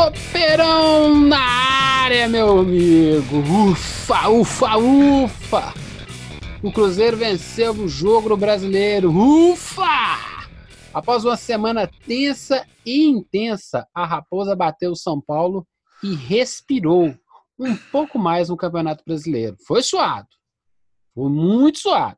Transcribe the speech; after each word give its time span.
Tropeirão 0.00 1.14
na 1.14 1.38
área, 1.38 2.26
meu 2.26 2.60
amigo. 2.60 3.36
Ufa, 3.70 4.30
ufa, 4.30 4.78
ufa. 4.78 5.74
O 6.62 6.72
Cruzeiro 6.72 7.18
venceu 7.18 7.74
o 7.74 7.86
jogo 7.86 8.30
no 8.30 8.36
Brasileiro. 8.36 9.10
Ufa! 9.10 10.16
Após 10.94 11.22
uma 11.26 11.36
semana 11.36 11.86
tensa 12.06 12.66
e 12.86 13.08
intensa, 13.08 13.86
a 13.94 14.06
Raposa 14.06 14.56
bateu 14.56 14.92
o 14.92 14.96
São 14.96 15.20
Paulo 15.20 15.66
e 16.02 16.14
respirou 16.14 17.14
um 17.58 17.76
pouco 17.92 18.18
mais 18.18 18.48
no 18.48 18.56
Campeonato 18.56 19.04
Brasileiro. 19.06 19.58
Foi 19.66 19.82
suado. 19.82 20.28
Foi 21.14 21.28
muito 21.28 21.78
suado. 21.80 22.16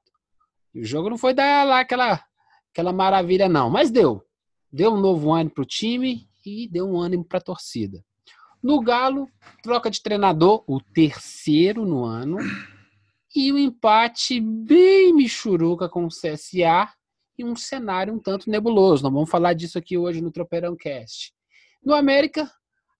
E 0.73 0.83
o 0.83 0.85
jogo 0.85 1.11
não 1.11 1.19
foi 1.19 1.35
dar 1.35 1.67
lá 1.67 1.81
aquela, 1.81 2.23
aquela 2.71 2.93
maravilha, 2.93 3.49
não, 3.49 3.69
mas 3.69 3.91
deu. 3.91 4.23
Deu 4.73 4.93
um 4.93 5.01
novo 5.01 5.33
ânimo 5.33 5.51
para 5.51 5.63
o 5.63 5.67
time 5.67 6.31
e 6.51 6.69
deu 6.69 6.89
um 6.89 6.99
ânimo 6.99 7.25
para 7.25 7.39
a 7.39 7.43
torcida. 7.43 8.05
No 8.63 8.81
Galo, 8.81 9.29
troca 9.63 9.91
de 9.91 10.01
treinador, 10.01 10.63
o 10.69 10.81
terceiro 10.81 11.85
no 11.85 12.05
ano, 12.05 12.39
e 13.35 13.53
um 13.53 13.59
empate 13.59 14.41
bem 14.41 15.13
michuruca 15.13 15.89
com 15.89 16.05
o 16.05 16.09
CSA 16.09 16.93
e 17.37 17.45
um 17.45 17.57
cenário 17.57 18.15
um 18.15 18.21
tanto 18.21 18.49
nebuloso. 18.49 19.03
Nós 19.03 19.13
vamos 19.13 19.31
falar 19.31 19.55
disso 19.55 19.79
aqui 19.79 19.99
hoje 19.99 20.21
no 20.21 20.31
Tropeirão 20.31 20.77
Cast. 20.77 21.33
No 21.85 21.95
América, 21.95 22.49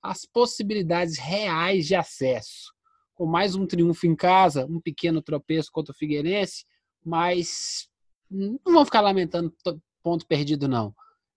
as 0.03 0.27
possibilidades 0.27 1.17
reais 1.17 1.87
de 1.87 1.95
acesso. 1.95 2.73
Com 3.15 3.27
mais 3.27 3.55
um 3.55 3.67
triunfo 3.67 4.07
em 4.07 4.17
casa, 4.17 4.67
um 4.67 4.81
pequeno 4.81 5.23
tropeço 5.23 5.71
contra 5.71 5.93
o 5.93 5.97
Figueirense, 5.97 6.65
mas 7.05 7.89
não 8.29 8.59
vamos 8.65 8.87
ficar 8.87 9.03
lamentando 9.03 9.55
ponto 10.03 10.27
perdido, 10.27 10.67
não 10.67 10.93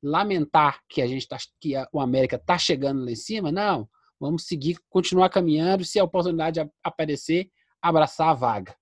lamentar 0.05 0.79
que 0.87 1.01
a 1.01 1.07
gente 1.07 1.27
tá, 1.27 1.37
que 1.59 1.75
a, 1.75 1.87
o 1.91 1.99
América 1.99 2.35
está 2.35 2.57
chegando 2.57 3.03
lá 3.03 3.11
em 3.11 3.15
cima, 3.15 3.51
não. 3.51 3.89
Vamos 4.19 4.45
seguir, 4.45 4.77
continuar 4.89 5.29
caminhando. 5.29 5.83
Se 5.83 5.99
a 5.99 6.03
oportunidade 6.03 6.65
aparecer, 6.83 7.49
abraçar 7.81 8.29
a 8.29 8.33
vaga. 8.33 8.75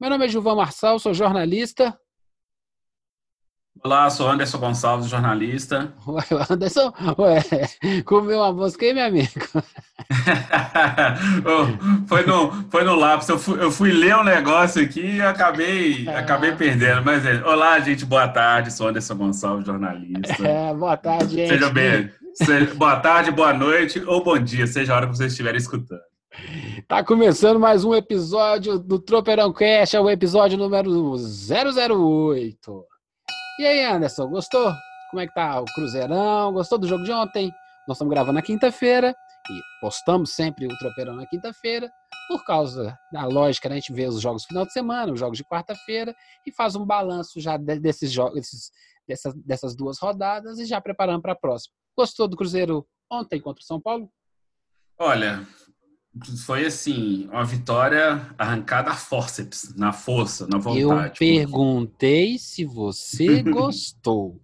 Meu 0.00 0.10
nome 0.10 0.24
é 0.24 0.28
Gilvan 0.28 0.56
Marçal, 0.56 0.98
sou 0.98 1.14
jornalista. 1.14 1.98
Olá, 3.82 4.08
sou 4.08 4.28
Anderson 4.28 4.58
Gonçalves, 4.58 5.08
jornalista. 5.08 5.94
Ué, 6.06 6.22
Anderson, 6.50 6.92
ué, 7.18 8.02
comeu 8.02 8.38
uma 8.38 8.52
mosca 8.52 8.84
aí, 8.84 8.94
meu 8.94 9.04
amigo? 9.04 9.30
foi, 12.06 12.26
no, 12.26 12.52
foi 12.70 12.84
no 12.84 12.94
lápis, 12.94 13.28
eu 13.28 13.38
fui, 13.38 13.62
eu 13.62 13.70
fui 13.70 13.92
ler 13.92 14.16
um 14.16 14.24
negócio 14.24 14.82
aqui 14.82 15.16
e 15.16 15.22
acabei, 15.22 16.06
ah. 16.08 16.18
acabei 16.18 16.52
perdendo. 16.52 17.02
Mas, 17.04 17.24
é, 17.24 17.42
olá, 17.44 17.78
gente, 17.80 18.04
boa 18.04 18.28
tarde, 18.28 18.72
sou 18.72 18.88
Anderson 18.88 19.16
Gonçalves, 19.16 19.66
jornalista. 19.66 20.46
É, 20.46 20.74
boa 20.74 20.96
tarde, 20.96 21.34
gente. 21.34 21.48
Seja 21.48 21.70
bem, 21.70 22.10
seja, 22.34 22.74
boa 22.74 22.96
tarde, 22.96 23.30
boa 23.30 23.52
noite 23.52 24.02
ou 24.06 24.22
bom 24.22 24.38
dia, 24.38 24.66
seja 24.66 24.92
a 24.92 24.96
hora 24.96 25.06
que 25.06 25.16
vocês 25.16 25.32
estiverem 25.32 25.58
escutando. 25.58 26.00
Tá 26.88 27.02
começando 27.02 27.60
mais 27.60 27.84
um 27.84 27.94
episódio 27.94 28.78
do 28.78 28.98
Tropeirão 28.98 29.52
Cash, 29.52 29.94
é 29.94 30.00
o 30.00 30.10
episódio 30.10 30.58
número 30.58 30.90
008. 31.16 32.84
E 33.60 33.66
aí, 33.66 33.84
Anderson, 33.84 34.26
gostou? 34.26 34.72
Como 35.10 35.22
é 35.22 35.28
que 35.28 35.34
tá 35.34 35.60
o 35.60 35.64
Cruzeirão? 35.64 36.52
Gostou 36.52 36.76
do 36.76 36.88
jogo 36.88 37.04
de 37.04 37.12
ontem? 37.12 37.52
Nós 37.86 37.96
estamos 37.96 38.12
gravando 38.12 38.34
na 38.34 38.42
quinta-feira 38.42 39.14
e 39.50 39.60
postamos 39.80 40.30
sempre 40.30 40.66
o 40.66 40.78
Tropeirão 40.78 41.14
na 41.14 41.26
quinta-feira, 41.26 41.90
por 42.28 42.44
causa 42.44 42.96
da 43.12 43.26
lógica, 43.26 43.68
né? 43.68 43.74
a 43.74 43.78
gente 43.78 43.92
vê 43.92 44.06
os 44.06 44.20
jogos 44.20 44.44
final 44.44 44.64
de 44.64 44.72
semana, 44.72 45.12
os 45.12 45.20
jogos 45.20 45.36
de 45.36 45.44
quarta-feira, 45.44 46.14
e 46.46 46.52
faz 46.52 46.74
um 46.74 46.84
balanço 46.84 47.40
já 47.40 47.56
desses 47.56 48.10
jogos, 48.10 48.34
desses, 48.34 48.70
dessas, 49.06 49.34
dessas 49.34 49.76
duas 49.76 49.98
rodadas 49.98 50.58
e 50.58 50.64
já 50.64 50.80
preparando 50.80 51.22
para 51.22 51.32
a 51.32 51.36
próxima. 51.36 51.74
Gostou 51.96 52.26
do 52.26 52.36
Cruzeiro 52.36 52.86
ontem 53.10 53.40
contra 53.40 53.62
o 53.62 53.66
São 53.66 53.80
Paulo? 53.80 54.10
Olha, 54.98 55.46
foi 56.46 56.64
assim, 56.64 57.26
uma 57.28 57.44
vitória 57.44 58.34
arrancada 58.38 58.90
a 58.90 58.94
forceps, 58.94 59.74
na 59.76 59.92
força, 59.92 60.46
na 60.46 60.58
vontade. 60.58 61.08
Eu 61.08 61.18
perguntei 61.18 62.38
se 62.38 62.64
você 62.64 63.42
gostou. 63.42 64.40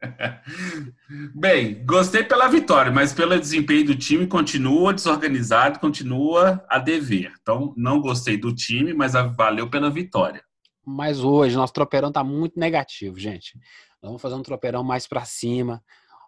Bem, 1.34 1.84
gostei 1.84 2.22
pela 2.22 2.48
vitória, 2.48 2.90
mas 2.92 3.12
pelo 3.12 3.38
desempenho 3.38 3.86
do 3.86 3.96
time 3.96 4.26
continua 4.26 4.94
desorganizado, 4.94 5.78
continua 5.78 6.64
a 6.68 6.78
dever. 6.78 7.32
Então, 7.40 7.74
não 7.76 8.00
gostei 8.00 8.36
do 8.36 8.54
time, 8.54 8.94
mas 8.94 9.12
valeu 9.36 9.68
pela 9.68 9.90
vitória. 9.90 10.42
Mas 10.84 11.20
hoje, 11.20 11.56
nosso 11.56 11.72
tropeirão 11.72 12.10
tá 12.12 12.24
muito 12.24 12.58
negativo, 12.58 13.18
gente. 13.18 13.58
vamos 14.00 14.22
fazer 14.22 14.36
um 14.36 14.42
tropeirão 14.42 14.82
mais 14.82 15.06
para 15.06 15.24
cima. 15.24 15.82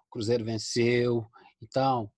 O 0.08 0.10
Cruzeiro 0.10 0.44
venceu. 0.44 1.26
Então, 1.62 2.10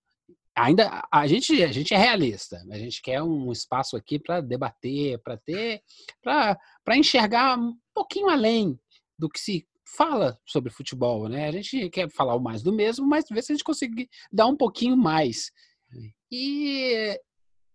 ainda 0.55 1.05
a 1.11 1.27
gente 1.27 1.63
a 1.63 1.71
gente 1.71 1.93
é 1.93 1.97
realista 1.97 2.63
a 2.69 2.77
gente 2.77 3.01
quer 3.01 3.23
um 3.23 3.51
espaço 3.51 3.97
aqui 3.97 4.19
para 4.19 4.39
debater 4.39 5.19
para 5.23 5.35
ter 5.35 5.81
para 6.21 6.97
enxergar 6.97 7.57
um 7.57 7.75
pouquinho 7.91 8.29
além 8.29 8.79
do 9.17 9.27
que 9.27 9.39
se 9.39 9.67
fala 9.85 10.39
sobre 10.45 10.71
futebol 10.71 11.27
né? 11.27 11.47
A 11.47 11.51
gente 11.51 11.89
quer 11.89 12.09
falar 12.09 12.35
o 12.35 12.41
mais 12.41 12.61
do 12.61 12.73
mesmo 12.73 13.07
mas 13.07 13.25
ver 13.29 13.43
se 13.43 13.51
a 13.51 13.55
gente 13.55 13.63
consegue 13.63 14.09
dar 14.31 14.47
um 14.47 14.55
pouquinho 14.55 14.97
mais. 14.97 15.51
E 16.31 17.19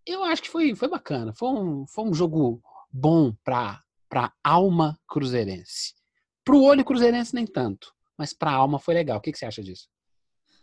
eu 0.05 0.23
acho 0.23 0.41
que 0.41 0.49
foi 0.49 0.75
foi 0.75 0.87
bacana 0.87 1.33
foi 1.33 1.49
um, 1.49 1.85
foi 1.87 2.05
um 2.05 2.13
jogo 2.13 2.61
bom 2.91 3.33
para 3.43 3.81
para 4.09 4.33
alma 4.43 4.99
cruzeirense. 5.07 5.93
Para 6.43 6.55
o 6.55 6.63
olho 6.63 6.83
cruzeirense 6.83 7.35
nem 7.35 7.45
tanto 7.45 7.93
mas 8.19 8.33
para 8.33 8.51
a 8.51 8.55
alma 8.55 8.77
foi 8.77 8.93
legal. 8.93 9.17
O 9.17 9.21
que, 9.21 9.31
que 9.31 9.37
você 9.37 9.45
acha 9.45 9.63
disso? 9.63 9.87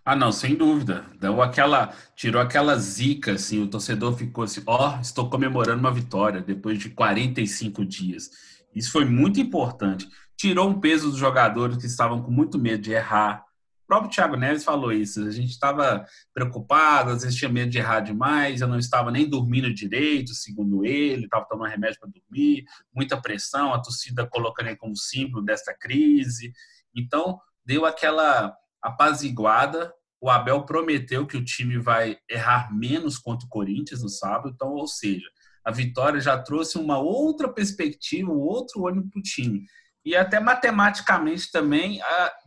Ah, 0.04 0.14
não, 0.14 0.30
sem 0.30 0.54
dúvida. 0.54 1.06
Deu 1.18 1.40
aquela, 1.40 1.92
tirou 2.14 2.40
aquela 2.40 2.76
zica, 2.76 3.32
assim, 3.32 3.62
o 3.62 3.66
torcedor 3.66 4.14
ficou 4.14 4.44
assim, 4.44 4.62
ó, 4.66 4.94
oh, 4.94 5.00
estou 5.00 5.30
comemorando 5.30 5.80
uma 5.80 5.90
vitória 5.90 6.42
depois 6.42 6.78
de 6.78 6.90
45 6.90 7.84
dias. 7.84 8.30
Isso 8.76 8.92
foi 8.92 9.06
muito 9.06 9.40
importante. 9.40 10.06
Tirou 10.36 10.68
um 10.68 10.78
peso 10.78 11.10
dos 11.10 11.18
jogadores 11.18 11.78
que 11.78 11.86
estavam 11.86 12.22
com 12.22 12.30
muito 12.30 12.58
medo 12.58 12.82
de 12.82 12.92
errar. 12.92 13.42
O 13.84 13.86
próprio 13.86 14.10
Thiago 14.10 14.36
Neves 14.36 14.64
falou 14.64 14.92
isso. 14.92 15.26
A 15.26 15.30
gente 15.30 15.50
estava 15.50 16.04
preocupado, 16.34 17.10
às 17.10 17.22
vezes 17.22 17.38
tinha 17.38 17.48
medo 17.48 17.70
de 17.70 17.78
errar 17.78 18.00
demais. 18.00 18.60
Eu 18.60 18.68
não 18.68 18.78
estava 18.78 19.10
nem 19.10 19.26
dormindo 19.26 19.72
direito, 19.72 20.34
segundo 20.34 20.84
ele, 20.84 21.24
estava 21.24 21.46
tomando 21.48 21.70
remédio 21.70 21.98
para 21.98 22.10
dormir, 22.10 22.66
muita 22.94 23.18
pressão, 23.18 23.72
a 23.72 23.80
torcida 23.80 24.26
colocando 24.26 24.66
ele 24.66 24.76
como 24.76 24.94
símbolo 24.94 25.42
dessa 25.42 25.72
crise. 25.72 26.52
Então, 26.94 27.40
deu 27.64 27.86
aquela 27.86 28.54
apaziguada. 28.82 29.90
O 30.20 30.28
Abel 30.28 30.66
prometeu 30.66 31.26
que 31.26 31.36
o 31.36 31.44
time 31.44 31.78
vai 31.78 32.18
errar 32.28 32.74
menos 32.74 33.16
contra 33.16 33.46
o 33.46 33.50
Corinthians 33.50 34.02
no 34.02 34.08
sábado, 34.10 34.50
então, 34.54 34.72
ou 34.72 34.86
seja, 34.86 35.26
a 35.66 35.72
vitória 35.72 36.20
já 36.20 36.38
trouxe 36.38 36.78
uma 36.78 36.96
outra 36.96 37.52
perspectiva, 37.52 38.30
um 38.30 38.38
outro 38.38 38.86
ânimo 38.86 39.10
para 39.10 39.18
o 39.18 39.22
time. 39.22 39.66
E 40.04 40.14
até 40.14 40.38
matematicamente 40.38 41.50
também 41.50 42.00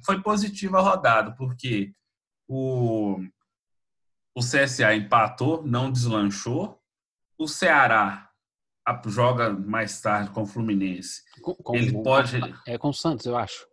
foi 0.06 0.22
positiva 0.22 0.78
a 0.78 0.82
rodada, 0.82 1.36
porque 1.36 1.92
o, 2.48 3.20
o 4.34 4.40
CSA 4.40 4.96
empatou, 4.96 5.62
não 5.68 5.92
deslanchou. 5.92 6.80
O 7.38 7.46
Ceará 7.46 8.30
joga 9.08 9.50
mais 9.50 10.00
tarde 10.00 10.32
com 10.32 10.44
o 10.44 10.48
Fluminense. 10.48 11.22
Com, 11.42 11.56
com, 11.56 11.76
Ele 11.76 12.02
pode. 12.02 12.40
É 12.66 12.78
com 12.78 12.88
o 12.88 12.94
Santos, 12.94 13.26
eu 13.26 13.38
acho. 13.38 13.68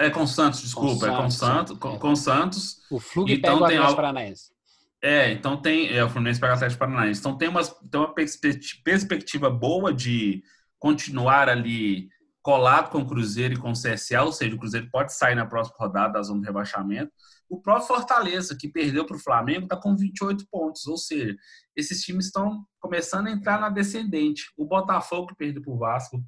É 0.00 0.10
com 0.10 0.26
Santos, 0.26 0.60
desculpa, 0.60 1.06
com 1.06 1.14
é 1.14 1.16
com 1.16 1.30
Santos, 1.30 1.78
com, 1.78 1.94
é. 1.94 1.98
com 1.98 2.16
Santos. 2.16 2.80
O 2.90 2.98
Flug 2.98 3.32
então, 3.32 3.60
pega 3.60 3.62
o 3.62 3.64
Atlético 3.64 3.96
Paranaense. 3.96 4.55
É, 5.02 5.30
então 5.30 5.60
tem. 5.60 5.88
É, 5.94 6.04
o 6.04 6.08
Fluminense 6.08 6.40
pega 6.40 6.52
o 6.52 6.56
Atlético 6.56 6.78
Paranaense. 6.80 7.20
Então 7.20 7.36
tem, 7.36 7.48
umas, 7.48 7.68
tem 7.90 8.00
uma 8.00 8.14
perspectiva 8.14 9.50
boa 9.50 9.92
de 9.92 10.42
continuar 10.78 11.48
ali 11.48 12.08
colado 12.42 12.90
com 12.90 12.98
o 12.98 13.06
Cruzeiro 13.06 13.54
e 13.54 13.58
com 13.58 13.70
o 13.70 13.72
CSA, 13.72 14.22
ou 14.22 14.32
seja, 14.32 14.54
o 14.54 14.58
Cruzeiro 14.58 14.88
pode 14.88 15.12
sair 15.12 15.34
na 15.34 15.44
próxima 15.44 15.76
rodada 15.80 16.12
da 16.12 16.22
zona 16.22 16.40
de 16.40 16.46
rebaixamento. 16.46 17.10
O 17.48 17.60
próprio 17.60 17.88
Fortaleza, 17.88 18.56
que 18.56 18.68
perdeu 18.68 19.04
para 19.04 19.16
o 19.16 19.20
Flamengo, 19.20 19.64
está 19.64 19.76
com 19.76 19.96
28 19.96 20.46
pontos, 20.48 20.86
ou 20.86 20.96
seja, 20.96 21.34
esses 21.74 22.02
times 22.02 22.26
estão 22.26 22.64
começando 22.78 23.26
a 23.26 23.32
entrar 23.32 23.60
na 23.60 23.68
descendente. 23.68 24.44
O 24.56 24.64
Botafogo, 24.64 25.26
que 25.26 25.34
perdeu 25.34 25.60
para 25.60 25.72
o 25.72 25.78
Vasco, 25.78 26.22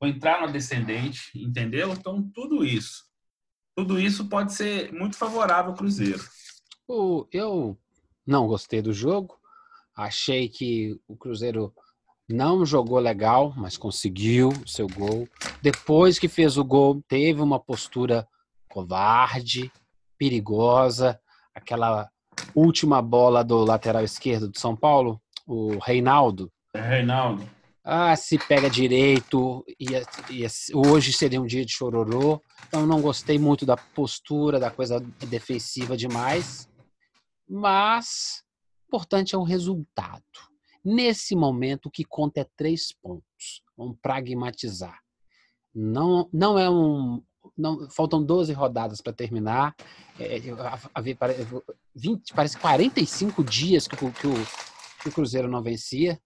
vai 0.00 0.10
entrar 0.10 0.42
na 0.42 0.46
descendente, 0.46 1.32
entendeu? 1.34 1.92
Então, 1.92 2.22
tudo 2.32 2.64
isso. 2.64 3.02
tudo 3.76 3.98
isso 3.98 4.28
pode 4.28 4.52
ser 4.52 4.92
muito 4.92 5.16
favorável 5.16 5.72
ao 5.72 5.76
Cruzeiro. 5.76 6.22
Eu 7.32 7.76
não 8.26 8.46
gostei 8.46 8.80
do 8.80 8.92
jogo. 8.92 9.36
Achei 9.96 10.48
que 10.48 10.98
o 11.06 11.16
Cruzeiro 11.16 11.72
não 12.28 12.64
jogou 12.64 12.98
legal, 12.98 13.52
mas 13.56 13.76
conseguiu 13.76 14.52
seu 14.66 14.86
gol. 14.88 15.28
Depois 15.62 16.18
que 16.18 16.28
fez 16.28 16.56
o 16.56 16.64
gol, 16.64 17.02
teve 17.06 17.40
uma 17.40 17.60
postura 17.60 18.26
covarde, 18.68 19.70
perigosa. 20.18 21.20
Aquela 21.54 22.08
última 22.54 23.00
bola 23.00 23.44
do 23.44 23.64
lateral 23.64 24.02
esquerdo 24.02 24.50
de 24.50 24.58
São 24.58 24.74
Paulo, 24.74 25.20
o 25.46 25.78
Reinaldo. 25.78 26.50
É 26.74 26.80
Reinaldo. 26.80 27.48
Ah, 27.86 28.16
se 28.16 28.38
pega 28.38 28.70
direito, 28.70 29.62
ia, 29.78 30.02
ia, 30.30 30.48
hoje 30.72 31.12
seria 31.12 31.40
um 31.40 31.46
dia 31.46 31.66
de 31.66 31.72
chororô. 31.72 32.40
Então 32.66 32.86
não 32.86 33.02
gostei 33.02 33.38
muito 33.38 33.66
da 33.66 33.76
postura, 33.76 34.58
da 34.58 34.70
coisa 34.70 34.98
defensiva 35.28 35.94
demais. 35.94 36.66
Mas 37.48 38.42
o 38.82 38.96
importante 38.96 39.34
é 39.34 39.38
o 39.38 39.42
resultado. 39.42 40.22
Nesse 40.84 41.34
momento, 41.34 41.86
o 41.86 41.90
que 41.90 42.04
conta 42.04 42.40
é 42.40 42.46
três 42.56 42.92
pontos. 42.92 43.62
Vamos 43.76 43.96
pragmatizar. 44.02 44.98
Não, 45.74 46.28
não 46.32 46.58
é 46.58 46.70
um. 46.70 47.22
Não, 47.56 47.88
faltam 47.90 48.24
12 48.24 48.52
rodadas 48.52 49.00
para 49.00 49.12
terminar. 49.12 49.74
É, 50.18 50.38
a, 50.58 50.78
a, 50.94 51.00
20, 51.00 52.34
parece 52.34 52.58
45 52.58 53.42
dias 53.42 53.88
que, 53.88 53.96
que, 53.96 54.26
o, 54.26 54.34
que 55.02 55.08
o 55.08 55.12
Cruzeiro 55.12 55.48
não 55.48 55.62
vencia. 55.62 56.20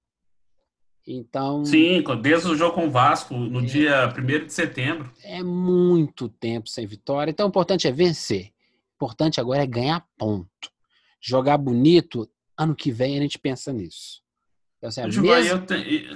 Então. 1.06 1.64
Sim, 1.64 2.04
desde 2.20 2.48
o 2.48 2.54
jogo 2.54 2.74
com 2.74 2.86
o 2.86 2.90
Vasco, 2.90 3.34
no 3.34 3.60
é, 3.60 3.64
dia 3.64 4.14
1 4.14 4.46
de 4.46 4.52
setembro. 4.52 5.10
É 5.22 5.42
muito 5.42 6.28
tempo 6.28 6.68
sem 6.68 6.86
vitória. 6.86 7.30
Então, 7.30 7.46
o 7.46 7.48
importante 7.48 7.88
é 7.88 7.92
vencer. 7.92 8.50
O 9.00 9.04
importante 9.04 9.40
agora 9.40 9.62
é 9.62 9.66
ganhar 9.66 10.04
ponto. 10.18 10.70
Jogar 11.20 11.58
bonito, 11.58 12.28
ano 12.56 12.74
que 12.74 12.90
vem 12.90 13.18
a 13.18 13.22
gente 13.22 13.38
pensa 13.38 13.72
nisso. 13.72 14.22
Então, 14.78 14.88
assim, 14.88 15.20
mesmo... 15.20 15.50
eu, 15.50 15.66
te... 15.66 16.10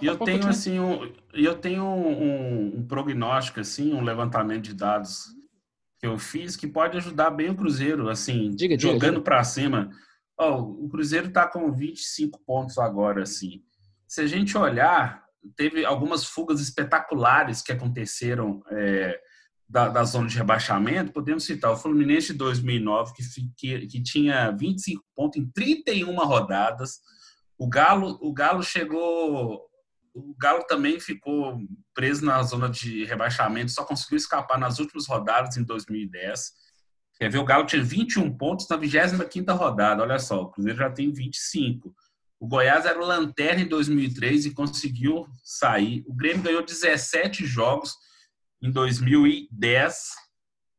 eu 0.00 0.18
tenho 0.18 0.48
assim 0.48 0.78
um, 0.80 1.12
eu 1.34 1.54
tenho 1.54 1.84
um, 1.84 2.78
um, 2.78 2.86
prognóstico 2.86 3.60
assim, 3.60 3.92
um 3.92 4.02
levantamento 4.02 4.64
de 4.64 4.74
dados 4.74 5.26
que 5.98 6.06
eu 6.06 6.18
fiz 6.18 6.56
que 6.56 6.66
pode 6.66 6.96
ajudar 6.96 7.30
bem 7.30 7.50
o 7.50 7.54
Cruzeiro, 7.54 8.08
assim, 8.08 8.50
diga, 8.50 8.78
jogando 8.78 9.22
para 9.22 9.44
cima. 9.44 9.90
Oh, 10.38 10.84
o 10.84 10.88
Cruzeiro 10.88 11.28
está 11.28 11.46
com 11.46 11.70
25 11.70 12.40
pontos 12.44 12.78
agora, 12.78 13.22
assim 13.22 13.62
se 14.12 14.20
a 14.20 14.26
gente 14.26 14.58
olhar, 14.58 15.24
teve 15.56 15.86
algumas 15.86 16.22
fugas 16.22 16.60
espetaculares 16.60 17.62
que 17.62 17.72
aconteceram 17.72 18.62
é, 18.70 19.18
da, 19.72 19.88
da, 19.88 20.04
zona 20.04 20.28
de 20.28 20.36
rebaixamento. 20.36 21.12
Podemos 21.12 21.44
citar 21.44 21.72
o 21.72 21.76
Fluminense 21.76 22.32
de 22.32 22.38
2009, 22.38 23.14
que, 23.14 23.22
que, 23.56 23.86
que 23.86 24.02
tinha 24.02 24.50
25 24.50 25.02
pontos 25.16 25.40
em 25.40 25.50
31 25.50 26.14
rodadas. 26.14 27.00
O 27.56 27.66
Galo, 27.66 28.18
o 28.20 28.32
Galo 28.34 28.62
chegou. 28.62 29.62
O 30.14 30.34
Galo 30.38 30.62
também 30.64 31.00
ficou 31.00 31.58
preso 31.94 32.22
na 32.22 32.42
zona 32.42 32.68
de 32.68 33.06
rebaixamento, 33.06 33.72
só 33.72 33.82
conseguiu 33.82 34.18
escapar 34.18 34.58
nas 34.58 34.78
últimas 34.78 35.06
rodadas 35.06 35.56
em 35.56 35.64
2010. 35.64 36.52
Quer 37.18 37.30
ver? 37.30 37.38
O 37.38 37.44
Galo 37.44 37.64
tinha 37.64 37.82
21 37.82 38.36
pontos 38.36 38.68
na 38.68 38.76
25 38.76 39.52
rodada. 39.54 40.02
Olha 40.02 40.18
só, 40.18 40.42
o 40.42 40.50
Cruzeiro 40.50 40.78
já 40.80 40.90
tem 40.90 41.10
25. 41.10 41.94
O 42.38 42.46
Goiás 42.46 42.84
era 42.84 43.00
o 43.00 43.06
lanterna 43.06 43.62
em 43.62 43.68
2003 43.68 44.44
e 44.44 44.50
conseguiu 44.50 45.26
sair. 45.42 46.04
O 46.06 46.12
Grêmio 46.12 46.42
ganhou 46.42 46.62
17 46.62 47.46
jogos 47.46 47.94
em 48.62 48.70
2010. 48.70 50.10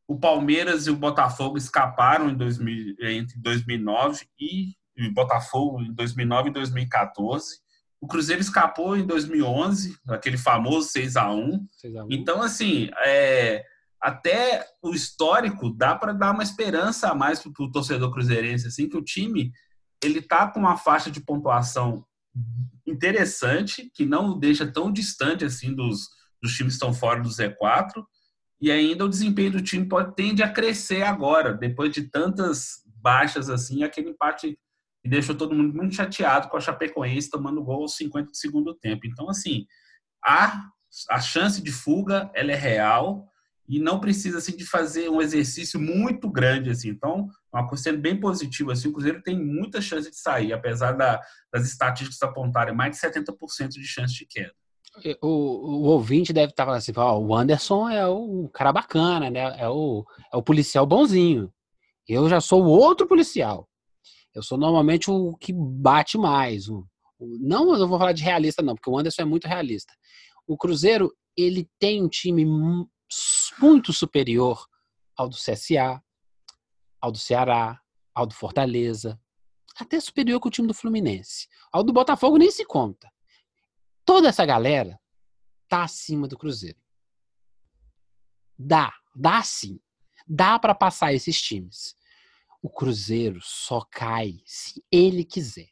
O 0.07 0.18
Palmeiras 0.18 0.88
e 0.88 0.91
o 0.91 0.95
Botafogo 0.95 1.57
escaparam 1.57 2.30
em 2.30 2.35
2000, 2.35 2.95
entre 3.01 3.38
2009 3.39 4.25
e, 4.39 4.74
e 4.95 5.09
Botafogo 5.09 5.81
em 5.81 5.94
2009 5.94 6.50
e 6.50 6.53
2014. 6.53 7.62
O 8.00 8.07
Cruzeiro 8.07 8.41
escapou 8.41 8.97
em 8.97 9.06
2011, 9.06 9.97
aquele 10.09 10.38
famoso 10.38 10.89
6 10.89 11.15
a 11.15 11.31
1. 11.31 11.68
6 11.71 11.95
a 11.95 12.03
1. 12.03 12.07
Então, 12.12 12.41
assim, 12.41 12.89
é, 13.06 13.63
até 14.01 14.65
o 14.81 14.94
histórico 14.94 15.69
dá 15.69 15.95
para 15.95 16.12
dar 16.12 16.31
uma 16.31 16.44
esperança 16.44 17.09
a 17.09 17.15
mais 17.15 17.39
para 17.39 17.51
o 17.63 17.71
torcedor 17.71 18.12
cruzeirense, 18.12 18.68
assim, 18.68 18.89
que 18.89 18.97
o 18.97 19.03
time 19.03 19.53
ele 20.03 20.21
tá 20.21 20.47
com 20.47 20.59
uma 20.59 20.75
faixa 20.75 21.09
de 21.09 21.21
pontuação 21.21 22.06
interessante, 22.85 23.89
que 23.94 24.06
não 24.06 24.31
o 24.31 24.39
deixa 24.39 24.69
tão 24.69 24.91
distante 24.91 25.45
assim 25.45 25.74
dos, 25.74 26.09
dos 26.44 26.54
times 26.54 26.74
estão 26.74 26.94
fora 26.94 27.22
do 27.22 27.30
Z4, 27.30 28.04
e 28.62 28.72
ainda 28.72 29.06
o 29.06 29.10
desempenho 29.10 29.54
do 29.54 29.62
time 29.62 29.88
pode 29.88 30.16
tende 30.16 30.44
a 30.44 30.50
crescer 30.50 31.04
agora, 31.04 31.54
depois 31.54 31.92
de 31.92 32.04
tantas 32.10 32.84
baixas 33.01 33.50
assim, 33.50 33.84
aquele 33.84 34.10
empate 34.10 34.57
que 35.01 35.10
deixou 35.10 35.36
todo 35.36 35.56
mundo 35.56 35.74
muito 35.74 35.95
chateado 35.95 36.48
com 36.50 36.57
a 36.57 36.62
Chapecoense 36.62 37.30
tomando 37.30 37.63
gol 37.63 37.81
aos 37.81 37.95
50 37.98 38.31
do 38.31 38.38
segundo 38.38 38.74
tempo. 38.74 39.06
Então, 39.06 39.30
assim, 39.30 39.66
a, 40.24 40.69
a 41.10 41.19
chance 41.19 41.62
de 41.62 41.72
fuga 41.72 42.31
ela 42.34 42.51
é 42.51 42.56
real, 42.56 43.28
e 43.68 43.80
não 43.80 44.00
precisa 44.00 44.38
assim 44.38 44.56
de 44.56 44.66
fazer 44.66 45.10
um 45.10 45.22
exercício 45.22 45.80
muito 45.80 46.30
grande 46.30 46.69
assim. 46.69 46.90
Então, 46.90 47.30
uma 47.51 47.68
coisa 47.68 47.84
sendo 47.84 48.00
bem 48.00 48.19
positiva 48.19 48.74
assim, 48.74 48.90
o 48.90 48.92
Cruzeiro 48.92 49.22
tem 49.22 49.40
muita 49.40 49.81
chance 49.81 50.10
de 50.10 50.18
sair, 50.18 50.54
apesar 50.54 50.94
da, 50.94 51.22
das 51.51 51.66
estatísticas 51.66 52.22
apontarem 52.22 52.75
mais 52.75 52.95
de 52.95 53.01
70% 53.01 53.69
de 53.69 53.88
chance 53.88 54.13
de 54.13 54.25
queda. 54.25 54.54
O, 55.22 55.28
o, 55.28 55.81
ouvinte 55.86 56.31
deve 56.31 56.51
estar 56.51 56.66
falando 56.66 56.78
assim, 56.78 56.92
ó, 56.95 57.18
o 57.18 57.36
Anderson 57.36 57.90
é 57.90 58.07
o 58.07 58.48
cara 58.50 58.72
bacana, 58.72 59.30
né? 59.30 59.60
É 59.60 59.68
o, 59.68 60.06
é 60.31 60.38
o 60.38 60.44
policial 60.44 60.86
bonzinho. 60.86 61.51
Eu 62.07 62.30
já 62.30 62.40
sou 62.40 62.63
o 62.63 62.69
outro 62.69 63.07
policial. 63.07 63.68
Eu 64.36 64.44
sou 64.44 64.57
normalmente 64.57 65.10
o 65.10 65.36
que 65.36 65.51
bate 65.51 66.18
mais. 66.18 66.69
O, 66.69 66.86
o, 67.19 67.38
não, 67.40 67.75
eu 67.75 67.88
vou 67.88 67.98
falar 67.98 68.13
de 68.13 68.24
realista 68.24 68.62
não, 68.62 68.75
porque 68.75 68.90
o 68.90 68.98
Anderson 68.98 69.24
é 69.24 69.25
muito 69.25 69.48
realista. 69.48 69.94
O 70.45 70.57
Cruzeiro, 70.57 71.12
ele 71.36 71.68
tem 71.80 72.04
um 72.04 72.10
time 72.10 72.45
muito 72.45 73.94
superior 73.94 74.63
ao 75.18 75.28
do 75.28 75.36
CSA, 75.36 76.01
ao 77.01 77.12
do 77.12 77.18
Ceará, 77.18 77.80
ao 78.13 78.25
do 78.25 78.34
Fortaleza, 78.34 79.19
até 79.80 80.00
superior 80.00 80.40
que 80.40 80.48
o 80.48 80.51
time 80.51 80.68
do 80.68 80.74
Fluminense. 80.74 81.48
Ao 81.72 81.84
do 81.84 81.94
Botafogo 81.94 82.38
nem 82.38 82.51
se 82.51 82.66
conta. 82.66 83.12
Toda 84.06 84.30
essa 84.30 84.46
galera 84.46 85.00
tá 85.68 85.84
acima 85.84 86.28
do 86.28 86.38
Cruzeiro. 86.38 86.78
Dá, 88.58 88.94
dá 89.16 89.42
sim. 89.44 89.80
Dá 90.28 90.57
para 90.60 90.76
passar 90.76 91.14
esses 91.14 91.42
times. 91.42 91.95
O 92.62 92.69
Cruzeiro 92.69 93.40
só 93.42 93.81
cai 93.92 94.40
se 94.45 94.83
ele 94.92 95.24
quiser. 95.24 95.69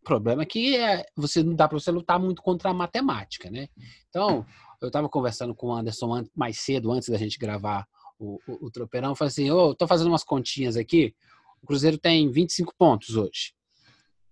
O 0.00 0.04
problema 0.04 0.42
é 0.42 0.46
que 0.46 0.76
é, 0.76 1.04
você 1.14 1.42
não 1.42 1.54
dá 1.54 1.68
para 1.68 1.78
você 1.78 1.90
lutar 1.90 2.18
muito 2.18 2.42
contra 2.42 2.70
a 2.70 2.74
matemática, 2.74 3.50
né? 3.50 3.68
Então, 4.08 4.46
eu 4.80 4.88
estava 4.88 5.08
conversando 5.08 5.54
com 5.54 5.68
o 5.68 5.72
Anderson 5.74 6.24
mais 6.34 6.58
cedo, 6.58 6.90
antes 6.90 7.08
da 7.08 7.18
gente 7.18 7.38
gravar 7.38 7.86
o, 8.18 8.40
o, 8.46 8.66
o 8.66 8.70
Tropeirão. 8.70 9.10
Eu 9.10 9.14
falei 9.14 9.28
assim: 9.28 9.50
Ô, 9.50 9.68
oh, 9.68 9.74
tô 9.74 9.86
fazendo 9.86 10.08
umas 10.08 10.24
continhas 10.24 10.76
aqui. 10.76 11.14
O 11.62 11.66
Cruzeiro 11.66 11.98
tem 11.98 12.30
25 12.30 12.74
pontos 12.76 13.16
hoje. 13.16 13.54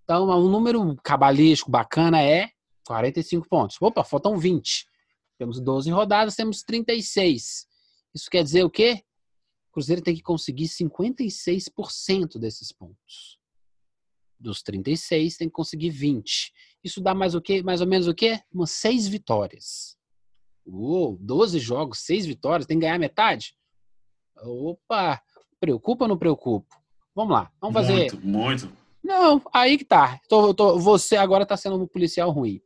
Então, 0.08 0.26
um 0.26 0.48
número 0.48 0.96
cabalístico 1.04 1.70
bacana 1.70 2.22
é 2.22 2.48
45 2.86 3.46
pontos. 3.46 3.76
Opa, 3.78 4.02
faltam 4.02 4.38
20. 4.38 4.86
Temos 5.36 5.60
12 5.60 5.90
rodadas, 5.90 6.34
temos 6.34 6.62
36. 6.62 7.66
Isso 8.14 8.30
quer 8.30 8.42
dizer 8.42 8.64
o 8.64 8.70
quê? 8.70 9.02
O 9.68 9.72
Cruzeiro 9.74 10.00
tem 10.00 10.16
que 10.16 10.22
conseguir 10.22 10.64
56% 10.64 12.38
desses 12.38 12.72
pontos. 12.72 13.38
Dos 14.40 14.62
36, 14.62 15.36
tem 15.36 15.46
que 15.46 15.52
conseguir 15.52 15.90
20. 15.90 16.54
Isso 16.82 17.02
dá 17.02 17.14
mais 17.14 17.34
o 17.34 17.42
quê? 17.42 17.62
Mais 17.62 17.82
ou 17.82 17.86
menos 17.86 18.08
o 18.08 18.14
quê? 18.14 18.40
Umas 18.50 18.70
6 18.70 19.08
vitórias. 19.08 19.98
Uou, 20.64 21.18
12 21.20 21.58
jogos, 21.58 21.98
6 21.98 22.24
vitórias, 22.24 22.66
tem 22.66 22.78
que 22.78 22.86
ganhar 22.86 22.98
metade? 22.98 23.54
Opa, 24.38 25.20
preocupa 25.60 26.06
ou 26.06 26.08
não 26.08 26.16
preocupa? 26.16 26.80
Vamos 27.14 27.34
lá, 27.34 27.52
vamos 27.60 27.74
fazer. 27.74 28.10
Muito, 28.14 28.26
muito. 28.26 28.77
Não, 29.08 29.40
aí 29.54 29.78
que 29.78 29.86
tá. 29.86 30.20
Tô, 30.28 30.52
tô, 30.52 30.78
você 30.78 31.16
agora 31.16 31.46
tá 31.46 31.56
sendo 31.56 31.82
um 31.82 31.86
policial 31.86 32.30
ruim. 32.30 32.60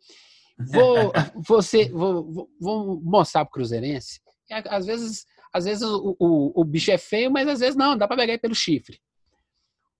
Vou, 0.59 1.13
você, 1.47 1.89
vou, 1.89 2.25
vou, 2.33 2.51
vou 2.61 3.01
mostrar 3.01 3.45
pro 3.45 3.53
Cruzeirense. 3.53 4.21
Às 4.51 4.85
vezes, 4.85 5.25
às 5.53 5.67
vezes 5.67 5.85
o, 5.85 6.17
o, 6.19 6.61
o 6.61 6.65
bicho 6.65 6.91
é 6.91 6.99
feio, 6.99 7.31
mas 7.31 7.47
às 7.47 7.61
vezes 7.61 7.77
não, 7.77 7.97
dá 7.97 8.09
para 8.09 8.17
pegar 8.17 8.37
pelo 8.41 8.57
chifre. 8.57 9.01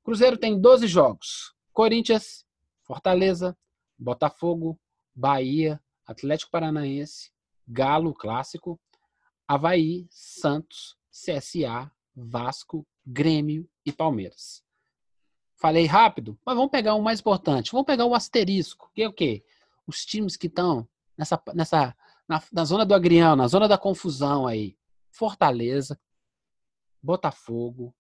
Cruzeiro 0.03 0.37
tem 0.37 0.61
12 0.61 0.89
jogos. 0.89 1.55
Corinthians, 1.73 2.45
Fortaleza, 2.83 3.57
Botafogo, 3.97 4.77
Bahia, 5.15 5.81
Atlético 6.05 6.51
Paranaense, 6.51 7.31
Galo 7.69 8.13
clássico, 8.13 8.81
Havaí, 9.47 10.09
Santos, 10.11 10.97
CSA, 11.09 11.89
Vasco, 12.17 12.85
Grêmio 13.07 13.71
e 13.87 13.93
Palmeiras. 13.93 14.65
Falei 15.63 15.87
rápido, 15.87 16.37
mas 16.45 16.57
vamos 16.57 16.73
pegar 16.73 16.97
o 16.97 17.01
mais 17.01 17.21
importante. 17.21 17.71
Vamos 17.71 17.87
pegar 17.87 18.05
o 18.05 18.17
asterisco, 18.17 18.91
que 18.93 19.01
é 19.01 19.07
o 19.09 19.13
quê? 19.13 19.45
Os 19.87 20.05
times 20.05 20.37
que 20.37 20.49
estão 20.49 20.89
nessa, 21.17 21.41
nessa 21.55 21.97
na, 22.29 22.43
na, 22.53 22.65
zona 22.65 22.85
do 22.85 22.93
agrião, 22.93 23.37
na 23.37 23.47
zona 23.47 23.69
da 23.69 23.79
confusão 23.79 24.45
aí. 24.45 24.77
Fortaleza, 25.13 26.01
Botafogo, 27.01 27.95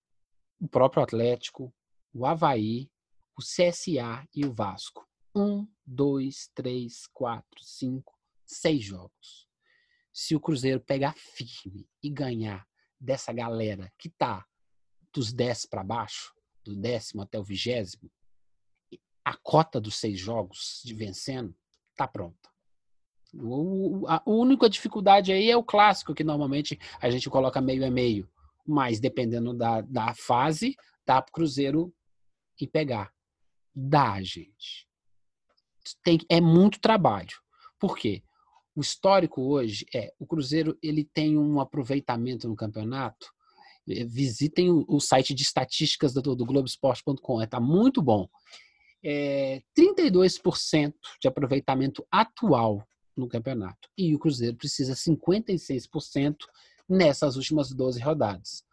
o 0.58 0.66
próprio 0.66 1.04
Atlético, 1.04 1.72
o 2.12 2.26
Havaí, 2.26 2.90
o 3.38 3.40
CSA 3.40 4.26
e 4.34 4.44
o 4.44 4.52
Vasco. 4.52 5.08
Um, 5.32 5.64
dois, 5.86 6.50
três, 6.56 7.06
quatro, 7.12 7.62
cinco, 7.62 8.18
seis 8.44 8.82
jogos. 8.82 9.46
Se 10.12 10.34
o 10.34 10.40
Cruzeiro 10.40 10.80
pegar 10.80 11.14
firme 11.14 11.88
e 12.02 12.10
ganhar 12.10 12.66
dessa 12.98 13.32
galera 13.32 13.88
que 13.96 14.08
tá 14.08 14.44
dos 15.14 15.32
10 15.32 15.66
para 15.66 15.84
baixo, 15.84 16.34
do 16.64 16.76
décimo 16.76 17.22
até 17.22 17.38
o 17.38 17.44
vigésimo, 17.44 18.10
a 19.24 19.36
cota 19.36 19.80
dos 19.80 19.96
seis 19.96 20.18
jogos 20.18 20.80
de 20.84 20.94
vencendo 20.94 21.54
tá 21.96 22.06
pronta. 22.06 22.50
O, 23.34 24.06
a 24.08 24.22
única 24.26 24.68
dificuldade 24.68 25.32
aí 25.32 25.50
é 25.50 25.56
o 25.56 25.64
clássico, 25.64 26.14
que 26.14 26.24
normalmente 26.24 26.78
a 27.00 27.08
gente 27.10 27.30
coloca 27.30 27.60
meio 27.60 27.86
a 27.86 27.90
meio. 27.90 28.28
Mas 28.66 29.00
dependendo 29.00 29.54
da, 29.54 29.80
da 29.80 30.14
fase, 30.14 30.76
dá 31.06 31.20
pro 31.20 31.32
Cruzeiro 31.32 31.92
e 32.60 32.66
pegar. 32.66 33.12
Dá, 33.74 34.20
gente. 34.22 34.86
Tem, 36.04 36.18
é 36.28 36.40
muito 36.40 36.78
trabalho. 36.78 37.40
Por 37.78 37.96
quê? 37.96 38.22
O 38.74 38.80
histórico 38.80 39.42
hoje 39.42 39.86
é 39.94 40.12
o 40.18 40.26
Cruzeiro 40.26 40.78
ele 40.82 41.04
tem 41.04 41.36
um 41.36 41.60
aproveitamento 41.60 42.48
no 42.48 42.56
campeonato. 42.56 43.32
Eh, 43.88 44.04
visitem 44.04 44.70
o, 44.70 44.84
o 44.88 45.00
site 45.00 45.34
de 45.34 45.42
estatísticas 45.42 46.12
do, 46.12 46.34
do 46.34 46.44
Globoesporte.com, 46.44 47.42
está 47.42 47.60
muito 47.60 48.00
bom. 48.02 48.28
É, 49.04 49.60
32% 49.76 50.94
de 51.20 51.28
aproveitamento 51.28 52.06
atual 52.10 52.86
no 53.16 53.28
campeonato. 53.28 53.88
E 53.96 54.14
o 54.14 54.18
Cruzeiro 54.18 54.56
precisa 54.56 54.94
56% 54.94 56.36
nessas 56.88 57.36
últimas 57.36 57.70
12 57.70 58.00
rodadas. 58.00 58.64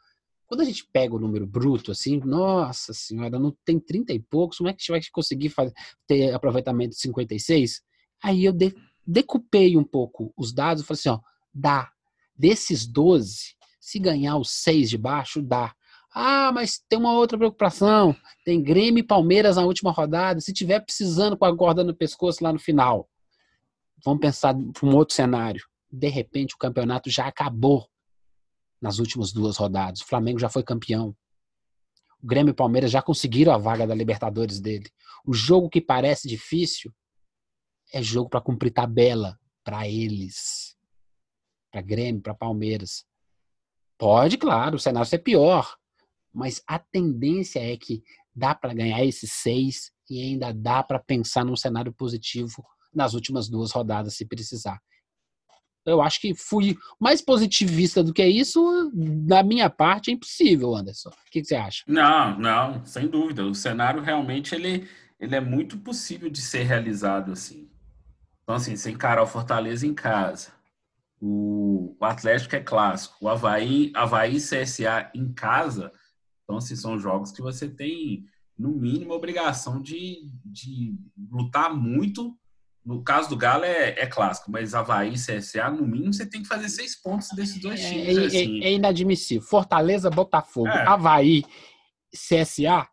Quando 0.46 0.62
a 0.62 0.66
gente 0.66 0.88
pega 0.92 1.16
o 1.16 1.20
número 1.20 1.46
bruto, 1.46 1.92
assim, 1.92 2.20
nossa 2.20 2.92
senhora, 2.94 3.38
não 3.38 3.56
tem 3.64 3.80
30 3.80 4.14
e 4.14 4.20
poucos, 4.20 4.58
como 4.58 4.70
é 4.70 4.74
que 4.74 4.78
a 4.78 4.82
gente 4.82 4.92
vai 4.92 5.02
conseguir 5.12 5.50
fazer, 5.50 5.74
ter 6.08 6.34
aproveitamento 6.34 6.96
de 6.96 7.02
56? 7.02 7.82
Aí 8.24 8.46
eu 8.46 8.52
de, 8.52 8.76
decupei 9.06 9.78
um 9.78 9.84
pouco 9.84 10.34
os 10.36 10.52
dados 10.52 10.84
e 10.84 10.86
falei 10.86 11.00
assim, 11.00 11.10
ó, 11.10 11.20
dá. 11.54 11.92
Desses 12.36 12.88
12, 12.88 13.56
se 13.80 14.00
ganhar 14.00 14.38
os 14.38 14.52
6 14.52 14.90
de 14.90 14.98
baixo, 14.98 15.42
dá. 15.42 15.74
Ah, 16.14 16.52
mas 16.52 16.84
tem 16.90 16.98
uma 16.98 17.14
outra 17.14 17.38
preocupação. 17.38 18.16
Tem 18.44 18.62
Grêmio 18.62 19.02
e 19.02 19.04
Palmeiras 19.04 19.56
na 19.56 19.64
última 19.64 19.92
rodada. 19.92 20.42
Se 20.42 20.52
tiver 20.52 20.80
precisando 20.80 21.38
com 21.38 21.46
a 21.46 21.56
corda 21.56 21.84
no 21.84 21.96
pescoço 21.96 22.44
lá 22.44 22.52
no 22.52 22.60
final. 22.60 23.08
Vamos 24.04 24.20
pensar 24.20 24.56
para 24.56 24.88
um 24.88 24.96
outro 24.96 25.16
cenário. 25.16 25.64
De 25.92 26.08
repente 26.08 26.56
o 26.56 26.58
campeonato 26.58 27.10
já 27.10 27.28
acabou 27.28 27.88
nas 28.82 29.00
últimas 29.00 29.32
duas 29.32 29.58
rodadas. 29.58 30.02
O 30.02 30.08
Flamengo 30.08 30.40
já 30.40 30.50
foi 30.50 30.64
campeão. 30.64 31.16
O 32.22 32.28
Grêmio 32.28 32.52
e 32.52 32.56
Palmeiras 32.56 32.92
já 32.92 33.02
conseguiram 33.02 33.54
a 33.54 33.58
vaga 33.58 33.86
da 33.86 33.96
Libertadores 33.96 34.60
dele. 34.60 34.90
O 35.26 35.34
jogo 35.34 35.70
que 35.70 35.82
parece 35.82 36.28
difícil 36.28 36.94
é 37.94 38.02
jogo 38.02 38.30
para 38.30 38.42
cumprir 38.42 38.72
tabela 38.72 39.38
para 39.64 39.88
eles. 39.88 40.76
Para 41.72 41.82
Grêmio, 41.82 42.22
para 42.22 42.34
Palmeiras. 42.34 43.06
Pode, 44.00 44.38
claro, 44.38 44.78
o 44.78 44.80
cenário 44.80 45.08
ser 45.08 45.20
pior. 45.20 45.76
Mas 46.34 46.64
a 46.66 46.80
tendência 46.80 47.60
é 47.60 47.76
que 47.76 48.02
dá 48.34 48.56
para 48.56 48.74
ganhar 48.74 49.04
esses 49.04 49.34
seis 49.34 49.92
e 50.10 50.24
ainda 50.24 50.54
dá 50.54 50.82
para 50.82 50.98
pensar 50.98 51.44
num 51.44 51.56
cenário 51.56 51.94
positivo 51.94 52.64
nas 52.94 53.14
últimas 53.14 53.50
duas 53.50 53.72
rodadas, 53.72 54.16
se 54.16 54.26
precisar. 54.26 54.80
Eu 55.86 56.02
acho 56.02 56.22
que 56.22 56.34
fui 56.34 56.78
mais 57.00 57.22
positivista 57.22 58.04
do 58.04 58.14
que 58.14 58.26
isso, 58.26 58.92
da 58.94 59.44
minha 59.44 59.70
parte, 59.70 60.12
é 60.12 60.14
impossível, 60.14 60.76
Anderson. 60.76 61.10
O 61.10 61.32
que, 61.32 61.44
você 61.44 61.56
acha? 61.56 61.84
Não, 61.88 62.38
não, 62.38 62.86
sem 62.86 63.08
dúvida. 63.08 63.46
O 63.46 63.56
cenário 63.56 64.02
realmente 64.02 64.56
ele, 64.56 64.88
ele 65.20 65.36
é 65.36 65.42
muito 65.42 65.78
possível 65.78 66.30
de 66.30 66.42
ser 66.42 66.64
realizado 66.64 67.32
assim. 67.32 67.70
Então, 68.44 68.56
assim, 68.56 68.76
você 68.76 68.92
encarar 68.92 69.24
o 69.24 69.28
Fortaleza 69.28 69.86
em 69.86 69.94
casa, 69.94 70.52
o, 71.22 71.96
o 72.00 72.06
Atlético 72.06 72.56
é 72.56 72.60
clássico, 72.60 73.18
o 73.22 73.30
Havaí, 73.30 73.92
Havaí 73.96 74.38
CSA 74.38 75.12
em 75.14 75.32
casa, 75.34 75.92
então, 76.44 76.58
assim, 76.58 76.76
são 76.76 76.98
jogos 76.98 77.32
que 77.32 77.42
você 77.42 77.70
tem, 77.70 78.26
no 78.58 78.70
mínimo, 78.70 79.14
obrigação 79.14 79.82
de, 79.82 80.28
de 80.44 80.96
lutar 81.32 81.74
muito 81.74 82.36
no 82.90 83.04
caso 83.04 83.30
do 83.30 83.38
Galo 83.38 83.66
é, 83.66 83.90
é 83.90 84.08
clássico, 84.08 84.50
mas 84.50 84.74
Havaí 84.74 85.14
e 85.14 85.14
CSA, 85.14 85.70
no 85.70 85.86
mínimo, 85.86 86.12
você 86.12 86.26
tem 86.26 86.42
que 86.42 86.48
fazer 86.48 86.70
seis 86.70 87.00
pontos 87.00 87.30
desses 87.36 87.62
dois 87.62 87.80
é, 87.80 87.90
times. 87.90 88.18
É, 88.18 88.26
assim. 88.26 88.64
é, 88.64 88.68
é 88.68 88.74
inadmissível. 88.74 89.48
Fortaleza, 89.48 90.10
Botafogo, 90.10 90.70
é. 90.70 90.88
Havaí, 90.88 91.44
CSA. 92.12 92.88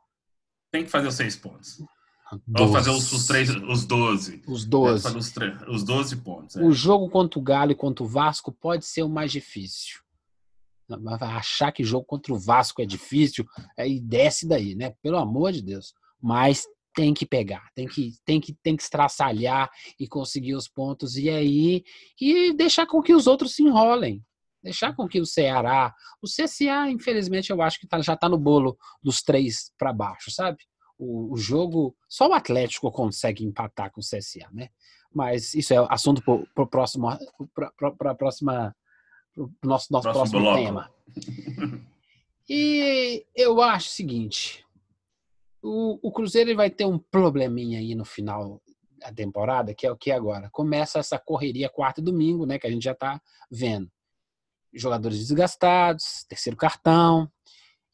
Tem 0.71 0.85
que 0.85 0.91
fazer 0.91 1.09
os 1.09 1.15
seis 1.15 1.35
pontos. 1.35 1.83
Vamos 2.47 2.73
fazer 2.73 2.91
os, 2.91 3.13
os, 3.13 3.27
três, 3.27 3.49
os 3.51 3.85
12. 3.85 4.43
Os 4.49 4.65
12. 4.65 5.17
Os, 5.17 5.35
os 5.69 5.85
12 5.85 6.17
pontos. 6.17 6.57
É. 6.57 6.63
O 6.63 6.73
jogo 6.73 7.09
contra 7.09 7.39
o 7.39 7.43
Galo 7.43 7.71
e 7.73 7.77
contra 7.77 8.05
o 8.05 8.09
Vasco 8.09 8.51
pode 8.51 8.85
ser 8.85 9.03
o 9.03 9.09
mais 9.09 9.31
difícil. 9.31 10.01
Achar 11.21 11.73
que 11.73 11.85
jogo 11.85 12.05
contra 12.05 12.33
o 12.33 12.39
Vasco 12.39 12.81
é 12.81 12.87
difícil, 12.87 13.45
aí 13.79 14.01
desce 14.01 14.47
daí, 14.47 14.75
né? 14.75 14.95
Pelo 15.03 15.19
amor 15.19 15.53
de 15.53 15.63
Deus. 15.63 15.93
Mas 16.21 16.67
tem 16.95 17.13
que 17.13 17.27
pegar, 17.27 17.69
tem 17.75 17.87
que, 17.87 18.15
tem 18.25 18.41
que, 18.41 18.55
tem 18.63 18.75
que 18.75 18.83
estraçalhar 18.83 19.71
e 20.01 20.09
conseguir 20.09 20.55
os 20.55 20.67
pontos 20.67 21.17
e 21.17 21.29
aí 21.29 21.85
e 22.21 22.55
deixar 22.55 22.87
com 22.87 23.03
que 23.03 23.15
os 23.15 23.27
outros 23.27 23.55
se 23.55 23.63
enrolem. 23.63 24.25
Deixar 24.63 24.97
com 24.97 25.07
que 25.07 25.21
o 25.21 25.27
Ceará, 25.27 25.95
o 26.21 26.27
CSA, 26.27 26.91
infelizmente, 26.91 27.51
eu 27.51 27.63
acho 27.63 27.79
que 27.79 27.87
tá, 27.87 28.01
já 28.01 28.15
está 28.15 28.29
no 28.29 28.39
bolo 28.39 28.77
dos 29.01 29.23
três 29.23 29.71
para 29.79 29.93
baixo, 29.93 30.31
sabe? 30.31 30.59
O, 30.99 31.35
o, 31.35 31.37
jogo, 31.37 31.95
só 32.09 32.29
o 32.29 32.33
Atlético 32.33 32.91
consegue 32.91 33.45
empatar 33.45 33.91
com 33.91 34.01
o 34.01 34.05
CSA, 34.05 34.49
né? 34.53 34.71
Mas 35.13 35.55
isso 35.55 35.75
é 35.75 35.87
assunto 35.91 36.23
para 36.23 36.63
o 36.63 36.67
próximo, 36.67 37.09
para 37.55 38.11
a 38.11 38.15
próxima, 38.15 38.75
pro 39.35 39.51
nosso, 39.63 39.93
nosso 39.93 40.11
próximo, 40.11 40.41
próximo 40.41 40.55
tema. 40.55 40.91
E 42.49 43.27
eu 43.35 43.61
acho 43.61 43.89
o 43.89 43.93
seguinte, 43.93 44.65
o, 45.61 45.99
o 46.01 46.13
Cruzeiro 46.13 46.55
vai 46.55 46.71
ter 46.71 46.85
um 46.85 46.97
probleminha 46.97 47.81
aí 47.81 47.93
no 47.95 48.05
final 48.05 48.63
da 48.99 49.13
temporada, 49.13 49.75
que 49.75 49.85
é 49.85 49.91
o 49.91 49.97
que 49.97 50.13
agora? 50.13 50.49
Começa 50.51 51.01
essa 51.01 51.19
correria 51.19 51.69
quarto 51.69 52.01
e 52.01 52.05
domingo, 52.05 52.47
né? 52.47 52.59
Que 52.59 52.67
a 52.67 52.71
gente 52.71 52.85
já 52.85 52.93
está 52.93 53.21
vendo. 53.51 53.91
Jogadores 54.73 55.19
desgastados, 55.19 56.25
terceiro 56.29 56.57
cartão. 56.57 57.29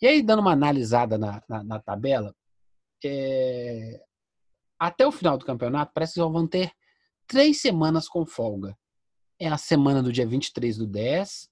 E 0.00 0.06
aí, 0.06 0.22
dando 0.22 0.40
uma 0.40 0.52
analisada 0.52 1.16
na, 1.16 1.42
na, 1.48 1.64
na 1.64 1.78
tabela, 1.78 2.34
é... 3.08 4.02
até 4.78 5.06
o 5.06 5.12
final 5.12 5.38
do 5.38 5.44
campeonato, 5.44 5.92
parece 5.94 6.14
que 6.14 6.20
vão 6.20 6.46
ter 6.46 6.72
três 7.26 7.60
semanas 7.60 8.08
com 8.08 8.26
folga. 8.26 8.76
É 9.38 9.48
a 9.48 9.58
semana 9.58 10.02
do 10.02 10.12
dia 10.12 10.26
23 10.26 10.76
do 10.76 10.86
10, 10.86 11.48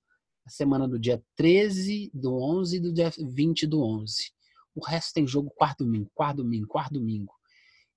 a 0.47 0.51
semana 0.51 0.87
do 0.87 0.99
dia 0.99 1.23
13 1.37 2.11
do 2.15 2.35
11 2.41 2.77
e 2.77 2.81
do 2.81 2.93
dia 2.93 3.11
20 3.19 3.67
do 3.67 3.83
11. 3.83 4.33
O 4.75 4.85
resto 4.85 5.15
tem 5.15 5.27
jogo 5.27 5.51
quarto 5.51 5.85
domingo, 5.85 6.11
quarto 6.15 6.39
domingo, 6.39 6.69
quarto 6.69 6.95
domingo. 6.95 7.33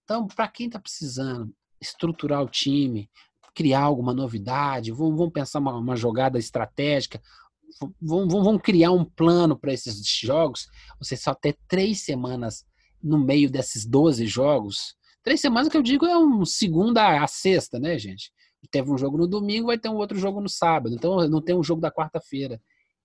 Então, 0.04 0.28
para 0.28 0.48
quem 0.48 0.68
está 0.68 0.80
precisando 0.80 1.54
estruturar 1.80 2.42
o 2.42 2.50
time, 2.50 3.10
criar 3.54 3.82
alguma 3.82 4.14
novidade, 4.14 4.92
vamos 4.92 5.32
pensar 5.32 5.60
uma, 5.60 5.78
uma, 5.78 5.96
jogada 5.96 6.40
estratégica, 6.40 7.22
vamos, 8.02 8.34
vamos 8.34 8.62
criar 8.62 8.92
um 8.92 9.06
plano 9.06 9.58
para 9.58 9.74
esses 9.74 10.06
jogos. 10.18 10.68
Você 11.00 11.16
só 11.16 11.34
ter 11.34 11.58
três 11.68 12.02
semanas 12.04 12.66
no 13.04 13.18
meio 13.18 13.52
desses 13.52 13.86
12 13.86 14.26
jogos. 14.26 14.96
Três 15.22 15.42
semanas 15.42 15.70
que 15.70 15.78
eu 15.78 15.82
digo 15.82 16.06
é 16.06 16.18
um 16.18 16.46
segunda 16.46 17.22
a 17.22 17.28
sexta, 17.28 17.80
né, 17.80 17.98
gente? 17.98 18.32
Teve 18.72 18.92
um 18.92 18.98
jogo 18.98 19.18
no 19.18 19.28
domingo, 19.28 19.68
vai 19.68 19.78
ter 19.78 19.90
um 19.90 19.96
outro 19.96 20.18
jogo 20.18 20.40
no 20.40 20.50
sábado. 20.50 20.96
Então 20.96 21.28
não 21.28 21.42
tem 21.42 21.56
um 21.56 21.64
jogo 21.64 21.82
da 21.82 21.92
quarta-feira 21.92 22.60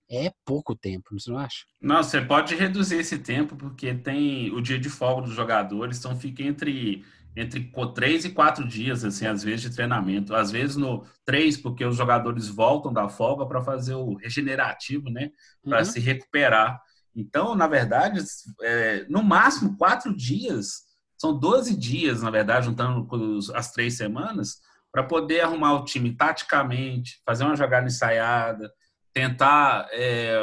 é 0.09 0.31
pouco 0.43 0.75
tempo, 0.75 1.19
você 1.19 1.29
não 1.29 1.37
acha? 1.37 1.65
Não, 1.79 2.01
você 2.01 2.19
pode 2.19 2.55
reduzir 2.55 2.97
esse 2.97 3.19
tempo, 3.19 3.55
porque 3.55 3.93
tem 3.93 4.51
o 4.51 4.59
dia 4.59 4.79
de 4.79 4.89
folga 4.89 5.21
dos 5.21 5.35
jogadores, 5.35 5.99
então 5.99 6.19
fica 6.19 6.41
entre, 6.41 7.05
entre 7.35 7.71
três 7.93 8.25
e 8.25 8.31
quatro 8.31 8.67
dias, 8.67 9.05
assim, 9.05 9.27
às 9.27 9.43
vezes, 9.43 9.61
de 9.61 9.75
treinamento. 9.75 10.33
Às 10.33 10.49
vezes 10.49 10.75
no 10.75 11.05
três, 11.23 11.55
porque 11.55 11.85
os 11.85 11.95
jogadores 11.95 12.47
voltam 12.47 12.91
da 12.91 13.07
folga 13.07 13.45
para 13.45 13.61
fazer 13.61 13.93
o 13.93 14.15
regenerativo, 14.15 15.11
né? 15.11 15.29
Para 15.63 15.79
uhum. 15.79 15.85
se 15.85 15.99
recuperar. 15.99 16.81
Então, 17.19 17.55
na 17.55 17.67
verdade, 17.67 18.23
é, 18.61 19.05
no 19.09 19.21
máximo 19.21 19.77
quatro 19.77 20.15
dias, 20.15 20.83
são 21.17 21.37
12 21.37 21.75
dias, 21.75 22.21
na 22.21 22.29
verdade, 22.29 22.67
juntando 22.67 23.07
as 23.53 23.71
três 23.71 23.97
semanas, 23.97 24.57
para 24.91 25.03
poder 25.03 25.41
arrumar 25.41 25.73
o 25.73 25.83
time 25.83 26.15
taticamente, 26.15 27.21
fazer 27.25 27.43
uma 27.43 27.55
jogada 27.55 27.87
ensaiada, 27.87 28.71
tentar 29.13 29.87
é, 29.91 30.39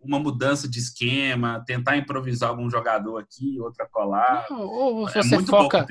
uma 0.00 0.18
mudança 0.18 0.68
de 0.68 0.78
esquema, 0.78 1.62
tentar 1.66 1.96
improvisar 1.96 2.50
algum 2.50 2.70
jogador 2.70 3.18
aqui, 3.18 3.60
outra 3.60 3.86
colar. 3.90 4.46
ou 4.50 5.08
é 5.08 5.12
você 5.12 5.34
é 5.34 5.42
foca, 5.42 5.86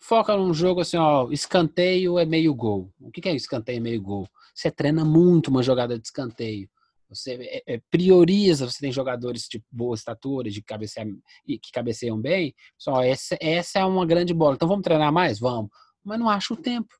foca 0.00 0.36
num 0.36 0.52
jogo 0.52 0.80
assim, 0.80 0.96
ó, 0.96 1.30
escanteio 1.30 2.18
é 2.18 2.24
meio 2.24 2.54
gol. 2.54 2.92
O 2.98 3.10
que 3.10 3.28
é 3.28 3.34
escanteio 3.34 3.76
é 3.76 3.80
meio 3.80 4.02
gol? 4.02 4.28
Você 4.54 4.70
treina 4.70 5.04
muito 5.04 5.48
uma 5.48 5.62
jogada 5.62 5.98
de 5.98 6.06
escanteio. 6.06 6.68
Você 7.14 7.62
é, 7.66 7.74
é, 7.74 7.80
prioriza, 7.90 8.66
você 8.68 8.80
tem 8.80 8.92
jogadores 8.92 9.46
de 9.48 9.62
boa 9.70 9.94
estatura, 9.94 10.50
de 10.50 10.62
que 10.62 11.72
cabeceiam 11.72 12.20
bem, 12.20 12.54
só 12.78 13.02
essa, 13.02 13.36
essa 13.40 13.80
é 13.80 13.84
uma 13.84 14.06
grande 14.06 14.32
bola. 14.32 14.54
Então 14.54 14.68
vamos 14.68 14.84
treinar 14.84 15.12
mais? 15.12 15.38
Vamos. 15.38 15.70
Mas 16.04 16.18
não 16.18 16.28
acha 16.28 16.54
o 16.54 16.56
tempo. 16.56 16.94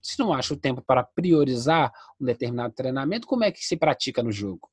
Se 0.00 0.18
não 0.18 0.32
acha 0.32 0.54
o 0.54 0.56
tempo 0.56 0.82
para 0.82 1.02
priorizar 1.02 1.92
um 2.20 2.24
determinado 2.24 2.74
treinamento, 2.74 3.26
como 3.26 3.44
é 3.44 3.52
que 3.52 3.64
se 3.64 3.76
pratica 3.76 4.22
no 4.22 4.32
jogo? 4.32 4.70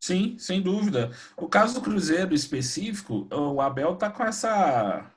Sim, 0.00 0.36
sem 0.38 0.60
dúvida. 0.60 1.10
O 1.36 1.48
caso 1.48 1.74
do 1.74 1.80
Cruzeiro 1.80 2.34
específico, 2.34 3.26
o 3.32 3.60
Abel 3.60 3.96
tá 3.96 4.10
com 4.10 4.22
essa 4.22 5.10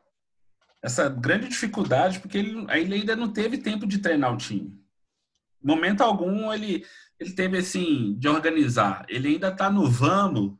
essa 0.82 1.10
grande 1.10 1.50
dificuldade 1.50 2.20
porque 2.20 2.38
ele, 2.38 2.66
ele 2.72 2.96
ainda 2.96 3.16
não 3.16 3.34
teve 3.34 3.58
tempo 3.58 3.86
de 3.86 3.98
treinar 3.98 4.34
o 4.34 4.38
time. 4.38 4.80
Momento 5.62 6.01
algum 6.01 6.54
ele 6.54 6.86
ele 7.19 7.33
teve 7.33 7.57
assim 7.57 8.15
de 8.17 8.27
organizar. 8.27 9.05
Ele 9.09 9.29
ainda 9.29 9.50
está 9.50 9.69
no 9.69 9.89
vamos 9.89 10.55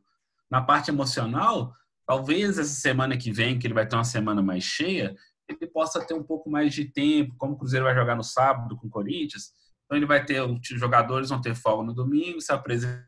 na 0.50 0.62
parte 0.62 0.90
emocional. 0.90 1.74
Talvez 2.06 2.58
essa 2.58 2.74
semana 2.74 3.18
que 3.18 3.32
vem, 3.32 3.60
que 3.60 3.68
ele 3.68 3.74
vai 3.74 3.88
ter 3.88 3.96
uma 3.96 4.04
semana 4.04 4.42
mais 4.42 4.64
cheia, 4.64 5.16
ele 5.48 5.68
possa 5.68 6.06
ter 6.06 6.14
um 6.14 6.24
pouco 6.24 6.50
mais 6.50 6.74
de 6.74 6.86
tempo. 6.86 7.36
Como 7.38 7.54
o 7.54 7.58
Cruzeiro 7.58 7.86
vai 7.86 7.96
jogar 7.96 8.16
no 8.16 8.24
sábado 8.24 8.76
com 8.76 8.88
o 8.88 8.90
Corinthians, 8.90 9.52
então 9.86 9.98
ele 9.98 10.06
vai 10.06 10.24
ter 10.24 10.42
os 10.42 10.60
jogadores 10.64 11.30
vão 11.30 11.42
ter 11.42 11.56
folga 11.56 11.84
no 11.84 11.94
domingo, 11.94 12.42
se 12.42 12.52
apresenta 12.52 13.08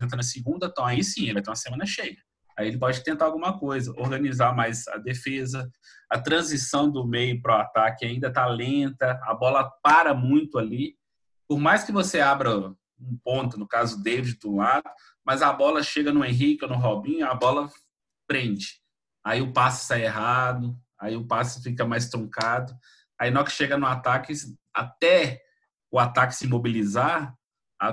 na 0.00 0.22
segunda, 0.22 0.66
então 0.66 0.84
aí 0.84 1.02
sim 1.02 1.24
ele 1.24 1.34
vai 1.34 1.42
ter 1.42 1.50
uma 1.50 1.56
semana 1.56 1.84
cheia. 1.84 2.16
Aí 2.56 2.68
ele 2.68 2.78
pode 2.78 3.02
tentar 3.02 3.24
alguma 3.24 3.58
coisa, 3.58 3.92
organizar 3.96 4.54
mais 4.54 4.86
a 4.88 4.98
defesa. 4.98 5.70
A 6.10 6.18
transição 6.18 6.90
do 6.90 7.06
meio 7.06 7.40
para 7.40 7.56
o 7.56 7.60
ataque 7.60 8.04
ainda 8.04 8.28
está 8.28 8.46
lenta, 8.46 9.18
a 9.24 9.34
bola 9.34 9.64
para 9.82 10.14
muito 10.14 10.58
ali. 10.58 10.94
Por 11.48 11.58
mais 11.58 11.84
que 11.84 11.90
você 11.90 12.20
abra 12.20 12.74
um 13.00 13.18
ponto, 13.22 13.58
no 13.58 13.66
caso 13.66 14.02
David 14.02 14.38
do 14.38 14.56
lado, 14.56 14.88
mas 15.24 15.42
a 15.42 15.52
bola 15.52 15.82
chega 15.82 16.12
no 16.12 16.24
Henrique 16.24 16.64
ou 16.64 16.70
no 16.70 16.76
Robinho, 16.76 17.26
a 17.26 17.34
bola 17.34 17.68
prende. 18.26 18.80
Aí 19.24 19.40
o 19.40 19.52
passe 19.52 19.86
sai 19.86 20.04
errado, 20.04 20.76
aí 20.98 21.16
o 21.16 21.26
passe 21.26 21.62
fica 21.62 21.84
mais 21.84 22.08
truncado. 22.08 22.72
Aí 23.18 23.30
na 23.30 23.40
hora 23.40 23.48
que 23.48 23.54
chega 23.54 23.76
no 23.76 23.86
ataque, 23.86 24.32
até 24.74 25.40
o 25.90 25.98
ataque 25.98 26.34
se 26.34 26.46
mobilizar, 26.46 27.34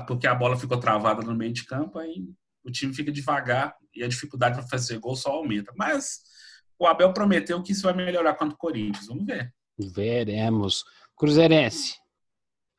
porque 0.06 0.28
a 0.28 0.36
bola 0.36 0.58
ficou 0.58 0.80
travada 0.80 1.22
no 1.22 1.36
meio 1.36 1.54
de 1.54 1.66
campo, 1.66 1.98
aí 1.98 2.28
o 2.64 2.72
time 2.72 2.94
fica 2.94 3.12
devagar 3.12 3.76
e 3.96 4.04
a 4.04 4.08
dificuldade 4.08 4.58
para 4.58 4.68
fazer 4.68 5.00
gol 5.00 5.16
só 5.16 5.32
aumenta. 5.32 5.74
Mas 5.76 6.22
o 6.78 6.86
Abel 6.86 7.14
prometeu 7.14 7.62
que 7.64 7.72
isso 7.72 7.84
vai 7.84 7.94
melhorar 7.94 8.36
contra 8.36 8.54
o 8.54 8.58
Corinthians. 8.58 9.08
Vamos 9.08 9.26
ver. 9.26 9.54
Veremos. 9.78 10.84
Cruzeirense, 11.16 11.96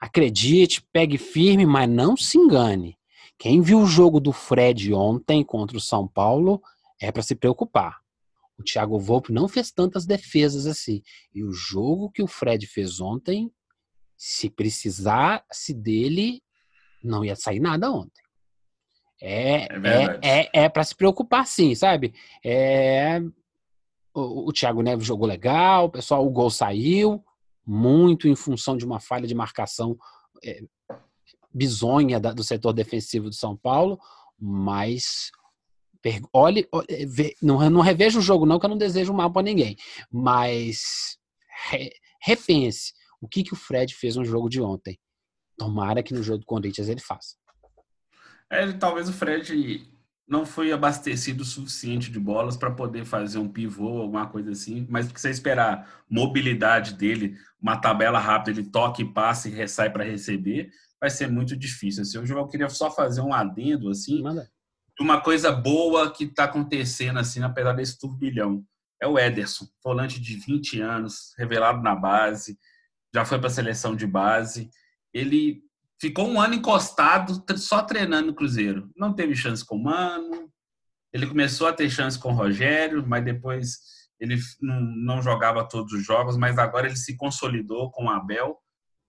Acredite, 0.00 0.82
pegue 0.92 1.18
firme, 1.18 1.66
mas 1.66 1.88
não 1.88 2.16
se 2.16 2.38
engane. 2.38 2.96
Quem 3.38 3.60
viu 3.60 3.80
o 3.80 3.86
jogo 3.86 4.20
do 4.20 4.32
Fred 4.32 4.92
ontem 4.92 5.44
contra 5.44 5.76
o 5.76 5.80
São 5.80 6.06
Paulo 6.06 6.60
é 7.00 7.10
para 7.10 7.22
se 7.22 7.34
preocupar. 7.34 7.98
O 8.58 8.62
Thiago 8.62 8.98
Volpe 8.98 9.32
não 9.32 9.48
fez 9.48 9.70
tantas 9.70 10.04
defesas 10.04 10.66
assim. 10.66 11.02
E 11.32 11.44
o 11.44 11.52
jogo 11.52 12.10
que 12.10 12.22
o 12.22 12.26
Fred 12.26 12.66
fez 12.66 13.00
ontem, 13.00 13.50
se 14.16 14.50
precisasse 14.50 15.72
dele, 15.72 16.42
não 17.02 17.24
ia 17.24 17.36
sair 17.36 17.60
nada 17.60 17.90
ontem. 17.90 18.22
É, 19.20 19.62
é, 19.62 19.68
é, 20.22 20.40
é, 20.42 20.50
é 20.64 20.68
para 20.68 20.84
se 20.84 20.94
preocupar, 20.94 21.46
sim, 21.46 21.74
sabe? 21.74 22.14
É, 22.44 23.20
o, 24.14 24.48
o 24.48 24.52
Thiago 24.52 24.82
Neves 24.82 25.06
jogou 25.06 25.26
legal, 25.26 25.86
o 25.86 25.90
pessoal, 25.90 26.26
o 26.26 26.30
gol 26.30 26.50
saiu, 26.50 27.24
muito 27.68 28.26
em 28.26 28.34
função 28.34 28.78
de 28.78 28.84
uma 28.86 28.98
falha 28.98 29.26
de 29.26 29.34
marcação 29.34 29.94
é, 30.42 30.62
bizonha 31.52 32.18
da, 32.18 32.32
do 32.32 32.42
setor 32.42 32.72
defensivo 32.72 33.28
do 33.28 33.34
São 33.34 33.54
Paulo, 33.54 34.00
mas 34.40 35.30
olhe, 36.32 36.66
olhe 36.72 37.06
vê, 37.06 37.36
não, 37.42 37.68
não 37.68 37.82
reveja 37.82 38.18
o 38.18 38.22
jogo 38.22 38.46
não, 38.46 38.58
que 38.58 38.64
eu 38.64 38.70
não 38.70 38.78
desejo 38.78 39.12
mal 39.12 39.30
para 39.30 39.42
ninguém, 39.42 39.76
mas 40.10 41.18
re, 41.68 41.92
repense 42.22 42.94
o 43.20 43.28
que, 43.28 43.42
que 43.42 43.52
o 43.52 43.56
Fred 43.56 43.94
fez 43.94 44.16
no 44.16 44.24
jogo 44.24 44.48
de 44.48 44.62
ontem. 44.62 44.98
Tomara 45.58 46.02
que 46.02 46.14
no 46.14 46.22
jogo 46.22 46.38
do 46.38 46.46
Corinthians 46.46 46.88
ele 46.88 47.00
faça. 47.00 47.36
É, 48.48 48.72
talvez 48.72 49.10
o 49.10 49.12
Fred 49.12 49.86
não 50.28 50.44
foi 50.44 50.70
abastecido 50.70 51.42
o 51.42 51.46
suficiente 51.46 52.10
de 52.12 52.20
bolas 52.20 52.56
para 52.56 52.70
poder 52.70 53.06
fazer 53.06 53.38
um 53.38 53.48
pivô, 53.48 54.02
alguma 54.02 54.26
coisa 54.26 54.50
assim, 54.50 54.86
mas 54.90 55.06
se 55.06 55.12
você 55.12 55.30
esperar 55.30 56.02
mobilidade 56.08 56.94
dele, 56.94 57.36
uma 57.60 57.78
tabela 57.78 58.18
rápida, 58.18 58.60
ele 58.60 58.68
toca 58.68 59.00
e 59.00 59.10
passa 59.10 59.48
e 59.48 59.52
recai 59.52 59.90
para 59.90 60.04
receber, 60.04 60.70
vai 61.00 61.08
ser 61.08 61.30
muito 61.30 61.56
difícil. 61.56 62.02
Assim, 62.02 62.18
hoje 62.18 62.34
eu 62.34 62.46
queria 62.46 62.68
só 62.68 62.90
fazer 62.90 63.22
um 63.22 63.32
adendo 63.32 63.88
assim, 63.88 64.22
Manda. 64.22 64.46
uma 65.00 65.18
coisa 65.18 65.50
boa 65.50 66.12
que 66.12 66.24
está 66.24 66.44
acontecendo 66.44 67.18
assim, 67.18 67.42
apesar 67.42 67.72
desse 67.72 67.98
turbilhão. 67.98 68.62
É 69.00 69.06
o 69.06 69.18
Ederson, 69.18 69.66
volante 69.82 70.20
de 70.20 70.36
20 70.36 70.80
anos, 70.80 71.32
revelado 71.38 71.82
na 71.82 71.94
base, 71.94 72.58
já 73.14 73.24
foi 73.24 73.38
para 73.38 73.46
a 73.46 73.50
seleção 73.50 73.96
de 73.96 74.06
base. 74.06 74.68
Ele 75.14 75.62
ficou 76.00 76.28
um 76.28 76.40
ano 76.40 76.54
encostado, 76.54 77.44
só 77.56 77.82
treinando 77.82 78.28
no 78.28 78.34
Cruzeiro. 78.34 78.90
Não 78.96 79.12
teve 79.12 79.34
chance 79.34 79.64
com 79.64 79.76
o 79.76 79.82
Mano. 79.82 80.50
Ele 81.12 81.26
começou 81.26 81.66
a 81.66 81.72
ter 81.72 81.90
chance 81.90 82.18
com 82.18 82.30
o 82.30 82.34
Rogério, 82.34 83.04
mas 83.06 83.24
depois 83.24 83.78
ele 84.20 84.38
não, 84.60 85.22
jogava 85.22 85.66
todos 85.66 85.92
os 85.92 86.04
jogos, 86.04 86.36
mas 86.36 86.58
agora 86.58 86.86
ele 86.86 86.96
se 86.96 87.16
consolidou 87.16 87.90
com 87.90 88.06
o 88.06 88.10
Abel. 88.10 88.58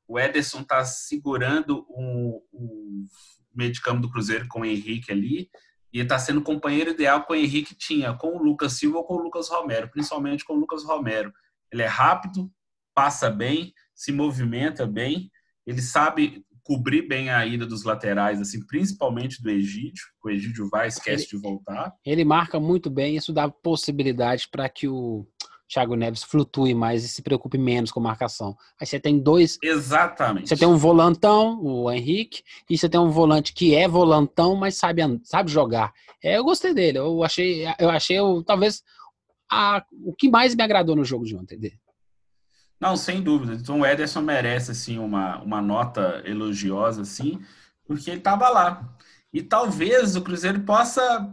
O 0.07 0.19
Ederson 0.19 0.61
está 0.61 0.83
segurando 0.85 1.85
o, 1.89 2.43
o 2.51 3.05
meio 3.53 3.71
de 3.71 3.81
campo 3.81 4.01
do 4.01 4.09
Cruzeiro 4.09 4.47
com 4.47 4.61
o 4.61 4.65
Henrique 4.65 5.11
ali 5.11 5.49
e 5.91 5.99
está 5.99 6.19
sendo 6.19 6.41
companheiro 6.41 6.91
ideal 6.91 7.23
com 7.23 7.33
o 7.33 7.35
Henrique 7.35 7.75
tinha, 7.75 8.13
com 8.13 8.37
o 8.37 8.43
Lucas 8.43 8.73
Silva 8.73 8.99
ou 8.99 9.03
com 9.03 9.15
o 9.15 9.23
Lucas 9.23 9.49
Romero, 9.49 9.89
principalmente 9.89 10.45
com 10.45 10.53
o 10.53 10.59
Lucas 10.59 10.83
Romero. 10.83 11.33
Ele 11.71 11.81
é 11.81 11.87
rápido, 11.87 12.51
passa 12.93 13.29
bem, 13.29 13.73
se 13.95 14.11
movimenta 14.11 14.85
bem, 14.85 15.31
ele 15.65 15.81
sabe 15.81 16.45
cobrir 16.63 17.07
bem 17.07 17.29
a 17.29 17.45
ida 17.45 17.65
dos 17.65 17.83
laterais, 17.83 18.39
assim, 18.39 18.65
principalmente 18.65 19.41
do 19.41 19.49
Egídio. 19.49 20.03
O 20.23 20.29
Egídio 20.29 20.69
vai, 20.69 20.87
esquece 20.87 21.23
ele, 21.23 21.29
de 21.31 21.37
voltar. 21.37 21.93
Ele 22.05 22.23
marca 22.23 22.59
muito 22.59 22.89
bem, 22.89 23.15
isso 23.15 23.33
dá 23.33 23.49
possibilidade 23.49 24.47
para 24.49 24.67
que 24.69 24.87
o 24.87 25.27
Thiago 25.69 25.95
Neves 25.95 26.23
flutue 26.23 26.73
mais 26.73 27.05
e 27.05 27.07
se 27.07 27.21
preocupe 27.21 27.57
menos 27.57 27.91
com 27.91 27.99
marcação. 27.99 28.57
Aí 28.81 28.87
você 28.87 28.99
tem 28.99 29.19
dois. 29.19 29.59
Exatamente. 29.61 30.49
Você 30.49 30.57
tem 30.57 30.67
um 30.67 30.77
volantão, 30.77 31.61
o 31.61 31.91
Henrique, 31.91 32.41
e 32.67 32.77
você 32.77 32.89
tem 32.89 32.99
um 32.99 33.11
volante 33.11 33.53
que 33.53 33.75
é 33.75 33.87
volantão, 33.87 34.55
mas 34.55 34.75
sabe, 34.75 35.01
sabe 35.23 35.51
jogar. 35.51 35.93
É, 36.23 36.37
eu 36.37 36.43
gostei 36.43 36.73
dele. 36.73 36.97
Eu 36.97 37.23
achei, 37.23 37.65
eu 37.79 37.89
achei, 37.89 38.17
eu, 38.17 38.43
talvez, 38.43 38.83
a, 39.49 39.85
o 40.03 40.13
que 40.13 40.27
mais 40.27 40.55
me 40.55 40.63
agradou 40.63 40.95
no 40.95 41.05
jogo 41.05 41.25
de 41.25 41.35
ontem 41.35 41.57
dele. 41.57 41.79
Não, 42.79 42.95
sem 42.95 43.21
dúvida. 43.21 43.53
Então 43.53 43.81
o 43.81 43.85
Ederson 43.85 44.21
merece 44.21 44.71
assim 44.71 44.97
uma, 44.97 45.41
uma 45.41 45.61
nota 45.61 46.21
elogiosa 46.25 47.01
assim, 47.01 47.43
porque 47.85 48.09
ele 48.09 48.19
estava 48.19 48.49
lá. 48.49 48.97
E 49.33 49.43
talvez 49.43 50.15
o 50.15 50.21
Cruzeiro 50.21 50.61
possa, 50.61 51.29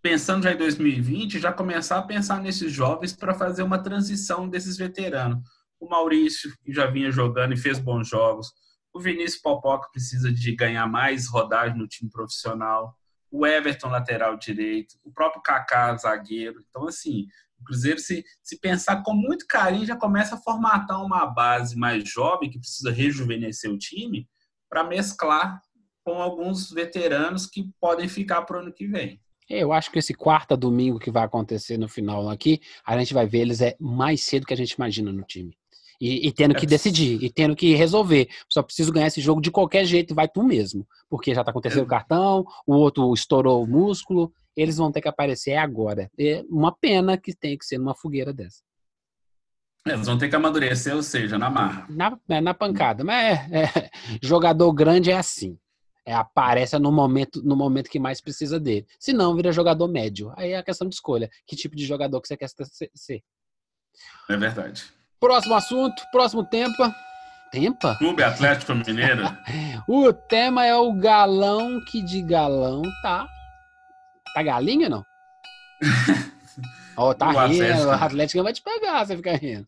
pensando 0.00 0.44
já 0.44 0.52
em 0.52 0.56
2020, 0.56 1.38
já 1.38 1.52
começar 1.52 1.98
a 1.98 2.02
pensar 2.02 2.40
nesses 2.40 2.72
jovens 2.72 3.12
para 3.12 3.34
fazer 3.34 3.62
uma 3.62 3.78
transição 3.78 4.48
desses 4.48 4.76
veteranos. 4.76 5.38
O 5.78 5.88
Maurício, 5.88 6.50
que 6.64 6.72
já 6.72 6.86
vinha 6.86 7.10
jogando 7.10 7.52
e 7.52 7.58
fez 7.58 7.78
bons 7.78 8.08
jogos. 8.08 8.50
O 8.92 8.98
Vinícius 8.98 9.42
Popó, 9.42 9.78
que 9.78 9.92
precisa 9.92 10.32
de 10.32 10.56
ganhar 10.56 10.86
mais 10.86 11.28
rodagem 11.28 11.76
no 11.76 11.86
time 11.86 12.10
profissional. 12.10 12.96
O 13.30 13.46
Everton, 13.46 13.88
lateral 13.88 14.38
direito. 14.38 14.94
O 15.04 15.12
próprio 15.12 15.42
Kaká, 15.42 15.94
zagueiro. 15.96 16.64
Então, 16.66 16.88
assim, 16.88 17.26
o 17.58 17.64
Cruzeiro, 17.64 17.98
se, 17.98 18.24
se 18.42 18.58
pensar 18.60 19.02
com 19.02 19.14
muito 19.14 19.46
carinho, 19.46 19.86
já 19.86 19.96
começa 19.96 20.34
a 20.34 20.38
formatar 20.38 21.04
uma 21.04 21.26
base 21.26 21.76
mais 21.76 22.08
jovem, 22.08 22.50
que 22.50 22.58
precisa 22.58 22.90
rejuvenescer 22.90 23.70
o 23.70 23.78
time, 23.78 24.28
para 24.68 24.84
mesclar 24.84 25.60
com 26.04 26.20
alguns 26.20 26.70
veteranos 26.70 27.46
que 27.46 27.68
podem 27.80 28.08
ficar 28.08 28.42
para 28.42 28.58
o 28.58 28.60
ano 28.60 28.72
que 28.72 28.86
vem. 28.86 29.20
Eu 29.48 29.72
acho 29.72 29.90
que 29.90 29.98
esse 29.98 30.12
quarta 30.12 30.56
domingo 30.56 30.98
que 30.98 31.10
vai 31.10 31.24
acontecer 31.24 31.78
no 31.78 31.88
final 31.88 32.28
aqui, 32.28 32.60
a 32.84 32.98
gente 32.98 33.14
vai 33.14 33.26
ver 33.26 33.40
eles 33.40 33.60
é 33.60 33.76
mais 33.80 34.22
cedo 34.22 34.46
que 34.46 34.54
a 34.54 34.56
gente 34.56 34.72
imagina 34.72 35.12
no 35.12 35.22
time. 35.22 35.56
E, 36.00 36.28
e, 36.28 36.32
tendo 36.32 36.54
que 36.54 36.66
é. 36.66 36.68
decidir, 36.68 37.22
e 37.22 37.30
tendo 37.30 37.56
que 37.56 37.74
resolver. 37.74 38.28
Só 38.50 38.62
preciso 38.62 38.92
ganhar 38.92 39.06
esse 39.06 39.20
jogo 39.20 39.40
de 39.40 39.50
qualquer 39.50 39.84
jeito, 39.84 40.14
vai 40.14 40.28
tu 40.28 40.42
mesmo. 40.42 40.86
Porque 41.08 41.34
já 41.34 41.42
tá 41.42 41.50
acontecendo 41.50 41.80
é. 41.80 41.84
o 41.84 41.88
cartão, 41.88 42.44
o 42.66 42.74
outro 42.74 43.14
estourou 43.14 43.62
o 43.62 43.66
músculo, 43.66 44.30
eles 44.56 44.76
vão 44.76 44.90
ter 44.90 45.00
que 45.00 45.08
aparecer 45.08 45.56
agora. 45.56 46.10
É 46.18 46.42
uma 46.48 46.72
pena 46.72 47.18
que 47.18 47.34
tem 47.34 47.58
que 47.58 47.66
ser 47.66 47.78
numa 47.78 47.94
fogueira 47.94 48.32
dessa. 48.32 48.62
Eles 49.86 50.06
vão 50.06 50.18
ter 50.18 50.28
que 50.28 50.34
amadurecer, 50.34 50.94
ou 50.96 51.02
seja, 51.02 51.38
na 51.38 51.48
marra. 51.48 51.86
Na, 51.88 52.18
é, 52.28 52.40
na 52.40 52.52
pancada. 52.52 53.04
Mas 53.04 53.38
é, 53.52 53.62
é, 53.62 53.90
jogador 54.20 54.72
grande 54.72 55.10
é 55.10 55.16
assim. 55.16 55.56
É, 56.04 56.14
aparece 56.14 56.78
no 56.78 56.90
momento, 56.90 57.42
no 57.42 57.56
momento 57.56 57.90
que 57.90 57.98
mais 57.98 58.20
precisa 58.20 58.58
dele. 58.58 58.86
Se 58.98 59.12
não, 59.12 59.34
vira 59.36 59.52
jogador 59.52 59.86
médio. 59.86 60.32
Aí 60.36 60.52
é 60.52 60.58
a 60.58 60.62
questão 60.62 60.88
de 60.88 60.94
escolha. 60.94 61.30
Que 61.46 61.54
tipo 61.54 61.76
de 61.76 61.84
jogador 61.84 62.20
que 62.20 62.28
você 62.28 62.36
quer 62.36 62.48
ser. 62.94 63.22
É 64.28 64.36
verdade. 64.36 64.84
Próximo 65.20 65.54
assunto, 65.54 66.02
próximo 66.10 66.44
tempo. 66.44 66.76
Tempa? 67.50 67.96
Clube 67.96 68.22
Atlético 68.22 68.74
Mineiro. 68.74 69.22
o 69.88 70.12
tema 70.12 70.66
é 70.66 70.74
o 70.74 70.92
galão 70.92 71.80
que 71.84 72.02
de 72.02 72.22
galão 72.22 72.82
tá. 73.02 73.26
Tá 74.36 74.42
galinha 74.42 74.90
não? 74.90 75.02
Ó, 76.94 77.08
oh, 77.08 77.14
tá 77.14 77.28
o 77.28 77.46
rindo, 77.46 77.62
Atlético... 77.62 77.86
o 77.86 77.90
Atlético 77.90 78.42
vai 78.42 78.52
te 78.52 78.62
pegar, 78.62 79.06
você 79.06 79.16
fica 79.16 79.34
rindo. 79.34 79.66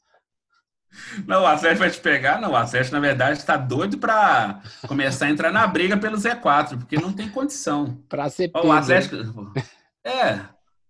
Não, 1.27 1.43
o 1.43 1.47
Atlético 1.47 1.81
vai 1.81 1.91
te 1.91 2.01
pegar, 2.01 2.39
não. 2.39 2.51
O 2.51 2.57
Atlético, 2.57 2.95
na 2.95 3.01
verdade, 3.01 3.39
está 3.39 3.57
doido 3.57 3.97
para 3.97 4.61
começar 4.87 5.25
a 5.25 5.31
entrar 5.31 5.51
na 5.51 5.67
briga 5.67 5.97
pelo 5.97 6.19
Z4, 6.19 6.81
porque 6.81 6.99
não 6.99 7.15
tem 7.15 7.31
condição. 7.31 7.99
Para 8.11 8.29
ser 8.29 8.49
pego. 8.49 8.67
O 8.67 8.73
Atlético. 8.73 9.17
É, 10.05 10.41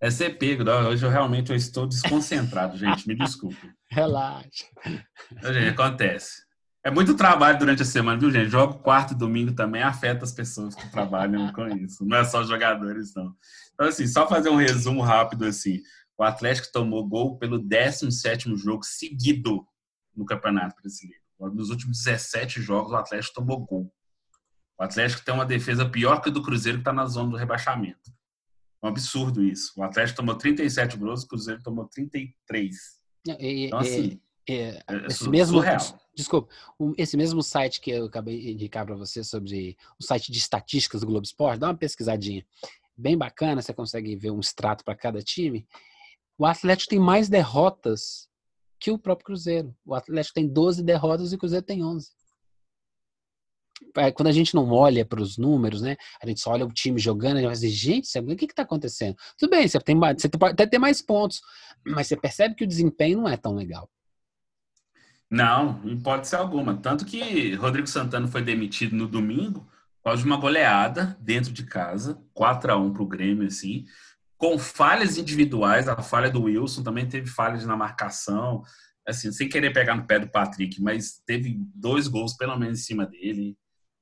é 0.01 0.11
ser 0.11 0.31
pego. 0.39 0.69
Hoje 0.69 1.07
eu 1.07 1.11
realmente 1.11 1.51
eu 1.51 1.57
estou 1.57 1.87
desconcentrado, 1.87 2.77
gente. 2.79 3.07
Me 3.07 3.15
desculpe. 3.15 3.71
Relaxa. 3.89 4.65
Gente, 4.85 5.69
acontece. 5.69 6.49
É 6.85 6.91
muito 6.91 7.15
trabalho 7.15 7.59
durante 7.59 7.83
a 7.83 7.85
semana, 7.85 8.19
viu, 8.19 8.31
gente? 8.31 8.51
Jogo 8.51 8.79
quarto 8.79 9.13
e 9.13 9.17
domingo 9.17 9.53
também 9.53 9.83
afeta 9.83 10.25
as 10.25 10.33
pessoas 10.33 10.75
que 10.75 10.91
trabalham 10.91 11.53
com 11.53 11.69
isso. 11.69 12.05
Não 12.05 12.17
é 12.17 12.25
só 12.25 12.43
jogadores, 12.43 13.13
não. 13.15 13.35
Então, 13.79 13.87
assim, 13.87 14.09
só 14.09 14.29
fazer 14.29 14.49
um 14.49 14.57
resumo 14.57 15.03
rápido, 15.03 15.45
assim. 15.45 15.81
O 16.19 16.25
Atlético 16.25 16.73
tomou 16.73 17.07
gol 17.07 17.39
pelo 17.39 17.63
17º 17.63 18.57
jogo 18.57 18.83
seguido 18.85 19.65
no 20.17 20.27
Campeonato 20.27 20.75
Brasileiro. 20.83 21.23
Nos 21.39 21.71
últimos 21.71 22.03
17 22.03 22.61
jogos, 22.61 22.91
o 22.91 22.97
Atlético 22.97 23.35
tomou 23.35 23.65
gol. 23.65 23.95
O 24.77 24.83
Atlético 24.83 25.25
tem 25.25 25.33
uma 25.33 25.47
defesa 25.47 25.89
pior 25.89 26.21
que 26.21 26.29
a 26.29 26.33
do 26.33 26.43
Cruzeiro, 26.43 26.79
que 26.79 26.83
está 26.83 26.93
na 26.93 27.07
zona 27.07 27.31
do 27.31 27.37
rebaixamento. 27.37 28.11
É 28.83 28.87
um 28.87 28.89
absurdo 28.89 29.45
isso. 29.45 29.73
O 29.77 29.85
Atlético 29.85 30.17
tomou 30.17 30.35
37 30.35 30.97
gols, 30.97 31.23
o 31.23 31.29
Cruzeiro 31.29 31.63
tomou 31.63 31.87
33. 31.87 32.77
E, 33.39 33.67
então, 33.67 33.79
assim, 33.79 34.21
é, 34.49 34.55
é, 34.55 34.83
é 34.89 35.07
esse 35.07 35.29
mesmo, 35.29 35.59
surreal. 35.59 36.01
Desculpa, 36.17 36.53
esse 36.97 37.17
mesmo 37.17 37.45
site 37.45 37.81
que 37.81 37.93
eu 37.93 38.07
acabei 38.07 38.41
de 38.41 38.53
indicar 38.53 38.85
para 38.85 38.97
você 38.97 39.23
sobre 39.23 39.77
o 40.01 40.03
site 40.03 40.33
de 40.33 40.39
estatísticas 40.39 41.01
do 41.01 41.07
Globo 41.07 41.25
Esporte, 41.25 41.61
dá 41.61 41.69
uma 41.69 41.77
pesquisadinha. 41.77 42.45
Bem 42.99 43.17
bacana, 43.17 43.63
você 43.63 43.73
consegue 43.73 44.17
ver 44.17 44.33
um 44.33 44.41
extrato 44.41 44.85
para 44.85 44.97
cada 44.97 45.23
time. 45.23 45.65
O 46.37 46.45
Atlético 46.45 46.91
tem 46.91 46.99
mais 46.99 47.29
derrotas 47.29 48.29
que 48.81 48.91
o 48.91 48.99
próprio 48.99 49.27
Cruzeiro. 49.27 49.73
O 49.87 49.95
Atlético 49.95 50.35
tem 50.35 50.49
12 50.49 50.83
derrotas 50.83 51.33
e 51.33 51.37
o 51.37 51.39
Cruzeiro 51.39 51.65
tem 51.65 51.85
11. 51.85 52.11
É, 53.97 54.11
quando 54.11 54.27
a 54.27 54.33
gente 54.33 54.53
não 54.53 54.69
olha 54.73 55.05
para 55.05 55.23
os 55.23 55.39
números, 55.39 55.81
né? 55.81 55.97
A 56.21 56.27
gente 56.27 56.41
só 56.41 56.51
olha 56.51 56.67
o 56.67 56.73
time 56.73 56.99
jogando, 56.99 57.37
gente 57.37 57.47
vai 57.47 57.55
dizer, 57.55 57.71
gente, 57.71 58.19
o 58.19 58.37
que 58.37 58.47
está 58.47 58.63
acontecendo? 58.63 59.17
Tudo 59.39 59.51
bem, 59.51 59.69
você, 59.69 59.79
tem, 59.79 59.97
você 59.97 60.29
pode 60.29 60.55
até 60.55 60.67
ter 60.67 60.79
mais 60.79 61.01
pontos, 61.01 61.41
mas 61.87 62.09
você 62.09 62.17
percebe 62.17 62.57
que 62.57 62.65
o 62.65 62.69
desempenho 62.69 63.19
não 63.19 63.29
é 63.29 63.37
tão 63.37 63.55
legal. 63.55 63.89
Não, 65.31 65.81
em 65.85 65.93
hipótese 65.93 66.35
alguma. 66.35 66.77
Tanto 66.77 67.05
que 67.05 67.55
Rodrigo 67.55 67.87
Santana 67.87 68.27
foi 68.27 68.43
demitido 68.43 68.97
no 68.97 69.07
domingo 69.07 69.69
causa 70.09 70.23
de 70.23 70.29
uma 70.29 70.37
goleada 70.37 71.17
dentro 71.21 71.53
de 71.53 71.65
casa, 71.65 72.21
4 72.35 72.73
a 72.73 72.77
1 72.77 72.93
para 72.93 73.03
o 73.03 73.07
Grêmio, 73.07 73.47
assim 73.47 73.85
com 74.39 74.57
falhas 74.57 75.19
individuais, 75.19 75.89
a 75.89 76.01
falha 76.01 76.31
do 76.31 76.45
Wilson 76.45 76.85
também 76.85 77.07
teve 77.07 77.27
falhas 77.27 77.67
na 77.67 77.77
marcação, 77.77 78.63
assim, 79.07 79.33
sem 79.33 79.49
querer 79.49 79.73
pegar 79.73 79.97
no 79.97 80.07
pé 80.07 80.21
do 80.21 80.31
Patrick, 80.31 80.81
mas 80.81 81.21
teve 81.27 81.59
dois 81.75 82.07
gols 82.07 82.37
pelo 82.37 82.57
menos 82.57 82.79
em 82.79 82.83
cima 82.83 83.05
dele. 83.05 83.57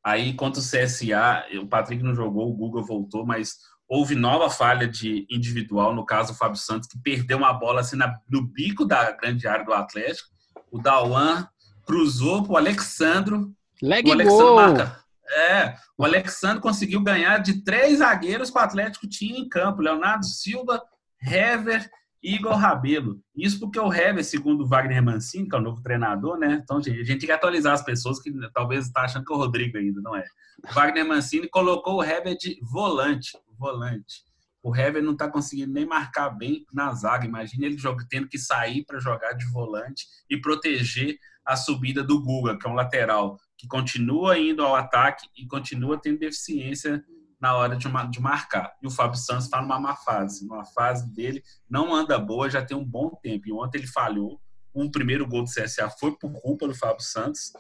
Aí, 0.05 0.35
contra 0.35 0.61
o 0.61 0.65
CSA, 0.65 1.47
o 1.61 1.67
Patrick 1.67 2.03
não 2.03 2.15
jogou, 2.15 2.51
o 2.51 2.55
Google 2.55 2.85
voltou, 2.85 3.25
mas 3.25 3.57
houve 3.89 4.15
nova 4.15 4.51
falha 4.51 4.87
de 4.87 5.27
individual, 5.31 5.95
no 5.95 6.05
caso 6.05 6.33
o 6.33 6.37
Fábio 6.37 6.61
Santos, 6.61 6.89
que 6.89 6.99
perdeu 6.99 7.39
uma 7.39 7.53
bola 7.55 7.81
assim 7.81 7.97
na, 7.97 8.15
no 8.31 8.43
bico 8.43 8.85
da 8.85 9.11
grande 9.13 9.49
área 9.49 9.65
do 9.65 9.73
Atlético. 9.73 10.29
O 10.71 10.79
Dauan 10.79 11.49
cruzou 11.87 12.43
para 12.43 12.53
o 12.53 12.57
Alexandro. 12.59 13.55
Leg 13.81 14.07
o 14.07 14.13
Alexandro 14.13 14.55
marca, 14.57 15.01
é, 15.31 15.77
o 15.97 16.05
Alexandre 16.05 16.61
conseguiu 16.61 17.03
ganhar 17.03 17.39
de 17.39 17.63
três 17.63 17.99
zagueiros 17.99 18.51
que 18.51 18.59
o 18.59 18.61
Atlético 18.61 19.09
tinha 19.09 19.39
em 19.39 19.49
campo: 19.49 19.83
Leonardo 19.83 20.25
Silva, 20.25 20.83
Hever 21.23 21.89
e 22.23 22.35
Igor 22.35 22.55
Rabelo. 22.55 23.21
Isso 23.35 23.59
porque 23.61 23.79
o 23.79 23.93
Hever, 23.93 24.25
segundo 24.25 24.65
o 24.65 24.67
Wagner 24.67 25.03
Mancini, 25.03 25.49
que 25.49 25.55
é 25.55 25.59
o 25.59 25.63
novo 25.63 25.83
treinador, 25.83 26.39
né? 26.39 26.61
Então, 26.63 26.83
gente, 26.83 27.01
a 27.01 27.05
gente 27.05 27.21
tem 27.21 27.27
que 27.27 27.33
atualizar 27.33 27.73
as 27.73 27.83
pessoas 27.83 28.21
que 28.21 28.33
talvez 28.53 28.87
estão 28.87 29.03
tá 29.03 29.07
achando 29.07 29.25
que 29.25 29.33
é 29.33 29.37
o 29.37 29.39
Rodrigo 29.39 29.79
ainda, 29.79 30.01
não 30.01 30.17
é? 30.17 30.25
O 30.69 30.73
Wagner 30.73 31.07
Mancini 31.07 31.49
colocou 31.49 31.97
o 31.97 32.05
Hever 32.05 32.37
de 32.37 32.59
volante. 32.63 33.37
Volante. 33.59 34.25
O 34.63 34.75
Hever 34.75 35.03
não 35.03 35.13
está 35.13 35.31
conseguindo 35.31 35.73
nem 35.73 35.87
marcar 35.87 36.31
bem 36.31 36.67
na 36.73 36.93
zaga. 36.93 37.25
Imagina 37.25 37.67
ele 37.67 37.77
tendo 38.11 38.29
que 38.29 38.39
sair 38.39 38.85
para 38.85 38.99
jogar 38.99 39.33
de 39.35 39.47
volante 39.53 40.07
e 40.29 40.41
proteger 40.41 41.17
a 41.45 41.57
subida 41.57 42.03
do 42.03 42.21
Guga, 42.21 42.59
que 42.59 42.67
é 42.67 42.71
um 42.71 42.75
lateral 42.75 43.39
que 43.57 43.67
continua 43.67 44.39
indo 44.39 44.63
ao 44.63 44.75
ataque 44.75 45.27
e 45.37 45.47
continua 45.47 45.99
tendo 46.01 46.19
deficiência 46.19 47.05
na 47.41 47.55
hora 47.55 47.77
de, 47.77 47.87
de 48.11 48.21
marcar. 48.21 48.75
E 48.83 48.87
o 48.87 48.91
Fábio 48.91 49.19
Santos 49.19 49.45
está 49.45 49.61
numa 49.61 49.79
má 49.79 49.95
fase. 49.97 50.45
Uma 50.45 50.65
fase 50.65 51.13
dele 51.13 51.43
não 51.69 51.95
anda 51.95 52.19
boa 52.19 52.51
já 52.51 52.65
tem 52.65 52.77
um 52.77 52.85
bom 52.85 53.11
tempo. 53.23 53.49
E 53.49 53.53
ontem 53.53 53.79
ele 53.79 53.87
falhou. 53.87 54.41
Um 54.75 54.91
primeiro 54.91 55.27
gol 55.27 55.43
do 55.43 55.51
CSA 55.51 55.89
foi 55.89 56.17
por 56.17 56.33
culpa 56.41 56.67
do 56.69 56.75
Fábio 56.75 57.03
Santos. 57.03 57.53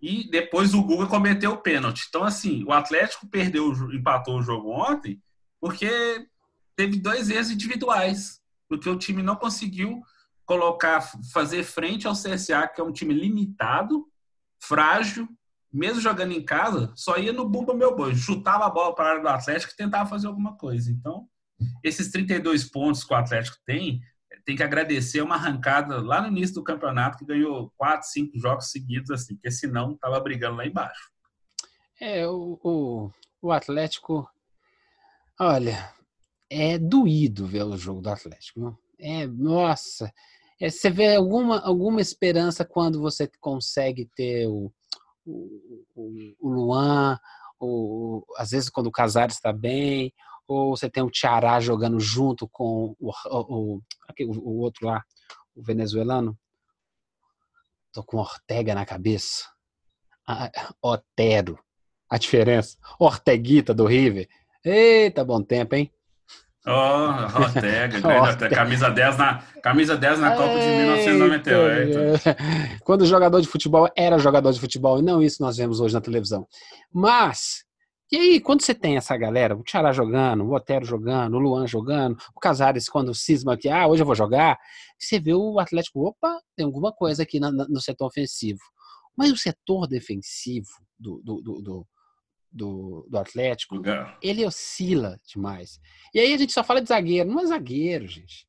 E 0.00 0.30
depois 0.30 0.74
o 0.74 0.82
Guga 0.82 1.06
cometeu 1.06 1.52
o 1.52 1.62
pênalti. 1.62 2.06
Então, 2.08 2.24
assim, 2.24 2.64
o 2.64 2.72
Atlético 2.72 3.26
perdeu, 3.28 3.72
empatou 3.92 4.38
o 4.38 4.42
jogo 4.42 4.70
ontem 4.70 5.20
porque 5.60 6.26
teve 6.76 6.98
dois 6.98 7.30
erros 7.30 7.50
individuais. 7.50 8.40
Porque 8.68 8.88
o 8.88 8.98
time 8.98 9.22
não 9.22 9.34
conseguiu 9.34 10.02
colocar, 10.44 11.02
fazer 11.32 11.62
frente 11.62 12.06
ao 12.06 12.14
CSA, 12.14 12.68
que 12.68 12.80
é 12.80 12.84
um 12.84 12.92
time 12.92 13.12
limitado, 13.12 14.06
frágil, 14.62 15.28
mesmo 15.72 16.00
jogando 16.00 16.32
em 16.32 16.44
casa, 16.44 16.92
só 16.96 17.18
ia 17.18 17.32
no 17.32 17.48
bumba 17.48 17.74
meu 17.74 17.94
boi, 17.94 18.14
chutava 18.14 18.66
a 18.66 18.70
bola 18.70 18.94
para 18.94 19.04
a 19.04 19.10
área 19.10 19.22
do 19.22 19.28
Atlético 19.28 19.72
e 19.72 19.76
tentava 19.76 20.08
fazer 20.08 20.26
alguma 20.26 20.56
coisa. 20.56 20.90
Então, 20.90 21.28
esses 21.82 22.10
32 22.10 22.64
pontos 22.64 23.04
que 23.04 23.12
o 23.12 23.16
Atlético 23.16 23.56
tem, 23.66 24.00
tem 24.44 24.56
que 24.56 24.62
agradecer 24.62 25.20
uma 25.20 25.34
arrancada 25.34 26.00
lá 26.00 26.22
no 26.22 26.28
início 26.28 26.54
do 26.54 26.64
campeonato, 26.64 27.18
que 27.18 27.24
ganhou 27.24 27.72
4, 27.76 28.08
5 28.08 28.38
jogos 28.38 28.70
seguidos, 28.70 29.10
assim, 29.10 29.34
porque 29.34 29.50
senão 29.50 29.92
estava 29.92 30.18
brigando 30.20 30.56
lá 30.56 30.66
embaixo. 30.66 31.10
É, 32.00 32.26
o, 32.26 32.58
o, 32.62 33.10
o 33.42 33.52
Atlético, 33.52 34.28
olha, 35.38 35.92
é 36.48 36.78
doído 36.78 37.46
ver 37.46 37.64
o 37.64 37.76
jogo 37.76 38.00
do 38.00 38.08
Atlético. 38.08 38.78
É, 38.98 39.26
nossa, 39.26 40.12
é, 40.60 40.70
você 40.70 40.90
vê 40.90 41.16
alguma, 41.16 41.60
alguma 41.60 42.00
esperança 42.00 42.64
quando 42.64 43.00
você 43.00 43.30
consegue 43.40 44.06
ter 44.14 44.46
o, 44.46 44.72
o, 45.30 46.36
o, 46.40 46.48
Luan, 46.48 47.18
o, 47.60 48.24
às 48.36 48.50
vezes 48.50 48.70
quando 48.70 48.86
o 48.86 48.92
Casares 48.92 49.36
está 49.36 49.52
bem, 49.52 50.12
ou 50.46 50.76
você 50.76 50.88
tem 50.88 51.02
o 51.02 51.10
Tiará 51.10 51.60
jogando 51.60 52.00
junto 52.00 52.48
com 52.48 52.96
o, 52.98 53.12
o, 53.26 53.80
o, 54.26 54.60
outro 54.60 54.86
lá, 54.86 55.04
o 55.54 55.62
venezuelano. 55.62 56.38
Tô 57.92 58.02
com 58.02 58.16
Ortega 58.16 58.74
na 58.74 58.86
cabeça. 58.86 59.44
Ah, 60.26 60.50
Otero. 60.80 61.58
A 62.08 62.16
diferença. 62.16 62.78
Orteguita 62.98 63.74
do 63.74 63.84
River. 63.84 64.28
Eita, 64.64 65.24
bom 65.24 65.42
tempo, 65.42 65.74
hein? 65.74 65.92
Oh, 66.66 67.40
Ortega, 67.40 68.20
Ortega. 68.20 68.54
camisa 68.54 68.90
10 68.90 69.16
na, 69.16 69.42
camisa 69.62 69.96
10 69.96 70.18
na 70.18 70.36
Copa 70.36 70.58
de 70.58 70.66
1998. 70.66 72.80
Quando 72.84 73.02
o 73.02 73.06
jogador 73.06 73.40
de 73.40 73.48
futebol 73.48 73.88
era 73.96 74.18
jogador 74.18 74.52
de 74.52 74.60
futebol, 74.60 74.98
e 74.98 75.02
não 75.02 75.22
isso 75.22 75.40
nós 75.40 75.56
vemos 75.56 75.80
hoje 75.80 75.94
na 75.94 76.00
televisão. 76.00 76.46
Mas, 76.92 77.64
e 78.10 78.16
aí, 78.16 78.40
quando 78.40 78.62
você 78.62 78.74
tem 78.74 78.96
essa 78.96 79.16
galera, 79.16 79.56
o 79.56 79.62
Tchará 79.62 79.92
jogando, 79.92 80.44
o 80.44 80.52
Otero 80.52 80.84
jogando, 80.84 81.34
o 81.34 81.38
Luan 81.38 81.66
jogando, 81.66 82.18
o 82.34 82.40
Casares 82.40 82.88
quando 82.88 83.14
cisma 83.14 83.56
que, 83.56 83.68
ah, 83.68 83.86
hoje 83.86 84.02
eu 84.02 84.06
vou 84.06 84.16
jogar, 84.16 84.58
você 84.98 85.20
vê 85.20 85.34
o 85.34 85.60
Atlético, 85.60 86.06
opa, 86.06 86.40
tem 86.56 86.66
alguma 86.66 86.92
coisa 86.92 87.22
aqui 87.22 87.38
no 87.38 87.80
setor 87.80 88.06
ofensivo. 88.06 88.60
Mas 89.16 89.30
o 89.30 89.36
setor 89.36 89.86
defensivo 89.86 90.68
do, 90.98 91.22
do, 91.24 91.40
do, 91.40 91.62
do 91.62 91.86
do, 92.50 93.06
do 93.08 93.18
Atlético, 93.18 93.76
ele 94.22 94.44
oscila 94.44 95.20
demais. 95.26 95.80
E 96.14 96.18
aí 96.18 96.32
a 96.32 96.36
gente 96.38 96.52
só 96.52 96.64
fala 96.64 96.80
de 96.80 96.88
zagueiro. 96.88 97.30
Não 97.30 97.40
é 97.40 97.46
zagueiro, 97.46 98.06
gente. 98.06 98.48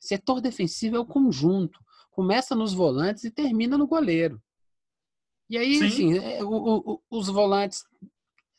Setor 0.00 0.40
defensivo 0.40 0.96
é 0.96 1.00
o 1.00 1.06
conjunto. 1.06 1.80
Começa 2.10 2.54
nos 2.54 2.72
volantes 2.72 3.24
e 3.24 3.30
termina 3.30 3.76
no 3.76 3.86
goleiro. 3.86 4.40
E 5.50 5.58
aí, 5.58 5.74
Sim. 5.76 5.86
assim, 5.86 6.18
é, 6.18 6.42
o, 6.42 6.48
o, 6.50 7.02
os 7.10 7.28
volantes, 7.28 7.84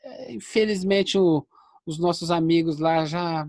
é, 0.04 0.34
infelizmente, 0.34 1.18
o, 1.18 1.46
os 1.86 1.98
nossos 1.98 2.30
amigos 2.30 2.80
lá 2.80 3.06
já 3.06 3.48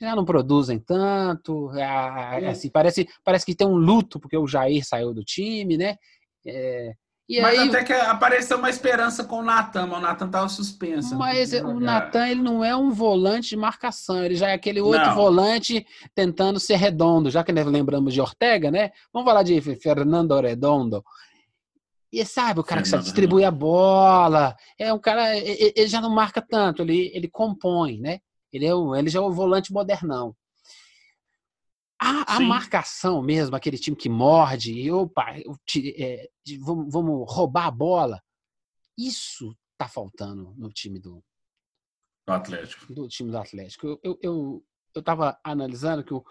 já 0.00 0.14
não 0.14 0.24
produzem 0.24 0.78
tanto. 0.78 1.70
É. 1.72 2.48
Assim, 2.48 2.68
parece, 2.68 3.08
parece 3.22 3.46
que 3.46 3.54
tem 3.54 3.66
um 3.66 3.76
luto 3.76 4.18
porque 4.20 4.36
o 4.36 4.46
Jair 4.46 4.84
saiu 4.84 5.14
do 5.14 5.24
time, 5.24 5.76
né? 5.76 5.96
É, 6.46 6.94
e 7.26 7.40
mas 7.40 7.58
aí, 7.58 7.68
até 7.68 7.82
que 7.82 7.92
apareceu 7.92 8.58
uma 8.58 8.68
esperança 8.68 9.24
com 9.24 9.38
o 9.38 9.42
Natan, 9.42 9.86
mas 9.86 9.98
o 9.98 10.02
Natan 10.02 10.26
estava 10.26 10.48
suspenso. 10.48 11.16
Mas 11.16 11.52
o 11.54 11.80
Natan 11.80 12.28
ele 12.28 12.42
não 12.42 12.62
é 12.62 12.76
um 12.76 12.90
volante 12.90 13.50
de 13.50 13.56
marcação, 13.56 14.22
ele 14.22 14.34
já 14.34 14.50
é 14.50 14.52
aquele 14.52 14.80
outro 14.82 15.06
não. 15.06 15.14
volante 15.14 15.86
tentando 16.14 16.60
ser 16.60 16.76
redondo, 16.76 17.30
já 17.30 17.42
que 17.42 17.52
nós 17.52 17.66
lembramos 17.66 18.12
de 18.12 18.20
Ortega, 18.20 18.70
né? 18.70 18.90
Vamos 19.12 19.26
falar 19.26 19.42
de 19.42 19.58
Fernando 19.76 20.38
Redondo. 20.38 21.02
E 22.12 22.24
sabe, 22.26 22.60
o 22.60 22.64
cara 22.64 22.82
que 22.82 22.88
só 22.88 22.98
distribui 22.98 23.42
a 23.42 23.50
bola, 23.50 24.54
é 24.78 24.92
um 24.92 24.98
cara, 24.98 25.36
ele 25.36 25.88
já 25.88 26.00
não 26.00 26.10
marca 26.10 26.40
tanto, 26.40 26.82
ele, 26.82 27.10
ele 27.14 27.26
compõe, 27.26 27.98
né? 27.98 28.20
Ele, 28.52 28.66
é 28.66 28.74
o, 28.74 28.94
ele 28.94 29.08
já 29.08 29.18
é 29.18 29.22
o 29.22 29.32
volante 29.32 29.72
modernão. 29.72 30.36
A, 32.04 32.36
a 32.36 32.40
marcação 32.40 33.22
mesmo, 33.22 33.56
aquele 33.56 33.78
time 33.78 33.96
que 33.96 34.08
morde, 34.08 34.72
e 34.72 34.90
opa, 34.90 35.34
é, 35.96 36.28
vamos, 36.60 36.92
vamos 36.92 37.32
roubar 37.32 37.66
a 37.66 37.70
bola, 37.70 38.22
isso 38.98 39.56
tá 39.78 39.88
faltando 39.88 40.54
no 40.56 40.70
time 40.70 40.98
do, 40.98 41.24
do 42.26 42.32
Atlético. 42.32 42.92
Do 42.92 43.08
time 43.08 43.30
do 43.30 43.38
Atlético. 43.38 43.86
Eu, 43.86 44.00
eu, 44.02 44.18
eu, 44.22 44.64
eu 44.94 45.02
tava 45.02 45.38
analisando 45.44 46.04
que 46.04 46.14
o, 46.14 46.24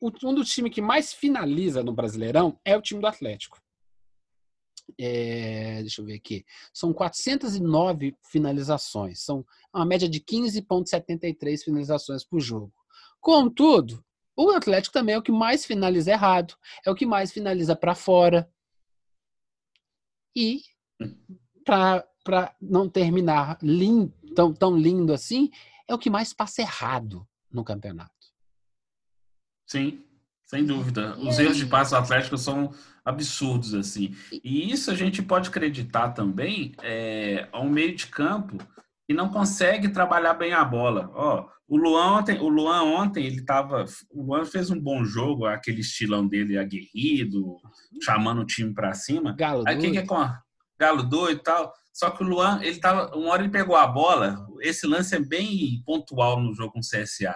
um 0.00 0.34
dos 0.34 0.50
times 0.50 0.72
que 0.72 0.82
mais 0.82 1.12
finaliza 1.12 1.82
no 1.82 1.92
Brasileirão 1.92 2.58
é 2.64 2.76
o 2.76 2.82
time 2.82 3.00
do 3.00 3.06
Atlético. 3.06 3.58
É, 4.98 5.80
deixa 5.80 6.00
eu 6.00 6.06
ver 6.06 6.14
aqui. 6.14 6.44
São 6.72 6.92
409 6.92 8.16
finalizações. 8.22 9.22
São 9.22 9.44
uma 9.74 9.84
média 9.84 10.08
de 10.08 10.20
15,73 10.20 11.64
finalizações 11.64 12.24
por 12.24 12.40
jogo. 12.40 12.72
Contudo, 13.20 14.04
o 14.38 14.50
Atlético 14.50 14.92
também 14.92 15.16
é 15.16 15.18
o 15.18 15.22
que 15.22 15.32
mais 15.32 15.66
finaliza 15.66 16.12
errado, 16.12 16.54
é 16.86 16.90
o 16.90 16.94
que 16.94 17.04
mais 17.04 17.32
finaliza 17.32 17.74
para 17.74 17.94
fora. 17.94 18.48
E 20.36 20.62
para 21.64 22.54
não 22.60 22.88
terminar 22.88 23.58
tão, 24.36 24.54
tão 24.54 24.78
lindo 24.78 25.12
assim, 25.12 25.50
é 25.88 25.94
o 25.94 25.98
que 25.98 26.08
mais 26.08 26.32
passa 26.32 26.62
errado 26.62 27.26
no 27.50 27.64
campeonato. 27.64 28.12
Sim, 29.66 30.04
sem 30.46 30.64
dúvida. 30.64 31.18
Os 31.18 31.38
erros 31.40 31.56
de 31.56 31.66
passe 31.66 31.94
atléticos 31.94 32.42
são 32.42 32.72
absurdos, 33.04 33.74
assim. 33.74 34.14
E 34.32 34.70
isso 34.70 34.90
a 34.90 34.94
gente 34.94 35.20
pode 35.20 35.48
acreditar 35.48 36.10
também 36.10 36.74
é, 36.80 37.48
a 37.50 37.60
um 37.60 37.68
meio 37.68 37.96
de 37.96 38.06
campo 38.06 38.56
que 39.08 39.14
não 39.14 39.30
consegue 39.30 39.88
trabalhar 39.88 40.34
bem 40.34 40.52
a 40.52 40.62
bola. 40.62 41.10
Ó, 41.14 41.48
o 41.66 41.78
Luan 41.78 42.18
ontem, 42.18 42.38
o 42.38 42.48
Luan 42.48 42.82
ontem 42.82 43.24
ele 43.24 43.42
tava, 43.42 43.86
o 44.10 44.22
Luan 44.22 44.44
fez 44.44 44.70
um 44.70 44.78
bom 44.78 45.02
jogo, 45.02 45.46
aquele 45.46 45.80
estilão 45.80 46.28
dele 46.28 46.58
aguerrido, 46.58 47.56
chamando 48.02 48.42
o 48.42 48.46
time 48.46 48.74
para 48.74 48.92
cima. 48.92 49.32
Galo 49.32 49.64
Aí 49.66 49.78
que 49.78 49.90
que 49.92 49.98
é 49.98 50.06
com 50.06 50.30
Galo 50.78 51.02
doido 51.02 51.40
e 51.40 51.42
tal. 51.42 51.72
Só 51.90 52.10
que 52.10 52.22
o 52.22 52.26
Luan, 52.26 52.60
ele 52.62 52.78
tava, 52.78 53.16
uma 53.16 53.30
hora 53.30 53.42
ele 53.42 53.50
pegou 53.50 53.74
a 53.74 53.86
bola, 53.86 54.46
esse 54.60 54.86
lance 54.86 55.16
é 55.16 55.18
bem 55.18 55.82
pontual 55.86 56.38
no 56.38 56.54
jogo 56.54 56.74
com 56.74 56.80
o 56.80 56.82
CSA. 56.82 57.34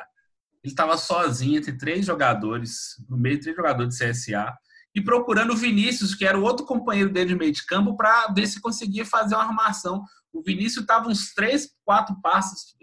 Ele 0.63 0.73
estava 0.73 0.99
sozinho 0.99 1.57
entre 1.57 1.77
três 1.79 2.05
jogadores, 2.05 2.97
no 3.09 3.17
meio 3.17 3.37
de 3.37 3.43
três 3.45 3.57
jogadores 3.57 3.97
de 3.97 4.07
CSA, 4.11 4.55
e 4.95 5.01
procurando 5.01 5.55
o 5.55 5.57
Vinícius, 5.57 6.15
que 6.15 6.27
era 6.27 6.39
o 6.39 6.43
outro 6.43 6.67
companheiro 6.67 7.11
dele 7.11 7.31
de 7.31 7.35
meio 7.35 7.51
de 7.53 7.65
campo, 7.65 7.97
para 7.97 8.29
ver 8.29 8.47
se 8.47 8.61
conseguia 8.61 9.07
fazer 9.07 9.35
uma 9.35 9.45
armação. 9.45 10.05
O 10.33 10.43
Vinícius 10.43 10.83
estava 10.83 11.09
uns 11.09 11.35
três, 11.35 11.71
quatro 11.85 12.19
passos 12.21 12.75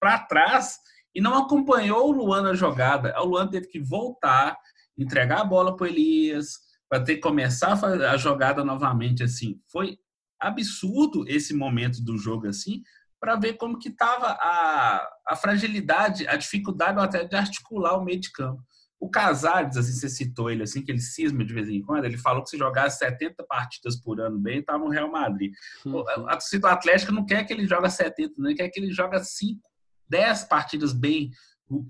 para 0.00 0.18
trás 0.18 0.78
e 1.14 1.20
não 1.20 1.34
acompanhou 1.36 2.08
o 2.08 2.12
Luan 2.12 2.42
na 2.42 2.54
jogada. 2.54 3.14
O 3.20 3.24
Luan 3.24 3.48
teve 3.48 3.66
que 3.66 3.80
voltar, 3.80 4.56
entregar 4.96 5.40
a 5.40 5.44
bola 5.44 5.76
para 5.76 5.88
Elias, 5.88 6.58
para 6.88 7.02
ter 7.02 7.16
que 7.16 7.20
começar 7.20 7.72
a, 7.72 8.12
a 8.12 8.16
jogada 8.16 8.64
novamente. 8.64 9.22
Assim, 9.22 9.60
foi 9.70 9.98
absurdo 10.40 11.24
esse 11.28 11.54
momento 11.54 12.02
do 12.02 12.18
jogo 12.18 12.48
assim, 12.48 12.82
para 13.20 13.36
ver 13.36 13.54
como 13.54 13.78
que 13.78 13.88
estava 13.88 14.26
a, 14.26 15.08
a 15.28 15.36
fragilidade, 15.36 16.26
a 16.26 16.36
dificuldade 16.36 16.98
até 16.98 17.24
de 17.24 17.36
articular 17.36 17.96
o 17.96 18.04
meio 18.04 18.20
de 18.20 18.32
campo. 18.32 18.62
O 19.02 19.10
Casares, 19.10 19.76
assim, 19.76 19.94
você 19.94 20.08
citou 20.08 20.48
ele, 20.48 20.62
assim, 20.62 20.80
que 20.80 20.92
ele 20.92 21.00
cisma 21.00 21.44
de 21.44 21.52
vez 21.52 21.68
em 21.68 21.82
quando, 21.82 22.04
ele 22.04 22.16
falou 22.16 22.44
que 22.44 22.50
se 22.50 22.56
jogasse 22.56 22.98
70 22.98 23.42
partidas 23.48 23.96
por 23.96 24.20
ano 24.20 24.38
bem, 24.38 24.60
estava 24.60 24.78
no 24.78 24.90
Real 24.90 25.10
Madrid. 25.10 25.52
Uhum. 25.84 26.04
A 26.28 26.36
torcida 26.36 26.78
não 27.10 27.26
quer 27.26 27.42
que 27.44 27.52
ele 27.52 27.66
joga 27.66 27.90
70, 27.90 28.34
não 28.38 28.54
quer 28.54 28.68
que 28.68 28.78
ele 28.78 28.92
joga 28.92 29.18
5, 29.18 29.60
10 30.08 30.44
partidas 30.44 30.92
bem 30.92 31.32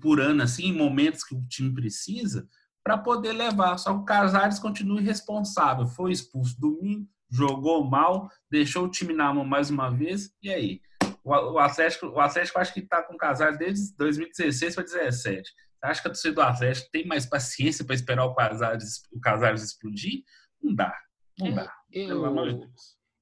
por 0.01 0.19
ano, 0.19 0.41
assim, 0.41 0.69
em 0.69 0.75
momentos 0.75 1.23
que 1.23 1.35
o 1.35 1.47
time 1.47 1.71
precisa, 1.71 2.47
para 2.83 2.97
poder 2.97 3.33
levar. 3.33 3.77
Só 3.77 3.93
que 3.93 3.99
o 3.99 4.05
Casares 4.05 4.57
continua 4.57 4.99
irresponsável. 4.99 5.85
Foi 5.85 6.11
expulso 6.11 6.59
domingo, 6.59 7.07
jogou 7.29 7.87
mal, 7.87 8.27
deixou 8.49 8.85
o 8.85 8.89
time 8.89 9.13
na 9.13 9.31
mão 9.31 9.45
mais 9.45 9.69
uma 9.69 9.91
vez, 9.91 10.31
e 10.41 10.49
aí? 10.49 10.81
O 11.23 11.59
Atlético, 11.59 12.07
o 12.07 12.19
Atlético 12.19 12.57
acho 12.57 12.73
que 12.73 12.79
está 12.79 13.03
com 13.03 13.13
o 13.13 13.17
Casares 13.17 13.59
desde 13.59 13.95
2016 13.97 14.73
para 14.73 14.83
2017. 14.83 15.53
Acha 15.83 16.01
que 16.01 16.07
a 16.07 16.11
torcida 16.11 16.35
do 16.35 16.41
Atlético 16.41 16.89
tem 16.91 17.05
mais 17.05 17.25
paciência 17.25 17.83
para 17.83 17.95
esperar 17.95 18.25
o 18.25 18.33
Casares, 18.33 19.03
o 19.11 19.19
Casares 19.19 19.63
explodir? 19.63 20.23
Não 20.61 20.73
dá. 20.73 20.97
Não 21.37 21.47
é, 21.47 21.51
dá. 21.51 21.73
Eu, 21.91 22.23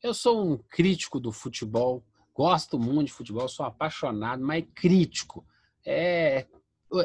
eu 0.03 0.13
sou 0.13 0.45
um 0.45 0.57
crítico 0.57 1.19
do 1.19 1.31
futebol, 1.31 2.05
gosto 2.33 2.77
muito 2.77 3.07
de 3.07 3.13
futebol, 3.13 3.47
sou 3.47 3.65
apaixonado, 3.65 4.43
mas 4.43 4.63
crítico. 4.75 5.45
É, 5.85 6.45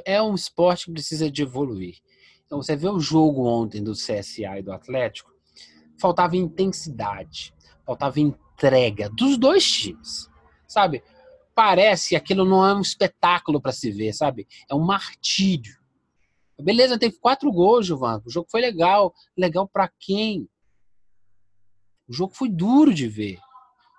é 0.04 0.20
um 0.20 0.34
esporte 0.34 0.86
que 0.86 0.92
precisa 0.92 1.30
de 1.30 1.42
evoluir. 1.42 1.96
Então, 2.44 2.62
você 2.62 2.76
vê 2.76 2.88
o 2.88 3.00
jogo 3.00 3.46
ontem 3.46 3.82
do 3.82 3.92
CSA 3.92 4.58
e 4.58 4.62
do 4.62 4.72
Atlético, 4.72 5.32
faltava 5.98 6.36
intensidade, 6.36 7.54
faltava 7.84 8.20
entrega 8.20 9.08
dos 9.08 9.38
dois 9.38 9.64
times 9.64 10.28
sabe? 10.66 11.02
Parece 11.56 12.14
aquilo 12.14 12.44
não 12.44 12.66
é 12.66 12.74
um 12.74 12.82
espetáculo 12.82 13.62
para 13.62 13.72
se 13.72 13.90
ver, 13.90 14.12
sabe? 14.12 14.46
É 14.70 14.74
um 14.74 14.84
martírio. 14.84 15.74
Beleza, 16.60 16.98
teve 16.98 17.16
quatro 17.16 17.50
gols, 17.50 17.86
Gilvan. 17.86 18.22
O 18.26 18.30
jogo 18.30 18.46
foi 18.50 18.60
legal. 18.60 19.14
Legal 19.34 19.66
para 19.66 19.90
quem? 19.98 20.46
O 22.06 22.12
jogo 22.12 22.34
foi 22.34 22.50
duro 22.50 22.92
de 22.92 23.08
ver. 23.08 23.38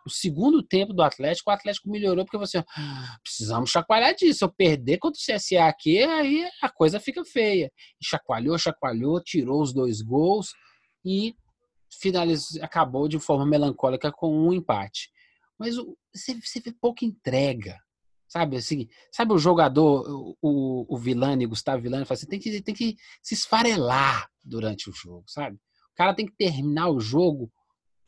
O 0.05 0.09
segundo 0.09 0.61
tempo 0.61 0.93
do 0.93 1.01
Atlético, 1.01 1.49
o 1.49 1.53
Atlético 1.53 1.89
melhorou 1.89 2.23
porque 2.23 2.37
você 2.37 2.59
ah, 2.59 3.17
precisamos 3.23 3.71
chacoalhar 3.71 4.13
disso. 4.13 4.45
Eu 4.45 4.53
perder 4.53 4.99
contra 4.99 5.19
o 5.19 5.35
CSA 5.35 5.65
aqui, 5.65 6.03
aí 6.03 6.47
a 6.61 6.69
coisa 6.69 6.99
fica 6.99 7.25
feia. 7.25 7.71
E 7.99 8.05
chacoalhou, 8.05 8.55
chacoalhou, 8.59 9.19
tirou 9.19 9.63
os 9.63 9.73
dois 9.73 9.99
gols 10.03 10.53
e 11.03 11.35
finalizou, 11.91 12.63
acabou 12.63 13.07
de 13.07 13.17
forma 13.17 13.47
melancólica 13.47 14.11
com 14.11 14.47
um 14.47 14.53
empate 14.53 15.09
mas 15.57 15.75
você, 16.13 16.59
vê 16.59 16.71
pouca 16.71 17.05
entrega. 17.05 17.77
Sabe 18.27 18.57
assim, 18.57 18.87
sabe 19.11 19.33
o 19.33 19.37
jogador, 19.37 20.35
o, 20.41 20.85
o 20.93 20.97
Vilani, 20.97 21.45
Gustavo 21.45 21.81
Vilani, 21.81 22.05
fala 22.05 22.17
assim, 22.17 22.27
tem 22.27 22.39
que, 22.39 22.61
tem 22.61 22.75
que 22.75 22.97
se 23.21 23.33
esfarelar 23.33 24.29
durante 24.43 24.89
o 24.89 24.93
jogo, 24.93 25.23
sabe? 25.27 25.55
O 25.55 25.95
cara 25.95 26.13
tem 26.13 26.25
que 26.25 26.35
terminar 26.35 26.89
o 26.89 26.99
jogo 26.99 27.49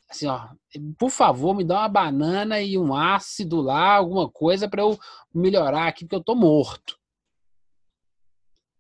assim, 0.10 0.28
ó, 0.28 0.50
por 0.98 1.12
favor, 1.12 1.56
me 1.56 1.64
dá 1.64 1.82
uma 1.82 1.88
banana 1.90 2.60
e 2.60 2.78
um 2.78 2.96
ácido 2.96 3.62
lá, 3.62 3.96
alguma 3.96 4.30
coisa 4.30 4.68
para 4.68 4.82
eu 4.82 5.00
melhorar 5.34 5.88
aqui, 5.88 6.04
porque 6.04 6.16
eu 6.16 6.24
tô 6.24 6.36
morto. 6.36 6.98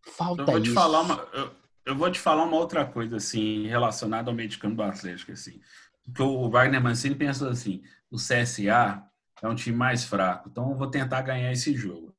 Falta 0.02 0.42
eu 0.42 0.46
vou 0.46 0.58
isso. 0.58 0.64
Te 0.66 0.74
falar 0.74 1.02
uma, 1.02 1.28
eu, 1.34 1.52
eu, 1.86 1.96
vou 1.96 2.12
te 2.12 2.20
falar 2.20 2.44
uma 2.44 2.58
outra 2.58 2.86
coisa, 2.86 3.18
assim, 3.18 3.68
relacionada 3.68 4.32
ao 4.32 4.36
medicamento 4.36 4.78
do 4.78 4.84
Atlético, 4.84 5.32
assim. 5.32 5.62
Porque 6.04 6.24
o 6.24 6.50
Wagner 6.50 6.82
Mancini 6.82 7.14
pensou 7.14 7.50
assim, 7.50 7.84
o 8.12 8.18
CSA 8.18 9.04
é 9.42 9.48
um 9.48 9.56
time 9.56 9.76
mais 9.76 10.04
fraco, 10.04 10.50
então 10.50 10.72
eu 10.72 10.78
vou 10.78 10.90
tentar 10.90 11.22
ganhar 11.22 11.52
esse 11.52 11.74
jogo. 11.76 12.16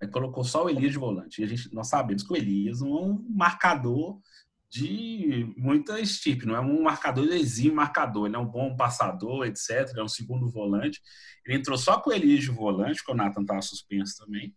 Aí 0.00 0.08
colocou 0.08 0.44
só 0.44 0.64
o 0.64 0.70
Elias 0.70 0.92
de 0.92 0.98
volante. 0.98 1.40
E 1.40 1.44
a 1.44 1.46
gente, 1.46 1.72
nós 1.74 1.88
sabemos 1.88 2.22
que 2.22 2.32
o 2.32 2.36
Elias 2.36 2.80
não 2.80 2.98
é 2.98 3.00
um 3.02 3.26
marcador 3.30 4.20
de 4.68 5.54
muita 5.56 5.98
estipe, 6.00 6.44
não 6.44 6.56
é 6.56 6.60
um 6.60 6.82
marcador 6.82 7.26
exímio 7.32 7.76
marcador, 7.76 8.26
ele 8.26 8.36
é 8.36 8.38
um 8.38 8.46
bom 8.46 8.76
passador, 8.76 9.46
etc. 9.46 9.92
é 9.96 10.02
um 10.02 10.08
segundo 10.08 10.48
volante. 10.48 11.00
Ele 11.44 11.56
entrou 11.56 11.78
só 11.78 12.00
com 12.00 12.10
o 12.10 12.12
Elias 12.12 12.40
de 12.40 12.50
volante, 12.50 12.98
porque 12.98 13.12
o 13.12 13.14
Nathan 13.14 13.42
estava 13.42 13.62
suspenso 13.62 14.16
também. 14.18 14.54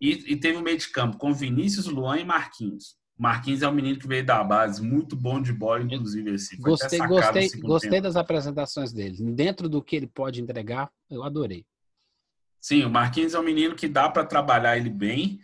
E, 0.00 0.32
e, 0.32 0.36
teve 0.36 0.58
o 0.58 0.62
meio 0.62 0.78
de 0.78 0.88
campo 0.88 1.16
com 1.16 1.32
Vinícius, 1.32 1.86
Luan 1.86 2.18
e 2.18 2.24
Marquinhos. 2.24 2.96
Marquinhos 3.22 3.62
é 3.62 3.68
um 3.68 3.72
menino 3.72 4.00
que 4.00 4.08
veio 4.08 4.26
da 4.26 4.42
base, 4.42 4.82
muito 4.82 5.14
bom 5.14 5.40
de 5.40 5.52
bola, 5.52 5.80
inclusive. 5.80 6.34
Assim, 6.34 6.56
gostei 6.60 6.98
gostei, 6.98 7.48
gostei 7.60 8.00
das 8.00 8.16
apresentações 8.16 8.92
dele. 8.92 9.16
Dentro 9.30 9.68
do 9.68 9.80
que 9.80 9.94
ele 9.94 10.08
pode 10.08 10.42
entregar, 10.42 10.90
eu 11.08 11.22
adorei. 11.22 11.64
Sim, 12.60 12.82
o 12.82 12.90
Marquinhos 12.90 13.32
é 13.32 13.38
um 13.38 13.44
menino 13.44 13.76
que 13.76 13.86
dá 13.86 14.08
para 14.08 14.26
trabalhar 14.26 14.76
ele 14.76 14.90
bem, 14.90 15.38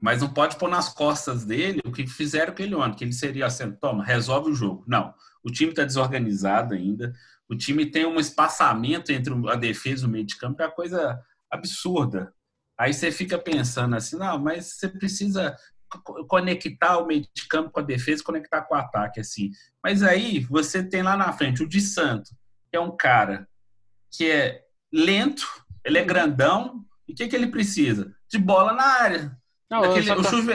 mas 0.00 0.20
não 0.20 0.32
pode 0.32 0.54
pôr 0.56 0.70
nas 0.70 0.88
costas 0.88 1.44
dele 1.44 1.80
o 1.84 1.90
que 1.90 2.06
fizeram 2.06 2.54
com 2.54 2.62
ele 2.62 2.76
ontem, 2.76 2.98
que 2.98 3.02
ele 3.02 3.12
seria 3.12 3.46
assim, 3.46 3.72
toma, 3.72 4.04
resolve 4.04 4.52
o 4.52 4.54
jogo. 4.54 4.84
Não, 4.86 5.12
o 5.42 5.50
time 5.50 5.70
está 5.70 5.82
desorganizado 5.82 6.74
ainda, 6.74 7.12
o 7.48 7.56
time 7.56 7.86
tem 7.86 8.06
um 8.06 8.20
espaçamento 8.20 9.10
entre 9.10 9.34
a 9.48 9.56
defesa 9.56 10.04
e 10.04 10.06
o 10.06 10.10
meio 10.10 10.24
de 10.24 10.36
campo, 10.36 10.62
é 10.62 10.66
uma 10.66 10.72
coisa 10.72 11.20
absurda. 11.50 12.32
Aí 12.78 12.94
você 12.94 13.10
fica 13.10 13.36
pensando 13.36 13.96
assim, 13.96 14.16
não, 14.16 14.38
mas 14.38 14.74
você 14.74 14.88
precisa 14.88 15.56
conectar 16.28 16.98
o 16.98 17.06
meio 17.06 17.22
de 17.22 17.48
campo 17.48 17.70
com 17.70 17.80
a 17.80 17.82
defesa, 17.82 18.22
conectar 18.24 18.62
com 18.62 18.74
o 18.74 18.78
ataque, 18.78 19.20
assim. 19.20 19.50
Mas 19.82 20.02
aí 20.02 20.40
você 20.40 20.82
tem 20.82 21.02
lá 21.02 21.16
na 21.16 21.32
frente 21.32 21.62
o 21.62 21.68
de 21.68 21.80
Santo, 21.80 22.30
que 22.70 22.76
é 22.76 22.80
um 22.80 22.96
cara 22.96 23.48
que 24.10 24.30
é 24.30 24.62
lento, 24.92 25.46
ele 25.84 25.98
é 25.98 26.04
grandão, 26.04 26.84
e 27.08 27.12
o 27.12 27.14
que, 27.14 27.28
que 27.28 27.36
ele 27.36 27.48
precisa? 27.48 28.14
De 28.30 28.38
bola 28.38 28.72
na 28.72 28.84
área. 28.84 29.36
Não, 29.70 29.82
Daquele, 29.82 30.06
só, 30.06 30.16
o 30.16 30.24
chuve... 30.24 30.52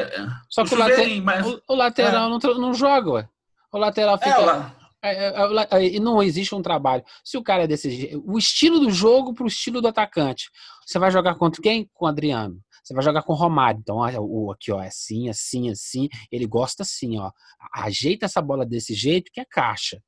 só 0.50 0.66
que 0.66 0.74
o, 0.74 0.78
later... 0.78 1.24
mas... 1.24 1.46
o, 1.46 1.62
o 1.68 1.76
lateral 1.76 2.28
é. 2.28 2.30
não, 2.30 2.40
não 2.60 2.74
joga, 2.74 3.12
ué. 3.12 3.30
O 3.72 3.78
lateral 3.78 4.18
fica. 4.18 4.30
É, 4.30 4.82
É, 5.04 5.30
é, 5.30 5.96
é, 5.96 6.00
não 6.00 6.22
existe 6.22 6.54
um 6.54 6.62
trabalho. 6.62 7.04
Se 7.24 7.38
o 7.38 7.44
cara 7.44 7.64
é 7.64 7.68
desse 7.68 7.90
jeito, 7.90 8.24
o 8.26 8.38
estilo 8.38 8.80
do 8.80 8.92
jogo 8.92 9.34
para 9.34 9.44
o 9.44 9.48
estilo 9.48 9.82
do 9.82 9.88
atacante. 9.88 10.50
Você 10.86 11.00
vai 11.00 11.10
jogar 11.10 11.36
contra 11.36 11.62
quem? 11.62 11.90
Com 11.94 12.06
o 12.06 12.08
Adriano. 12.08 12.60
Você 12.84 12.94
vai 12.94 13.04
jogar 13.04 13.24
com 13.24 13.34
o 13.34 13.36
Romário. 13.36 13.80
Então, 13.80 13.98
o 13.98 14.52
aqui, 14.52 14.72
ó, 14.72 14.82
é 14.82 14.88
assim, 14.88 15.30
assim, 15.30 15.70
assim. 15.70 16.10
Ele 16.32 16.46
gosta 16.46 16.84
assim, 16.84 17.20
ó. 17.20 17.32
Ajeita 17.74 18.26
essa 18.26 18.41
bola 18.41 18.65
desse 18.65 18.94
jeito 18.94 19.32
que 19.32 19.39
é 19.39 19.46
caixa. 19.46 20.02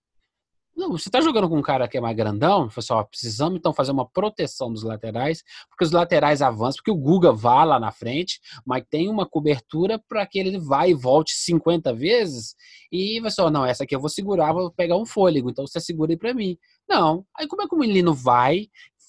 Não, 0.75 0.91
você 0.91 1.07
está 1.07 1.21
jogando 1.21 1.47
com 1.47 1.57
um 1.57 1.61
cara 1.61 1.87
que 1.87 1.97
é 1.97 2.01
mais 2.01 2.15
grandão, 2.17 2.67
pessoal, 2.67 3.01
assim, 3.01 3.09
precisamos 3.09 3.59
então 3.59 3.71
fazer 3.71 3.91
uma 3.91 4.09
proteção 4.09 4.73
dos 4.73 4.81
laterais, 4.81 5.43
porque 5.69 5.85
os 5.85 5.91
laterais 5.91 6.41
avançam, 6.41 6.77
porque 6.77 6.89
o 6.89 6.97
Guga 6.97 7.31
vá 7.31 7.63
lá 7.63 7.79
na 7.79 7.91
frente, 7.91 8.39
mas 8.65 8.83
tem 8.89 9.07
uma 9.07 9.23
cobertura 9.23 10.01
para 10.09 10.25
que 10.25 10.39
ele 10.39 10.57
vá 10.57 10.87
e 10.87 10.95
volte 10.95 11.33
50 11.35 11.93
vezes 11.93 12.55
e 12.91 13.19
você, 13.19 13.39
ó, 13.41 13.51
não, 13.51 13.63
essa 13.65 13.83
aqui 13.83 13.95
eu 13.95 13.99
vou 13.99 14.09
segurar, 14.09 14.51
vou 14.51 14.71
pegar 14.71 14.97
um 14.97 15.05
fôlego, 15.05 15.49
então 15.49 15.67
você 15.67 15.79
segura 15.79 16.11
aí 16.11 16.17
para 16.17 16.33
mim. 16.33 16.57
Não, 16.89 17.23
aí 17.37 17.47
como 17.47 17.61
é 17.61 17.67
que 17.67 17.75
o 17.75 17.79
menino 17.79 18.13
vai, 18.13 18.67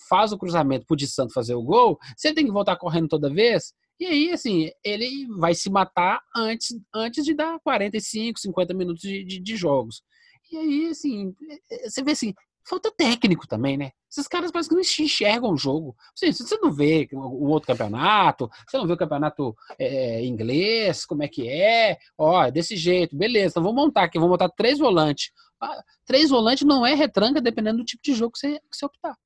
faz 0.09 0.33
o 0.33 0.39
cruzamento 0.39 0.87
pro 0.87 0.97
de 0.97 1.07
Santo 1.07 1.33
fazer 1.33 1.55
o 1.55 1.63
gol, 1.63 1.99
você 2.17 2.33
tem 2.33 2.45
que 2.45 2.53
voltar 2.53 2.77
correndo 2.77 3.09
toda 3.09 3.33
vez? 3.33 3.73
E 3.99 4.07
aí, 4.07 4.33
assim, 4.33 4.71
ele 4.83 5.27
vai 5.39 5.55
se 5.55 5.71
matar 5.71 6.21
antes, 6.35 6.77
antes 6.93 7.25
de 7.25 7.33
dar 7.33 7.61
45, 7.61 8.41
50 8.41 8.75
minutos 8.75 9.03
de, 9.03 9.25
de, 9.25 9.39
de 9.39 9.57
jogos. 9.57 10.03
E 10.51 10.57
aí, 10.57 10.87
assim, 10.89 11.35
é, 11.71 11.87
é, 11.87 11.91
você 11.91 12.03
vê 12.03 12.13
assim, 12.13 12.35
falta 12.69 12.91
técnico 12.91 13.47
também, 13.47 13.77
né? 13.77 13.93
Esses 14.11 14.27
caras 14.27 14.51
parecem 14.51 14.71
que 14.71 14.75
não 14.75 15.05
enxergam 15.07 15.53
o 15.53 15.57
jogo. 15.57 15.97
Assim, 16.15 16.33
você 16.33 16.57
não 16.59 16.73
vê 16.73 17.09
o 17.13 17.49
outro 17.49 17.69
campeonato, 17.69 18.49
você 18.69 18.77
não 18.79 18.87
vê 18.87 18.95
o 18.95 18.97
campeonato 18.97 19.55
é, 19.79 20.25
inglês, 20.25 21.05
como 21.05 21.23
é 21.23 21.29
que 21.29 21.49
é, 21.49 21.97
ó, 22.19 22.51
desse 22.51 22.77
jeito, 22.77 23.17
beleza, 23.17 23.53
então 23.53 23.63
vamos 23.63 23.83
montar 23.83 24.05
aqui, 24.05 24.19
vamos 24.19 24.33
montar 24.33 24.49
três 24.51 24.79
volantes. 24.79 25.31
Ah, 25.61 25.83
três 26.05 26.31
volantes 26.31 26.67
não 26.67 26.85
é 26.85 26.95
retranca 26.95 27.41
dependendo 27.41 27.79
do 27.79 27.85
tipo 27.85 28.03
de 28.03 28.13
jogo 28.13 28.33
que 28.33 28.39
você, 28.39 28.59
que 28.59 28.77
você 28.77 28.87
optar. 28.87 29.17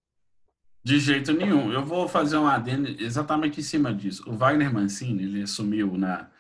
De 0.88 0.98
jeito 0.98 1.34
nenhum. 1.34 1.70
Eu 1.70 1.84
vou 1.84 2.08
fazer 2.08 2.38
um 2.38 2.46
adendo 2.46 2.88
exatamente 2.98 3.60
em 3.60 3.62
cima 3.62 3.92
disso. 3.92 4.24
O 4.26 4.34
Wagner 4.38 4.72
Mancini, 4.72 5.22
ele 5.22 5.42
assumiu 5.42 5.98
na, 5.98 6.30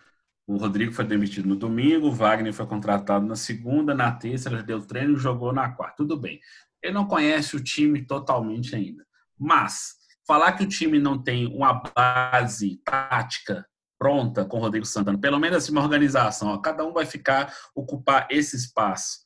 o 0.46 0.56
Rodrigo 0.56 0.90
foi 0.90 1.04
demitido 1.04 1.46
no 1.46 1.54
domingo, 1.54 2.06
o 2.06 2.12
Wagner 2.14 2.54
foi 2.54 2.66
contratado 2.66 3.26
na 3.26 3.36
segunda, 3.36 3.94
na 3.94 4.10
terça 4.10 4.48
ele 4.48 4.62
deu 4.62 4.80
treino 4.80 5.12
e 5.12 5.20
jogou 5.20 5.52
na 5.52 5.68
quarta. 5.68 5.98
Tudo 5.98 6.16
bem. 6.16 6.40
Ele 6.82 6.94
não 6.94 7.06
conhece 7.06 7.56
o 7.56 7.62
time 7.62 8.06
totalmente 8.06 8.74
ainda. 8.74 9.04
Mas 9.38 9.96
falar 10.26 10.52
que 10.52 10.64
o 10.64 10.68
time 10.68 10.98
não 10.98 11.22
tem 11.22 11.46
uma 11.46 11.82
base 11.94 12.80
tática 12.82 13.66
pronta 13.98 14.46
com 14.46 14.56
o 14.56 14.60
Rodrigo 14.60 14.86
Santana, 14.86 15.18
pelo 15.18 15.38
menos 15.38 15.58
assim, 15.58 15.72
uma 15.72 15.82
organização, 15.82 16.48
ó, 16.48 16.56
cada 16.56 16.86
um 16.86 16.94
vai 16.94 17.04
ficar 17.04 17.52
ocupar 17.74 18.26
esse 18.30 18.56
espaço. 18.56 19.18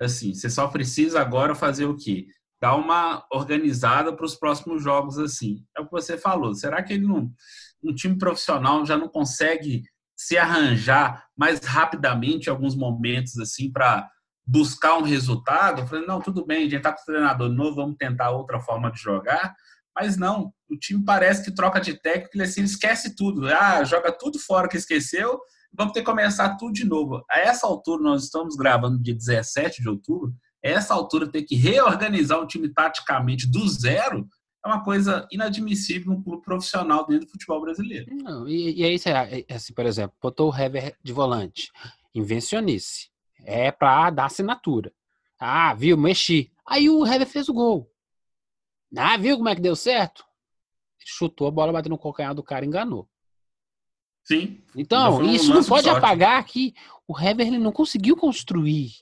Assim, 0.00 0.32
você 0.32 0.48
só 0.48 0.66
precisa 0.68 1.20
agora 1.20 1.54
fazer 1.54 1.84
o 1.84 1.94
quê? 1.94 2.26
Dar 2.62 2.76
uma 2.76 3.26
organizada 3.32 4.12
para 4.14 4.24
os 4.24 4.36
próximos 4.36 4.84
jogos 4.84 5.18
assim. 5.18 5.64
É 5.76 5.80
o 5.80 5.84
que 5.84 5.90
você 5.90 6.16
falou. 6.16 6.54
Será 6.54 6.80
que 6.80 6.92
ele 6.92 7.06
não, 7.06 7.28
um 7.82 7.92
time 7.92 8.16
profissional 8.16 8.86
já 8.86 8.96
não 8.96 9.08
consegue 9.08 9.82
se 10.16 10.38
arranjar 10.38 11.26
mais 11.36 11.58
rapidamente 11.64 12.46
em 12.46 12.50
alguns 12.50 12.76
momentos 12.76 13.36
assim 13.40 13.72
para 13.72 14.08
buscar 14.46 14.96
um 14.96 15.02
resultado, 15.02 15.80
eu 15.80 15.86
falei, 15.86 16.06
não, 16.06 16.20
tudo 16.20 16.44
bem, 16.46 16.58
a 16.58 16.62
gente 16.62 16.76
está 16.76 16.92
com 16.92 17.00
o 17.00 17.04
treinador 17.04 17.48
novo, 17.48 17.76
vamos 17.76 17.96
tentar 17.96 18.30
outra 18.30 18.60
forma 18.60 18.90
de 18.90 19.00
jogar, 19.00 19.54
mas 19.94 20.16
não, 20.16 20.52
o 20.68 20.76
time 20.76 21.04
parece 21.04 21.44
que 21.44 21.54
troca 21.54 21.80
de 21.80 21.94
técnico, 22.00 22.30
ele 22.34 22.44
assim, 22.44 22.62
esquece 22.62 23.14
tudo, 23.16 23.46
ah, 23.48 23.82
joga 23.84 24.12
tudo 24.12 24.38
fora 24.38 24.68
que 24.68 24.76
esqueceu, 24.76 25.40
vamos 25.72 25.92
ter 25.92 26.00
que 26.00 26.06
começar 26.06 26.56
tudo 26.56 26.72
de 26.72 26.84
novo. 26.84 27.24
A 27.30 27.38
essa 27.38 27.66
altura, 27.66 28.02
nós 28.02 28.24
estamos 28.24 28.56
gravando 28.56 29.02
dia 29.02 29.14
17 29.14 29.82
de 29.82 29.88
outubro, 29.88 30.34
essa 30.62 30.94
altura 30.94 31.26
ter 31.26 31.42
que 31.42 31.56
reorganizar 31.56 32.40
um 32.40 32.46
time 32.46 32.68
taticamente 32.68 33.50
do 33.50 33.68
zero, 33.68 34.28
é 34.64 34.68
uma 34.68 34.84
coisa 34.84 35.26
inadmissível 35.32 36.12
num 36.12 36.22
clube 36.22 36.42
profissional 36.42 37.06
dentro 37.06 37.26
do 37.26 37.32
futebol 37.32 37.60
brasileiro. 37.60 38.14
Não, 38.14 38.48
e, 38.48 38.80
e 38.80 38.84
aí, 38.84 38.96
é, 39.04 39.44
é 39.48 39.54
assim, 39.54 39.74
por 39.74 39.84
exemplo, 39.86 40.16
botou 40.22 40.50
o 40.50 40.56
Hever 40.56 40.96
de 41.02 41.12
volante. 41.12 41.70
Invencionice. 42.14 43.10
É 43.44 43.72
para 43.72 44.10
dar 44.10 44.26
assinatura. 44.26 44.92
Ah, 45.38 45.74
viu, 45.74 45.96
mexi. 45.96 46.52
Aí 46.64 46.88
o 46.88 47.04
Hever 47.04 47.26
fez 47.26 47.48
o 47.48 47.54
gol. 47.54 47.90
Ah, 48.96 49.16
viu 49.16 49.36
como 49.36 49.48
é 49.48 49.54
que 49.54 49.60
deu 49.60 49.74
certo? 49.74 50.24
chutou 51.04 51.46
a 51.46 51.50
bola, 51.50 51.72
bateu 51.72 51.90
no 51.90 51.98
calcanhar 51.98 52.34
do 52.34 52.42
cara 52.42 52.64
e 52.64 52.68
enganou. 52.68 53.08
Sim. 54.24 54.62
Então, 54.76 55.22
isso 55.24 55.52
não 55.52 55.64
pode 55.64 55.88
apagar 55.88 56.44
que 56.44 56.74
o 57.08 57.18
Hever 57.18 57.46
ele 57.46 57.58
não 57.58 57.72
conseguiu 57.72 58.16
construir 58.16 58.92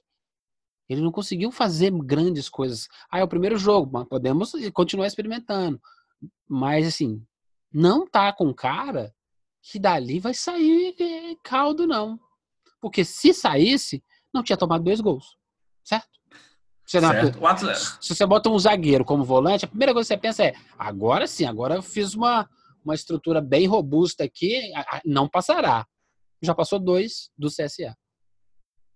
ele 0.91 1.01
não 1.01 1.13
conseguiu 1.13 1.53
fazer 1.53 1.93
grandes 1.93 2.49
coisas. 2.49 2.89
Ah, 3.09 3.21
é 3.21 3.25
o 3.25 3.29
primeiro 3.29 3.57
jogo, 3.57 3.89
mas 3.93 4.09
podemos 4.09 4.53
continuar 4.73 5.07
experimentando. 5.07 5.81
Mas, 6.49 6.85
assim, 6.85 7.25
não 7.73 8.05
tá 8.09 8.33
com 8.33 8.53
cara 8.53 9.15
que 9.63 9.79
dali 9.79 10.19
vai 10.19 10.35
sair 10.35 10.97
caldo, 11.45 11.87
não. 11.87 12.19
Porque 12.81 13.05
se 13.05 13.33
saísse, 13.33 14.03
não 14.35 14.43
tinha 14.43 14.57
tomado 14.57 14.83
dois 14.83 15.01
gols. 15.01 15.37
Certo? 15.85 16.09
Você. 16.85 17.01
Não, 17.01 17.13
se 18.01 18.15
você 18.17 18.27
bota 18.27 18.51
um 18.51 18.59
zagueiro 18.59 19.05
como 19.05 19.23
volante, 19.23 19.65
a 19.65 19.69
primeira 19.69 19.93
coisa 19.93 20.09
que 20.09 20.15
você 20.15 20.21
pensa 20.21 20.45
é: 20.45 20.55
agora 20.77 21.29
sim, 21.29 21.45
agora 21.45 21.77
eu 21.77 21.83
fiz 21.83 22.15
uma, 22.15 22.51
uma 22.85 22.97
estrutura 22.97 23.41
bem 23.41 23.69
robusta 23.69 24.25
aqui, 24.25 24.61
não 25.05 25.29
passará. 25.29 25.87
Já 26.43 26.53
passou 26.53 26.81
dois 26.81 27.31
do 27.39 27.47
CSA. 27.47 27.97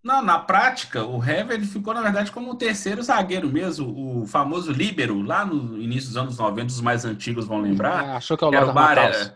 Não, 0.04 0.20
na 0.22 0.38
prática, 0.38 1.02
o 1.02 1.16
Hever 1.24 1.52
ele 1.52 1.66
ficou, 1.66 1.94
na 1.94 2.02
verdade, 2.02 2.30
como 2.30 2.50
o 2.50 2.54
terceiro 2.54 3.02
zagueiro 3.02 3.48
mesmo, 3.48 4.20
o 4.20 4.26
famoso 4.26 4.70
líbero, 4.70 5.22
lá 5.22 5.46
no 5.46 5.80
início 5.80 6.08
dos 6.10 6.18
anos 6.18 6.36
90, 6.36 6.66
os 6.66 6.80
mais 6.82 7.06
antigos 7.06 7.46
vão 7.46 7.62
lembrar. 7.62 8.04
É, 8.04 8.10
achou 8.12 8.36
que 8.36 8.44
é 8.44 8.48
o 8.48 8.50
Lota 8.50 8.72
Matheus. 8.74 9.32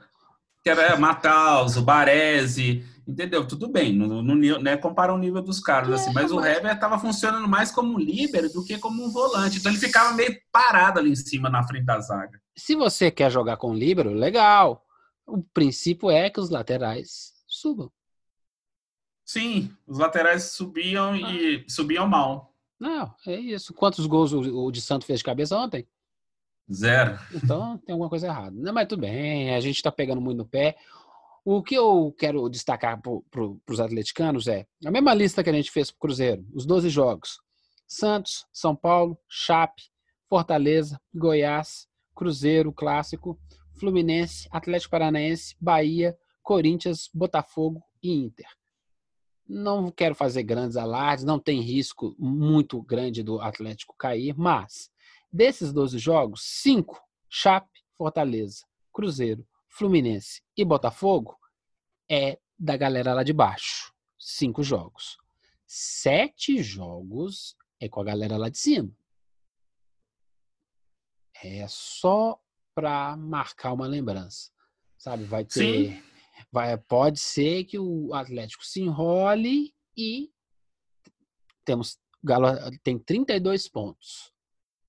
Que 0.62 0.68
era 0.68 0.98
Mataus, 0.98 1.78
o 1.78 1.82
Baresi, 1.82 2.84
entendeu? 3.06 3.46
Tudo 3.46 3.66
bem, 3.66 3.96
não, 3.96 4.22
não 4.22 4.34
né, 4.60 4.76
comparar 4.76 5.14
o 5.14 5.18
nível 5.18 5.40
dos 5.40 5.58
caras, 5.58 5.88
é, 5.88 5.94
assim, 5.94 6.12
mas, 6.12 6.30
mas 6.30 6.32
o 6.32 6.44
Hever 6.44 6.74
estava 6.74 6.98
funcionando 6.98 7.48
mais 7.48 7.70
como 7.70 7.94
um 7.94 7.98
líbero 7.98 8.52
do 8.52 8.62
que 8.62 8.76
como 8.76 9.02
um 9.02 9.10
volante, 9.10 9.56
então 9.56 9.72
ele 9.72 9.80
ficava 9.80 10.12
meio 10.12 10.36
parado 10.52 10.98
ali 10.98 11.10
em 11.10 11.16
cima, 11.16 11.48
na 11.48 11.66
frente 11.66 11.86
da 11.86 11.98
zaga. 11.98 12.38
Se 12.54 12.74
você 12.74 13.10
quer 13.10 13.30
jogar 13.30 13.56
com 13.56 13.72
líbero, 13.72 14.12
legal. 14.12 14.84
O 15.26 15.42
princípio 15.42 16.10
é 16.10 16.28
que 16.28 16.40
os 16.40 16.50
laterais 16.50 17.32
subam. 17.46 17.90
Sim, 19.28 19.70
os 19.86 19.98
laterais 19.98 20.52
subiam 20.52 21.12
ah. 21.12 21.18
e 21.18 21.62
subiam 21.68 22.08
mal. 22.08 22.54
Não, 22.80 23.14
é 23.26 23.36
isso. 23.36 23.74
Quantos 23.74 24.06
gols 24.06 24.32
o, 24.32 24.40
o 24.40 24.72
de 24.72 24.80
Santo 24.80 25.04
fez 25.04 25.18
de 25.18 25.24
cabeça 25.24 25.54
ontem? 25.54 25.86
Zero. 26.72 27.18
Então 27.34 27.76
tem 27.76 27.92
alguma 27.92 28.08
coisa 28.08 28.28
errada. 28.28 28.56
Não, 28.58 28.72
mas 28.72 28.88
tudo 28.88 29.02
bem, 29.02 29.54
a 29.54 29.60
gente 29.60 29.76
está 29.76 29.92
pegando 29.92 30.18
muito 30.18 30.38
no 30.38 30.46
pé. 30.46 30.78
O 31.44 31.62
que 31.62 31.74
eu 31.74 32.14
quero 32.18 32.48
destacar 32.48 32.98
para 33.02 33.12
pro, 33.30 33.60
os 33.68 33.80
atleticanos 33.80 34.48
é 34.48 34.66
a 34.82 34.90
mesma 34.90 35.12
lista 35.12 35.44
que 35.44 35.50
a 35.50 35.52
gente 35.52 35.70
fez 35.70 35.90
para 35.90 35.98
o 35.98 36.00
Cruzeiro, 36.00 36.46
os 36.54 36.64
12 36.64 36.88
jogos. 36.88 37.38
Santos, 37.86 38.46
São 38.50 38.74
Paulo, 38.74 39.18
Chape, 39.28 39.82
Fortaleza, 40.26 40.98
Goiás, 41.14 41.86
Cruzeiro, 42.14 42.72
Clássico, 42.72 43.38
Fluminense, 43.78 44.48
Atlético 44.50 44.92
Paranaense, 44.92 45.54
Bahia, 45.60 46.16
Corinthians, 46.42 47.10
Botafogo 47.12 47.82
e 48.02 48.10
Inter. 48.10 48.57
Não 49.48 49.90
quero 49.90 50.14
fazer 50.14 50.42
grandes 50.42 50.76
alardes, 50.76 51.24
não 51.24 51.38
tem 51.38 51.60
risco 51.60 52.14
muito 52.18 52.82
grande 52.82 53.22
do 53.22 53.40
Atlético 53.40 53.94
cair, 53.96 54.34
mas 54.36 54.90
desses 55.32 55.72
12 55.72 55.98
jogos, 55.98 56.42
cinco 56.42 57.02
Chape, 57.30 57.82
Fortaleza, 57.96 58.66
Cruzeiro, 58.92 59.46
Fluminense 59.68 60.42
e 60.56 60.64
Botafogo 60.64 61.38
é 62.10 62.38
da 62.58 62.76
galera 62.76 63.14
lá 63.14 63.22
de 63.22 63.32
baixo. 63.32 63.92
Cinco 64.18 64.62
jogos. 64.62 65.16
Sete 65.66 66.62
jogos 66.62 67.56
é 67.80 67.88
com 67.88 68.00
a 68.00 68.04
galera 68.04 68.36
lá 68.36 68.48
de 68.48 68.58
cima. 68.58 68.90
É 71.42 71.66
só 71.68 72.40
para 72.74 73.16
marcar 73.16 73.72
uma 73.72 73.86
lembrança. 73.86 74.50
Sabe? 74.96 75.24
Vai 75.24 75.44
ter. 75.44 75.92
Sim. 75.92 76.07
Vai, 76.50 76.76
pode 76.78 77.20
ser 77.20 77.64
que 77.64 77.78
o 77.78 78.14
Atlético 78.14 78.64
se 78.64 78.80
enrole 78.80 79.74
e 79.96 80.30
temos 81.64 81.98
Galo 82.22 82.48
tem 82.82 82.98
32 82.98 83.68
pontos. 83.68 84.32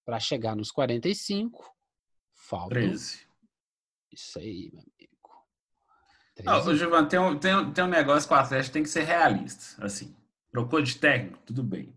Para 0.05 0.19
chegar 0.19 0.55
nos 0.55 0.71
45, 0.71 1.71
falta 2.33 2.73
13. 2.73 3.27
Isso 4.11 4.39
aí, 4.39 4.71
meu 4.73 4.81
amigo. 4.81 5.09
Não, 6.43 6.75
Giovanni, 6.75 7.07
tem 7.07 7.19
um, 7.19 7.37
tem, 7.37 7.55
um, 7.55 7.71
tem 7.71 7.83
um 7.83 7.87
negócio 7.87 8.27
que 8.27 8.33
o 8.33 8.37
Atlético 8.37 8.73
tem 8.73 8.83
que 8.83 8.89
ser 8.89 9.03
realista. 9.03 9.85
Assim, 9.85 10.15
trocou 10.51 10.81
de 10.81 10.95
técnico, 10.95 11.37
tudo 11.45 11.61
bem. 11.61 11.95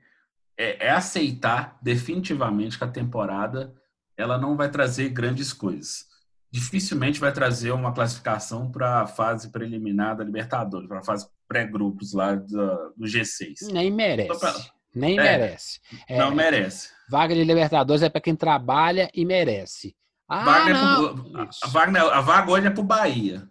É, 0.58 0.88
é 0.88 0.90
aceitar 0.90 1.78
definitivamente 1.80 2.76
que 2.76 2.84
a 2.84 2.90
temporada 2.90 3.74
ela 4.14 4.36
não 4.36 4.56
vai 4.56 4.70
trazer 4.70 5.08
grandes 5.08 5.52
coisas 5.52 6.11
dificilmente 6.52 7.18
vai 7.18 7.32
trazer 7.32 7.72
uma 7.72 7.92
classificação 7.92 8.70
para 8.70 9.00
a 9.00 9.06
fase 9.06 9.50
preliminar 9.50 10.14
da 10.16 10.22
Libertadores, 10.22 10.86
para 10.86 10.98
a 10.98 11.04
fase 11.04 11.26
pré-grupos 11.48 12.12
lá 12.12 12.34
do, 12.34 12.92
do, 12.96 13.06
G6. 13.06 13.72
Nem 13.72 13.90
merece. 13.90 14.70
Nem 14.94 15.18
É, 15.18 15.22
merece. 15.22 15.80
É, 16.06 16.18
Não 16.18 16.30
merece. 16.34 16.90
Vaga 17.08 17.34
de 17.34 17.42
Libertadores 17.42 18.02
é 18.02 18.10
para 18.10 18.20
quem 18.20 18.36
trabalha 18.36 19.10
e 19.14 19.24
merece. 19.24 19.96
Ah, 20.28 20.44
Vaga 20.44 20.70
é 20.70 20.74
pro- 20.74 21.32
a, 21.62 21.68
vaga, 21.68 22.02
a 22.14 22.20
vaga 22.20 22.50
hoje 22.50 22.66
é 22.66 22.70
pro 22.70 22.82
Bahia. 22.82 23.48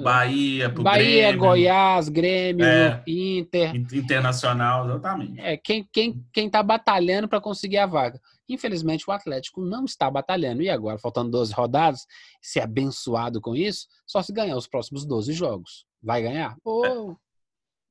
Bahia, 0.00 0.68
Bahia, 0.68 1.22
Grêmio, 1.32 1.38
Goiás, 1.40 2.08
Grêmio, 2.08 2.64
É. 2.64 3.02
Inter. 3.06 3.74
Internacional, 3.74 4.88
exatamente. 4.88 5.40
É 5.40 5.56
quem 5.56 5.88
quem 5.92 6.24
quem 6.32 6.46
está 6.46 6.62
batalhando 6.62 7.28
para 7.28 7.40
conseguir 7.40 7.78
a 7.78 7.86
vaga. 7.86 8.20
Infelizmente 8.48 9.04
o 9.08 9.12
Atlético 9.12 9.60
não 9.60 9.84
está 9.84 10.08
batalhando 10.08 10.62
e 10.62 10.70
agora 10.70 10.98
faltando 10.98 11.32
12 11.32 11.52
rodadas, 11.52 12.06
ser 12.40 12.60
abençoado 12.60 13.40
com 13.40 13.56
isso, 13.56 13.88
só 14.06 14.22
se 14.22 14.32
ganhar 14.32 14.56
os 14.56 14.68
próximos 14.68 15.04
12 15.04 15.32
jogos. 15.32 15.84
Vai 16.00 16.22
ganhar? 16.22 16.56
Ô, 16.64 17.16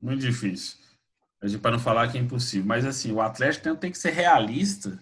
Muito 0.02 0.22
difícil. 0.22 0.78
Para 1.62 1.72
não 1.72 1.80
falar 1.80 2.10
que 2.10 2.18
é 2.18 2.22
impossível. 2.22 2.66
Mas 2.66 2.86
assim, 2.86 3.12
o 3.12 3.20
Atlético 3.22 3.66
tem, 3.66 3.76
tem 3.76 3.92
que 3.92 3.98
ser 3.98 4.12
realista 4.12 4.98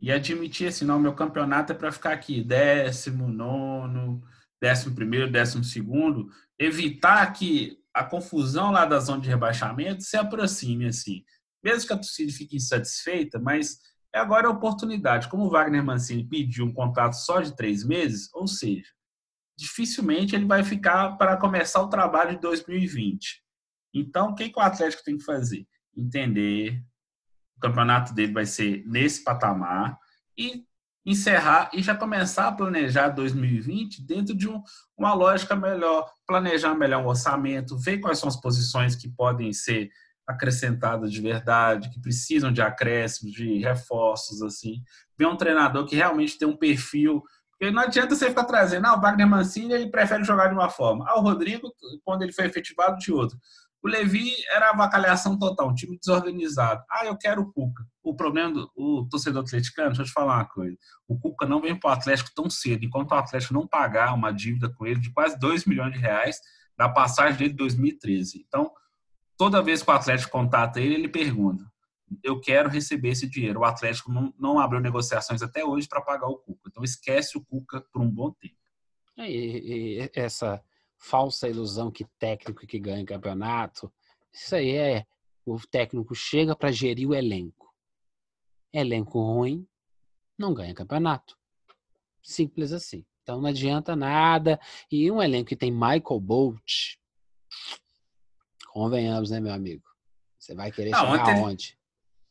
e 0.00 0.12
admitir 0.12 0.68
assim, 0.68 0.84
não, 0.84 1.00
meu 1.00 1.14
campeonato 1.14 1.72
é 1.72 1.74
para 1.74 1.90
ficar 1.90 2.12
aqui, 2.12 2.42
décimo, 2.42 3.26
nono, 3.28 4.22
décimo 4.60 4.94
primeiro, 4.94 5.30
décimo 5.30 5.64
segundo, 5.64 6.28
evitar 6.58 7.32
que 7.32 7.78
a 7.92 8.04
confusão 8.04 8.70
lá 8.70 8.84
da 8.84 8.98
zona 8.98 9.22
de 9.22 9.28
rebaixamento 9.28 10.02
se 10.02 10.16
aproxime 10.16 10.86
assim. 10.86 11.24
Mesmo 11.62 11.88
que 11.88 11.92
a 11.94 11.96
torcida 11.96 12.32
fique 12.32 12.56
insatisfeita, 12.56 13.38
mas 13.38 13.78
é 14.14 14.18
agora 14.18 14.48
a 14.48 14.50
oportunidade. 14.50 15.28
Como 15.28 15.44
o 15.44 15.50
Wagner 15.50 15.84
Mancini 15.84 16.28
pediu 16.28 16.66
um 16.66 16.72
contrato 16.72 17.14
só 17.14 17.40
de 17.40 17.56
três 17.56 17.84
meses, 17.84 18.28
ou 18.34 18.46
seja, 18.46 18.86
dificilmente 19.56 20.34
ele 20.34 20.44
vai 20.44 20.62
ficar 20.62 21.16
para 21.16 21.36
começar 21.36 21.80
o 21.80 21.88
trabalho 21.88 22.32
de 22.32 22.40
2020. 22.40 23.42
Então, 23.94 24.30
o 24.30 24.34
que, 24.34 24.50
que 24.50 24.58
o 24.58 24.62
Atlético 24.62 25.02
tem 25.02 25.16
que 25.16 25.24
fazer? 25.24 25.66
Entender 25.96 26.82
o 27.56 27.60
campeonato 27.60 28.12
dele 28.12 28.32
vai 28.32 28.44
ser 28.44 28.84
nesse 28.86 29.24
patamar 29.24 29.98
e 30.36 30.65
encerrar 31.06 31.70
e 31.72 31.80
já 31.80 31.94
começar 31.94 32.48
a 32.48 32.52
planejar 32.52 33.10
2020 33.10 34.04
dentro 34.04 34.34
de 34.34 34.48
um, 34.48 34.60
uma 34.98 35.14
lógica 35.14 35.54
melhor, 35.54 36.10
planejar 36.26 36.74
melhor 36.74 37.02
um 37.04 37.06
orçamento, 37.06 37.78
ver 37.78 37.98
quais 37.98 38.18
são 38.18 38.28
as 38.28 38.36
posições 38.36 38.96
que 38.96 39.08
podem 39.08 39.52
ser 39.52 39.88
acrescentadas 40.26 41.12
de 41.12 41.20
verdade, 41.20 41.88
que 41.90 42.00
precisam 42.00 42.52
de 42.52 42.60
acréscimos, 42.60 43.32
de 43.32 43.58
reforços, 43.58 44.42
assim. 44.42 44.82
Ver 45.16 45.26
um 45.26 45.36
treinador 45.36 45.86
que 45.86 45.94
realmente 45.94 46.36
tem 46.36 46.48
um 46.48 46.56
perfil 46.56 47.22
porque 47.58 47.72
não 47.72 47.82
adianta 47.82 48.14
você 48.14 48.28
ficar 48.28 48.44
trazendo, 48.44 48.86
ah, 48.86 48.96
o 48.96 49.00
Wagner 49.00 49.26
Mancini 49.26 49.72
ele 49.72 49.90
prefere 49.90 50.22
jogar 50.22 50.48
de 50.48 50.54
uma 50.54 50.68
forma. 50.68 51.06
Ah, 51.08 51.18
o 51.18 51.22
Rodrigo, 51.22 51.72
quando 52.04 52.22
ele 52.22 52.32
foi 52.32 52.44
efetivado, 52.44 52.98
de 52.98 53.10
outra. 53.10 53.36
O 53.86 53.88
Levi 53.88 54.34
era 54.50 54.70
avacalhação 54.70 55.38
total, 55.38 55.68
um 55.68 55.74
time 55.74 55.96
desorganizado. 55.96 56.82
Ah, 56.90 57.06
eu 57.06 57.16
quero 57.16 57.42
o 57.42 57.52
Cuca. 57.52 57.86
O 58.02 58.16
problema 58.16 58.52
do 58.52 58.72
o 58.74 59.08
torcedor 59.08 59.44
atleticano, 59.44 59.90
deixa 59.90 60.02
eu 60.02 60.06
te 60.06 60.12
falar 60.12 60.38
uma 60.38 60.44
coisa. 60.44 60.76
O 61.06 61.16
Cuca 61.16 61.46
não 61.46 61.60
vem 61.60 61.78
para 61.78 61.90
o 61.90 61.92
Atlético 61.92 62.32
tão 62.34 62.50
cedo, 62.50 62.84
enquanto 62.84 63.12
o 63.12 63.14
Atlético 63.14 63.54
não 63.54 63.64
pagar 63.64 64.12
uma 64.12 64.32
dívida 64.32 64.68
com 64.68 64.84
ele 64.84 64.98
de 64.98 65.12
quase 65.12 65.38
2 65.38 65.66
milhões 65.66 65.92
de 65.92 66.00
reais 66.00 66.40
da 66.76 66.88
passagem 66.88 67.38
dele 67.38 67.50
de 67.50 67.58
2013. 67.58 68.44
Então, 68.44 68.72
toda 69.38 69.62
vez 69.62 69.84
que 69.84 69.88
o 69.88 69.94
Atlético 69.94 70.32
contata 70.32 70.80
ele, 70.80 70.94
ele 70.94 71.08
pergunta: 71.08 71.64
eu 72.24 72.40
quero 72.40 72.68
receber 72.68 73.10
esse 73.10 73.28
dinheiro. 73.28 73.60
O 73.60 73.64
Atlético 73.64 74.10
não, 74.10 74.34
não 74.36 74.58
abriu 74.58 74.80
negociações 74.80 75.42
até 75.42 75.64
hoje 75.64 75.86
para 75.86 76.00
pagar 76.00 76.26
o 76.26 76.38
Cuca. 76.38 76.62
Então 76.66 76.82
esquece 76.82 77.38
o 77.38 77.44
Cuca 77.44 77.80
por 77.92 78.02
um 78.02 78.10
bom 78.10 78.32
tempo. 78.32 78.56
E 79.16 80.10
essa 80.12 80.60
falsa 81.10 81.48
ilusão 81.48 81.90
que 81.90 82.04
técnico 82.18 82.66
que 82.66 82.80
ganha 82.80 83.04
campeonato, 83.04 83.92
isso 84.32 84.56
aí 84.56 84.74
é 84.74 85.06
o 85.44 85.56
técnico 85.60 86.14
chega 86.14 86.56
para 86.56 86.72
gerir 86.72 87.08
o 87.08 87.14
elenco. 87.14 87.72
Elenco 88.72 89.20
ruim 89.20 89.66
não 90.36 90.52
ganha 90.52 90.74
campeonato. 90.74 91.38
Simples 92.22 92.72
assim. 92.72 93.04
Então 93.22 93.40
não 93.40 93.48
adianta 93.48 93.94
nada. 93.94 94.58
E 94.90 95.08
um 95.10 95.22
elenco 95.22 95.48
que 95.48 95.56
tem 95.56 95.70
Michael 95.70 96.20
Bolt, 96.20 96.96
convenhamos, 98.68 99.30
né, 99.30 99.38
meu 99.40 99.52
amigo? 99.52 99.84
Você 100.38 100.54
vai 100.54 100.72
querer 100.72 100.90
Não, 100.90 101.00
chegar 101.00 101.12
ontem 101.22 101.30
ele- 101.30 101.40
aonde? 101.40 101.78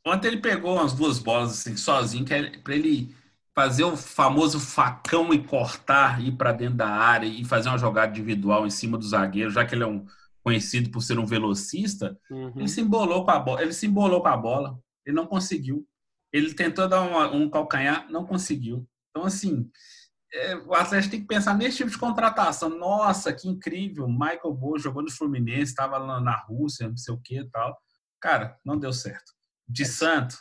Ontem 0.05 0.27
ele 0.27 0.37
pegou 0.41 0.75
umas 0.75 0.93
duas 0.93 1.17
bolas 1.17 1.51
assim, 1.51 1.75
sozinho, 1.77 2.25
para 2.25 2.75
ele 2.75 3.15
fazer 3.55 3.85
o 3.85 3.95
famoso 3.95 4.59
facão 4.59 5.33
e 5.33 5.41
cortar, 5.41 6.21
ir 6.21 6.33
para 6.33 6.51
dentro 6.51 6.75
da 6.75 6.89
área 6.89 7.25
e 7.25 7.45
fazer 7.45 7.69
uma 7.69 7.77
jogada 7.77 8.11
individual 8.11 8.67
em 8.67 8.69
cima 8.69 8.97
do 8.97 9.07
zagueiro, 9.07 9.49
já 9.49 9.65
que 9.65 9.73
ele 9.73 9.83
é 9.83 9.87
um 9.87 10.05
conhecido 10.43 10.91
por 10.91 11.01
ser 11.01 11.17
um 11.17 11.25
velocista, 11.25 12.19
Uhum. 12.29 12.51
ele 12.57 12.67
se 12.67 12.81
embolou 12.81 13.23
com 13.25 13.31
a 13.31 13.39
bola, 13.39 13.61
ele 13.61 13.73
se 13.73 13.87
embolou 13.87 14.21
com 14.21 14.27
a 14.27 14.37
bola, 14.37 14.77
ele 15.05 15.15
não 15.15 15.25
conseguiu. 15.25 15.87
Ele 16.33 16.53
tentou 16.53 16.87
dar 16.87 17.01
uma- 17.01 17.31
um 17.31 17.49
calcanhar, 17.49 18.05
não 18.11 18.25
conseguiu. 18.25 18.85
Então, 19.09 19.25
assim, 19.25 19.69
é, 20.33 20.55
o 20.57 20.73
Atlético 20.73 21.11
tem 21.11 21.21
que 21.21 21.27
pensar 21.27 21.55
nesse 21.57 21.77
tipo 21.77 21.89
de 21.89 21.97
contratação. 21.97 22.69
Nossa, 22.69 23.31
que 23.33 23.47
incrível! 23.47 24.07
Michael 24.09 24.53
Boa 24.53 24.77
jogou 24.77 25.01
no 25.01 25.09
Fluminense, 25.09 25.71
estava 25.71 25.97
lá 25.97 26.19
na 26.19 26.35
Rússia, 26.35 26.89
não 26.89 26.97
sei 26.97 27.13
o 27.13 27.21
que 27.23 27.39
e 27.39 27.49
tal. 27.49 27.75
Cara, 28.19 28.57
não 28.65 28.77
deu 28.77 28.91
certo. 28.91 29.31
De 29.67 29.85
Santo, 29.85 30.35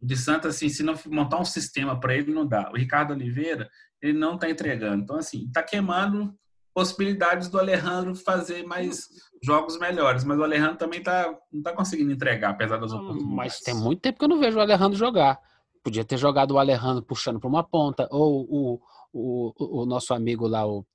de 0.00 0.16
Santo, 0.16 0.48
assim, 0.48 0.68
se 0.68 0.82
não 0.82 0.94
montar 1.06 1.38
um 1.38 1.44
sistema 1.44 1.98
para 1.98 2.14
ele, 2.14 2.32
não 2.32 2.46
dá. 2.46 2.70
O 2.72 2.76
Ricardo 2.76 3.12
Oliveira, 3.12 3.68
ele 4.00 4.18
não 4.18 4.34
está 4.34 4.48
entregando. 4.48 5.02
Então, 5.02 5.16
assim, 5.16 5.44
está 5.46 5.62
queimando 5.62 6.34
possibilidades 6.74 7.48
do 7.48 7.58
Alejandro 7.58 8.14
fazer 8.14 8.64
mais 8.64 9.08
jogos 9.42 9.78
melhores. 9.78 10.24
Mas 10.24 10.38
o 10.38 10.44
Alejandro 10.44 10.76
também 10.76 11.02
tá, 11.02 11.26
não 11.52 11.60
está 11.60 11.72
conseguindo 11.72 12.12
entregar, 12.12 12.50
apesar 12.50 12.78
das 12.78 12.92
oportunidades. 12.92 13.34
Mas 13.34 13.60
tem 13.60 13.74
muito 13.74 14.00
tempo 14.00 14.18
que 14.18 14.24
eu 14.24 14.28
não 14.28 14.40
vejo 14.40 14.58
o 14.58 14.60
Alejandro 14.60 14.96
jogar. 14.96 15.38
Podia 15.82 16.04
ter 16.04 16.16
jogado 16.16 16.52
o 16.52 16.58
Alejandro 16.58 17.02
puxando 17.02 17.40
para 17.40 17.48
uma 17.48 17.64
ponta, 17.64 18.06
ou 18.10 18.46
o, 18.48 18.80
o, 19.12 19.82
o 19.82 19.86
nosso 19.86 20.12
amigo 20.14 20.46
lá, 20.46 20.66
o, 20.66 20.86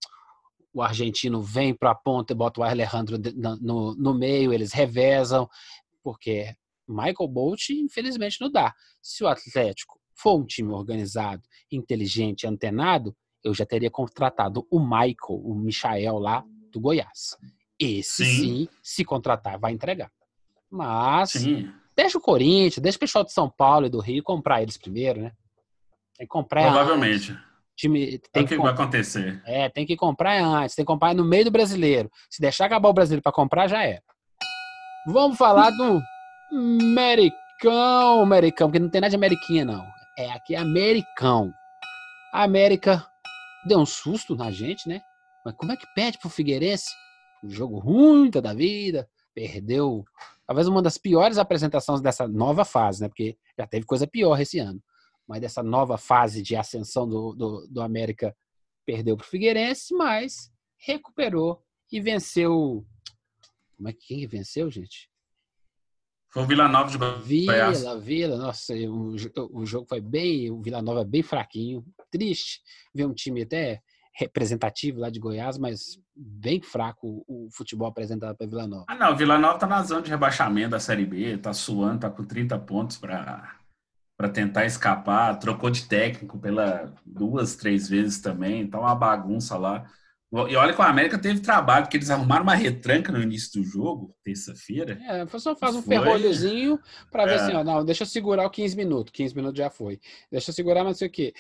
o 0.74 0.82
argentino, 0.82 1.42
vem 1.42 1.74
para 1.74 1.92
a 1.92 1.96
ponta 1.96 2.34
e 2.34 2.36
bota 2.36 2.62
o 2.62 2.64
Alejandro 2.64 3.18
no, 3.60 3.96
no 3.96 4.14
meio, 4.14 4.54
eles 4.54 4.72
revezam, 4.74 5.50
porque 6.04 6.56
Michael 6.88 7.28
Bolt, 7.30 7.70
infelizmente, 7.72 8.40
não 8.42 8.52
dá. 8.52 8.74
Se 9.02 9.24
o 9.24 9.28
Atlético 9.28 10.00
for 10.14 10.40
um 10.40 10.46
time 10.46 10.72
organizado, 10.72 11.42
inteligente, 11.72 12.48
antenado, 12.48 13.16
eu 13.44 13.54
já 13.54 13.66
teria 13.66 13.92
contratado 13.92 14.66
o 14.72 14.80
Michael, 14.80 15.16
o 15.30 15.56
Michael 15.56 16.18
lá 16.18 16.44
do 16.72 16.80
Goiás. 16.80 17.38
Esse 17.80 18.26
Sim. 18.26 18.42
sim, 18.66 18.70
se 18.82 19.04
contratar, 19.04 19.60
vai 19.60 19.74
entregar. 19.74 20.10
Mas 20.72 21.32
Sim. 21.32 21.72
deixa 21.96 22.18
o 22.18 22.22
Corinthians, 22.22 22.80
deixa 22.82 22.96
o 22.98 23.00
pessoal 23.00 23.24
de 23.26 23.34
São 23.34 23.50
Paulo 23.50 23.86
e 23.86 23.90
do 23.90 24.00
Rio 24.00 24.24
comprar 24.24 24.62
eles 24.62 24.78
primeiro, 24.78 25.22
né? 25.22 25.32
Tem 26.18 26.26
que 26.26 26.32
comprar 26.32 26.64
Provavelmente. 26.72 27.32
antes. 27.34 27.46
Time, 27.78 28.16
É 28.16 28.18
tem 28.32 28.44
o 28.44 28.48
que, 28.48 28.56
que 28.56 28.62
vai 28.62 28.72
acontecer. 28.72 29.42
é, 29.46 29.68
tem 29.70 29.86
que 29.86 29.98
comprar 29.98 30.42
antes, 30.42 30.74
tem 30.76 30.86
que 30.86 30.88
comprar 30.92 31.14
no 31.14 31.26
meio 31.26 31.44
do 31.44 31.52
brasileiro. 31.52 32.10
Se 32.30 32.42
deixar 32.42 32.68
acabar 32.68 32.88
o 32.88 32.94
brasileiro 32.94 33.22
para 33.22 33.34
comprar, 33.34 33.68
já 33.68 33.84
era. 33.84 34.02
Vamos 35.08 35.38
falar 35.38 35.72
do 35.72 36.02
Americão, 36.56 38.22
Americão, 38.22 38.70
porque 38.70 38.80
não 38.80 38.89
tem 38.89 39.01
nada 39.01 39.10
de 39.10 39.16
Ameriquinha, 39.16 39.66
não. 39.66 39.86
É 40.18 40.32
aqui 40.32 40.56
Americão. 40.56 41.53
A 42.34 42.43
América 42.43 43.06
deu 43.68 43.80
um 43.80 43.86
susto 43.86 44.36
na 44.36 44.49
gente, 44.51 44.88
né? 44.88 45.01
Mas 45.43 45.53
como 45.56 45.74
é 45.74 45.78
que 45.78 45.86
perde 45.93 46.18
pro 46.18 46.30
Figueirense? 46.30 46.89
Um 47.43 47.49
jogo 47.49 47.78
ruim 47.80 48.32
toda 48.32 48.51
a 48.51 48.53
vida, 48.53 49.08
perdeu 49.34 50.06
talvez 50.47 50.68
uma 50.68 50.82
das 50.82 50.97
piores 50.97 51.38
apresentações 51.38 51.99
dessa 51.99 52.28
nova 52.28 52.64
fase, 52.64 53.01
né? 53.01 53.10
Porque 53.10 53.38
já 53.58 53.68
teve 53.68 53.86
coisa 53.86 54.08
pior 54.08 54.39
esse 54.39 54.58
ano. 54.60 54.82
Mas 55.28 55.41
dessa 55.41 55.62
nova 55.62 55.97
fase 55.97 56.41
de 56.41 56.56
ascensão 56.56 57.08
do, 57.08 57.34
do, 57.34 57.68
do 57.68 57.82
América 57.82 58.36
perdeu 58.86 59.18
para 59.18 59.26
o 59.26 59.28
Figueirense, 59.28 59.93
mas 59.93 60.51
recuperou 60.78 61.62
e 61.91 61.99
venceu. 61.99 62.86
Como 63.76 63.89
é 63.89 63.93
que 63.93 64.08
quem 64.08 64.20
que 64.20 64.28
venceu, 64.28 64.72
gente? 64.72 65.10
Foi 66.36 66.44
o 66.44 66.48
Vila 66.48 66.68
Nova 66.68 66.92
de 66.92 66.98
Goiás. 66.98 67.80
Vila, 67.80 67.98
Vila, 67.98 68.36
nossa, 68.36 68.74
o, 68.74 69.16
o 69.54 69.66
jogo 69.66 69.88
foi 69.88 70.02
bem, 70.02 70.52
o 70.52 70.62
Vila 70.62 70.82
Nova 70.82 71.06
bem 71.06 71.24
fraquinho, 71.24 71.82
triste 72.12 72.60
ver 72.94 73.06
um 73.06 73.14
time 73.14 73.44
até 73.44 73.80
representativo 74.14 75.00
lá 75.00 75.10
de 75.10 75.18
Goiás, 75.18 75.58
mas 75.58 75.98
bem 76.14 76.62
fraco 76.62 77.24
o, 77.26 77.46
o 77.46 77.50
futebol 77.54 77.88
apresentado 77.88 78.36
para 78.36 78.48
Vila 78.48 78.68
Nova. 78.68 78.84
Ah, 78.86 78.96
não, 78.96 79.14
o 79.14 79.16
Vila 79.16 79.40
Nova 79.40 79.58
tá 79.58 79.66
na 79.66 79.82
zona 79.82 80.02
de 80.02 80.10
rebaixamento 80.10 80.72
da 80.72 80.80
Série 80.80 81.06
B, 81.06 81.38
tá 81.38 81.54
suando, 81.54 82.02
tá 82.02 82.10
com 82.10 82.26
30 82.26 82.60
pontos 82.60 82.98
para 82.98 83.56
para 84.18 84.28
tentar 84.28 84.66
escapar, 84.66 85.40
trocou 85.40 85.70
de 85.70 85.88
técnico 85.88 86.38
pela 86.38 86.94
duas, 87.06 87.56
três 87.56 87.88
vezes 87.88 88.20
também, 88.20 88.68
tá 88.68 88.78
uma 88.78 88.96
bagunça 88.96 89.58
lá. 89.58 89.90
E 90.34 90.56
olha 90.56 90.74
que 90.74 90.82
o 90.82 90.84
América 90.84 91.18
teve 91.18 91.40
trabalho, 91.40 91.86
porque 91.86 91.98
eles 91.98 92.10
arrumaram 92.10 92.44
uma 92.44 92.56
retranca 92.56 93.12
no 93.12 93.22
início 93.22 93.62
do 93.62 93.68
jogo, 93.68 94.14
terça-feira. 94.24 95.00
É, 95.04 95.26
só 95.40 95.56
faz 95.56 95.76
um 95.76 95.82
Foi. 95.82 95.96
ferrolhozinho 95.96 96.80
para 97.12 97.26
ver 97.26 97.32
É. 97.34 97.36
assim, 97.36 97.54
ó, 97.54 97.64
não, 97.64 97.86
deixa 97.86 98.04
eu 98.04 98.08
segurar 98.08 98.46
o 98.46 98.50
15 98.50 98.76
minutos, 98.76 99.12
15 99.14 99.36
minutos 99.36 99.58
já 99.58 99.70
foi. 99.70 100.00
Deixa 100.32 100.50
eu 100.50 100.56
segurar, 100.56 100.84
mas 100.84 100.94
não 100.94 100.98
sei 100.98 101.08
o 101.08 101.12
quê. 101.12 101.34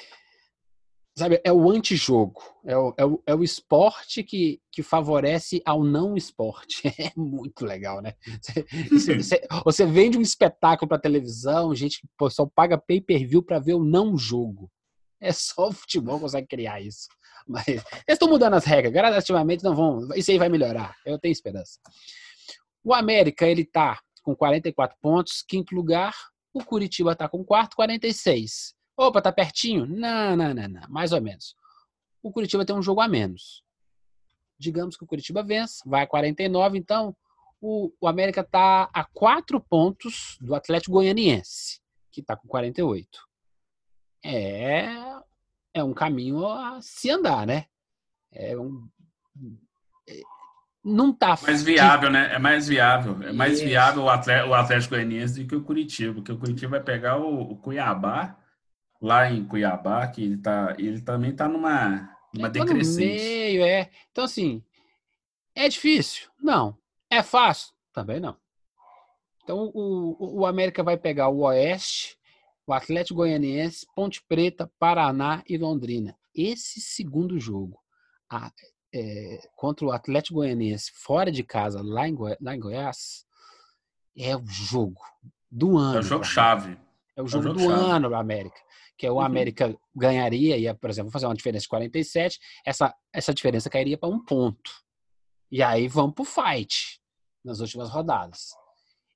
sabe, 1.17 1.41
é 1.43 1.51
o 1.51 1.69
antijogo. 1.71 2.41
É 2.65 2.77
o, 2.77 2.93
é 2.97 3.05
o, 3.05 3.23
é 3.25 3.35
o 3.35 3.43
esporte 3.43 4.21
que, 4.23 4.61
que 4.71 4.83
favorece 4.83 5.61
ao 5.65 5.83
não 5.83 6.15
esporte. 6.15 6.81
É 6.99 7.11
muito 7.17 7.65
legal, 7.65 8.01
né? 8.01 8.13
Você, 8.91 9.17
você, 9.17 9.41
você 9.65 9.85
vende 9.85 10.17
um 10.17 10.21
espetáculo 10.21 10.87
para 10.87 10.99
televisão, 10.99 11.73
gente 11.75 12.01
que 12.01 12.29
só 12.29 12.45
paga 12.45 12.77
pay-per-view 12.77 13.41
para 13.41 13.59
ver 13.59 13.73
o 13.73 13.83
não 13.83 14.17
jogo. 14.17 14.69
É 15.29 15.31
só 15.31 15.69
o 15.69 15.73
futebol 15.73 16.15
que 16.15 16.21
consegue 16.21 16.47
criar 16.47 16.79
isso. 16.81 17.07
Mas 17.47 17.67
eles 17.67 17.83
estão 18.09 18.29
mudando 18.29 18.53
as 18.53 18.65
regras, 18.65 18.93
gradativamente 18.93 19.63
não 19.63 19.75
vão. 19.75 20.09
Isso 20.15 20.31
aí 20.31 20.37
vai 20.37 20.49
melhorar. 20.49 20.95
Eu 21.05 21.19
tenho 21.19 21.31
esperança. 21.31 21.79
O 22.83 22.93
América, 22.93 23.47
ele 23.47 23.65
tá 23.65 23.99
com 24.23 24.35
44 24.35 24.97
pontos, 25.01 25.43
quinto 25.47 25.75
lugar. 25.75 26.13
O 26.53 26.63
Curitiba 26.63 27.13
está 27.13 27.27
com 27.27 27.43
quarto, 27.43 27.75
46. 27.75 28.75
Opa, 28.97 29.21
tá 29.21 29.31
pertinho? 29.31 29.85
Não, 29.85 30.35
não, 30.35 30.53
não, 30.53 30.67
não, 30.67 30.89
mais 30.89 31.11
ou 31.11 31.21
menos. 31.21 31.55
O 32.23 32.31
Curitiba 32.31 32.65
tem 32.65 32.75
um 32.75 32.81
jogo 32.81 33.01
a 33.01 33.07
menos. 33.07 33.63
Digamos 34.57 34.95
que 34.95 35.03
o 35.03 35.07
Curitiba 35.07 35.43
vence, 35.43 35.81
vai 35.85 36.03
a 36.03 36.07
49, 36.07 36.77
então 36.77 37.15
o, 37.61 37.91
o 37.99 38.07
América 38.07 38.41
está 38.41 38.89
a 38.93 39.03
quatro 39.03 39.59
pontos 39.59 40.37
do 40.39 40.55
Atlético 40.55 40.93
Goianiense, 40.93 41.81
que 42.11 42.21
está 42.21 42.35
com 42.35 42.47
48. 42.47 43.19
É, 44.25 44.87
é 45.73 45.83
um 45.83 45.93
caminho 45.93 46.47
a 46.47 46.81
se 46.81 47.11
andar, 47.11 47.45
né? 47.45 47.65
É 48.31 48.57
um, 48.57 48.87
é, 50.09 50.21
não 50.83 51.13
tá 51.13 51.37
mais 51.43 51.61
viável, 51.61 52.09
né? 52.09 52.33
É 52.33 52.39
mais 52.39 52.67
viável. 52.67 53.21
É 53.21 53.31
mais 53.31 53.61
viável 53.61 54.03
o 54.03 54.09
Atlético, 54.09 54.49
o 54.49 54.53
Atlético 54.55 54.95
Goianiense 54.95 55.43
do 55.43 55.47
que 55.47 55.55
o 55.55 55.63
Curitiba, 55.63 56.15
porque 56.15 56.31
o 56.31 56.39
Curitiba 56.39 56.71
vai 56.71 56.83
pegar 56.83 57.17
o, 57.17 57.51
o 57.51 57.57
Cuiabá 57.57 58.37
lá 59.01 59.31
em 59.31 59.45
Cuiabá, 59.45 60.07
que 60.07 60.23
ele, 60.23 60.37
tá, 60.37 60.75
ele 60.79 61.01
também 61.01 61.31
está 61.31 61.47
numa, 61.47 62.09
numa 62.33 62.49
decrescente. 62.49 63.17
No 63.17 63.23
meio, 63.23 63.63
é. 63.63 63.89
Então, 64.11 64.23
assim, 64.23 64.63
é 65.53 65.69
difícil? 65.69 66.29
Não. 66.41 66.75
É 67.09 67.21
fácil? 67.21 67.73
Também 67.93 68.19
não. 68.19 68.35
Então, 69.43 69.71
o, 69.73 70.39
o 70.39 70.45
América 70.45 70.81
vai 70.81 70.97
pegar 70.97 71.29
o 71.29 71.41
Oeste, 71.41 72.17
o 72.67 72.73
Atlético 72.73 73.17
Goianiense, 73.17 73.85
Ponte 73.95 74.23
Preta, 74.27 74.71
Paraná 74.79 75.43
e 75.47 75.57
Londrina. 75.57 76.17
Esse 76.33 76.81
segundo 76.81 77.39
jogo 77.39 77.79
a, 78.29 78.51
é, 78.93 79.39
contra 79.55 79.85
o 79.85 79.91
Atlético 79.91 80.35
Goianiense 80.35 80.91
fora 80.93 81.31
de 81.31 81.43
casa, 81.43 81.81
lá 81.83 82.07
em, 82.07 82.15
Goi 82.15 82.35
lá 82.41 82.55
em 82.55 82.59
Goiás, 82.59 83.25
é 84.17 84.35
o 84.35 84.45
jogo 84.47 85.01
do 85.51 85.77
ano. 85.77 85.97
É 85.97 85.99
o 85.99 86.03
jogo-chave. 86.03 86.77
É 87.15 87.21
o 87.21 87.27
jogo, 87.27 87.47
é 87.47 87.51
o 87.51 87.53
jogo 87.53 87.67
do 87.67 87.75
chave. 87.75 87.91
ano, 87.91 88.15
América 88.15 88.59
que 88.97 89.05
é 89.05 89.11
o 89.11 89.15
uhum. 89.15 89.21
América 89.21 89.75
ganharia, 89.95 90.57
ia, 90.57 90.73
por 90.73 90.89
exemplo, 90.89 91.11
fazer 91.11 91.25
uma 91.25 91.35
diferença 91.35 91.63
de 91.63 91.69
47, 91.69 92.39
essa, 92.65 92.95
essa 93.13 93.33
diferença 93.33 93.69
cairia 93.69 93.97
para 93.97 94.09
um 94.09 94.23
ponto. 94.23 94.71
E 95.51 95.61
aí 95.61 95.87
vamos 95.87 96.15
para 96.15 96.21
o 96.21 96.25
fight 96.25 96.99
nas 97.43 97.59
últimas 97.59 97.89
rodadas. 97.89 98.55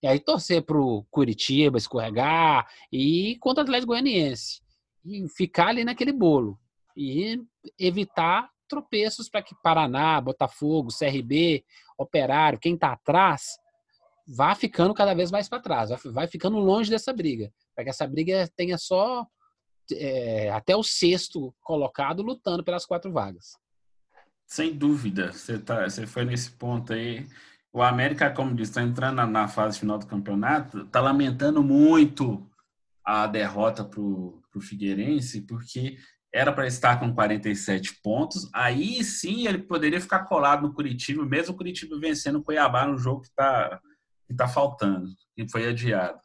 E 0.02 0.08
aí 0.08 0.20
torcer 0.20 0.62
para 0.64 0.78
o 0.78 1.04
Curitiba 1.12 1.78
escorregar 1.78 2.68
e 2.92 3.38
contra 3.40 3.62
o 3.62 3.64
Atlético 3.64 3.92
Goianiense. 3.92 4.62
E 5.06 5.28
ficar 5.30 5.68
ali 5.68 5.84
naquele 5.84 6.12
bolo. 6.12 6.58
E 6.96 7.42
evitar 7.78 8.50
tropeços 8.68 9.30
para 9.30 9.42
que 9.42 9.56
Paraná, 9.62 10.22
Botafogo, 10.22 10.90
CRB, 10.98 11.66
Operário, 11.98 12.60
quem 12.60 12.76
está 12.76 12.94
atrás, 12.94 13.58
vá 14.26 14.56
ficando 14.56 14.94
cada 14.94 15.14
vez 15.14 15.32
mais 15.32 15.50
para 15.50 15.60
trás, 15.60 15.90
vai 16.06 16.28
ficando 16.28 16.58
longe 16.60 16.90
dessa 16.90 17.12
briga. 17.12 17.52
Para 17.76 17.84
que 17.84 17.90
essa 17.90 18.08
briga 18.08 18.50
tenha 18.56 18.78
só 18.78 19.28
é, 19.94 20.50
até 20.52 20.76
o 20.76 20.84
sexto 20.84 21.54
colocado 21.62 22.22
lutando 22.22 22.64
pelas 22.64 22.86
quatro 22.86 23.12
vagas. 23.12 23.58
Sem 24.46 24.74
dúvida, 24.74 25.32
você, 25.32 25.60
tá, 25.60 25.90
você 25.90 26.08
foi 26.08 26.26
nesse 26.26 26.52
ponto 26.52 26.94
aí. 26.94 27.28
O 27.72 27.82
América, 27.82 28.32
como 28.32 28.56
disse, 28.56 28.72
está 28.72 28.82
entrando 28.82 29.18
na, 29.18 29.28
na, 29.28 29.48
fase 29.48 29.80
final 29.80 29.98
do 30.00 30.08
campeonato, 30.08 30.82
está 30.82 31.00
lamentando 31.00 31.62
muito 31.62 32.50
a 33.06 33.28
derrota 33.28 33.84
para 33.84 34.02
o 34.02 34.42
Figueirense, 34.62 35.42
porque 35.42 35.98
era 36.34 36.52
para 36.52 36.68
estar 36.68 37.00
com 37.00 37.14
47 37.14 38.02
pontos. 38.04 38.50
Aí 38.54 39.04
sim 39.04 39.48
ele 39.48 39.60
poderia 39.60 40.02
ficar 40.02 40.26
colado 40.26 40.64
no 40.64 40.74
Curitiba, 40.74 41.26
mesmo 41.26 41.54
o 41.54 41.58
Curitiba 41.58 42.00
vencendo 42.00 42.40
o 42.40 42.44
Cuiabá 42.44 42.86
no 42.86 42.98
jogo 42.98 43.22
que 43.22 43.28
está 43.28 43.80
que 44.28 44.36
tá 44.36 44.48
faltando, 44.48 45.10
que 45.36 45.50
foi 45.50 45.68
adiado. 45.68 46.20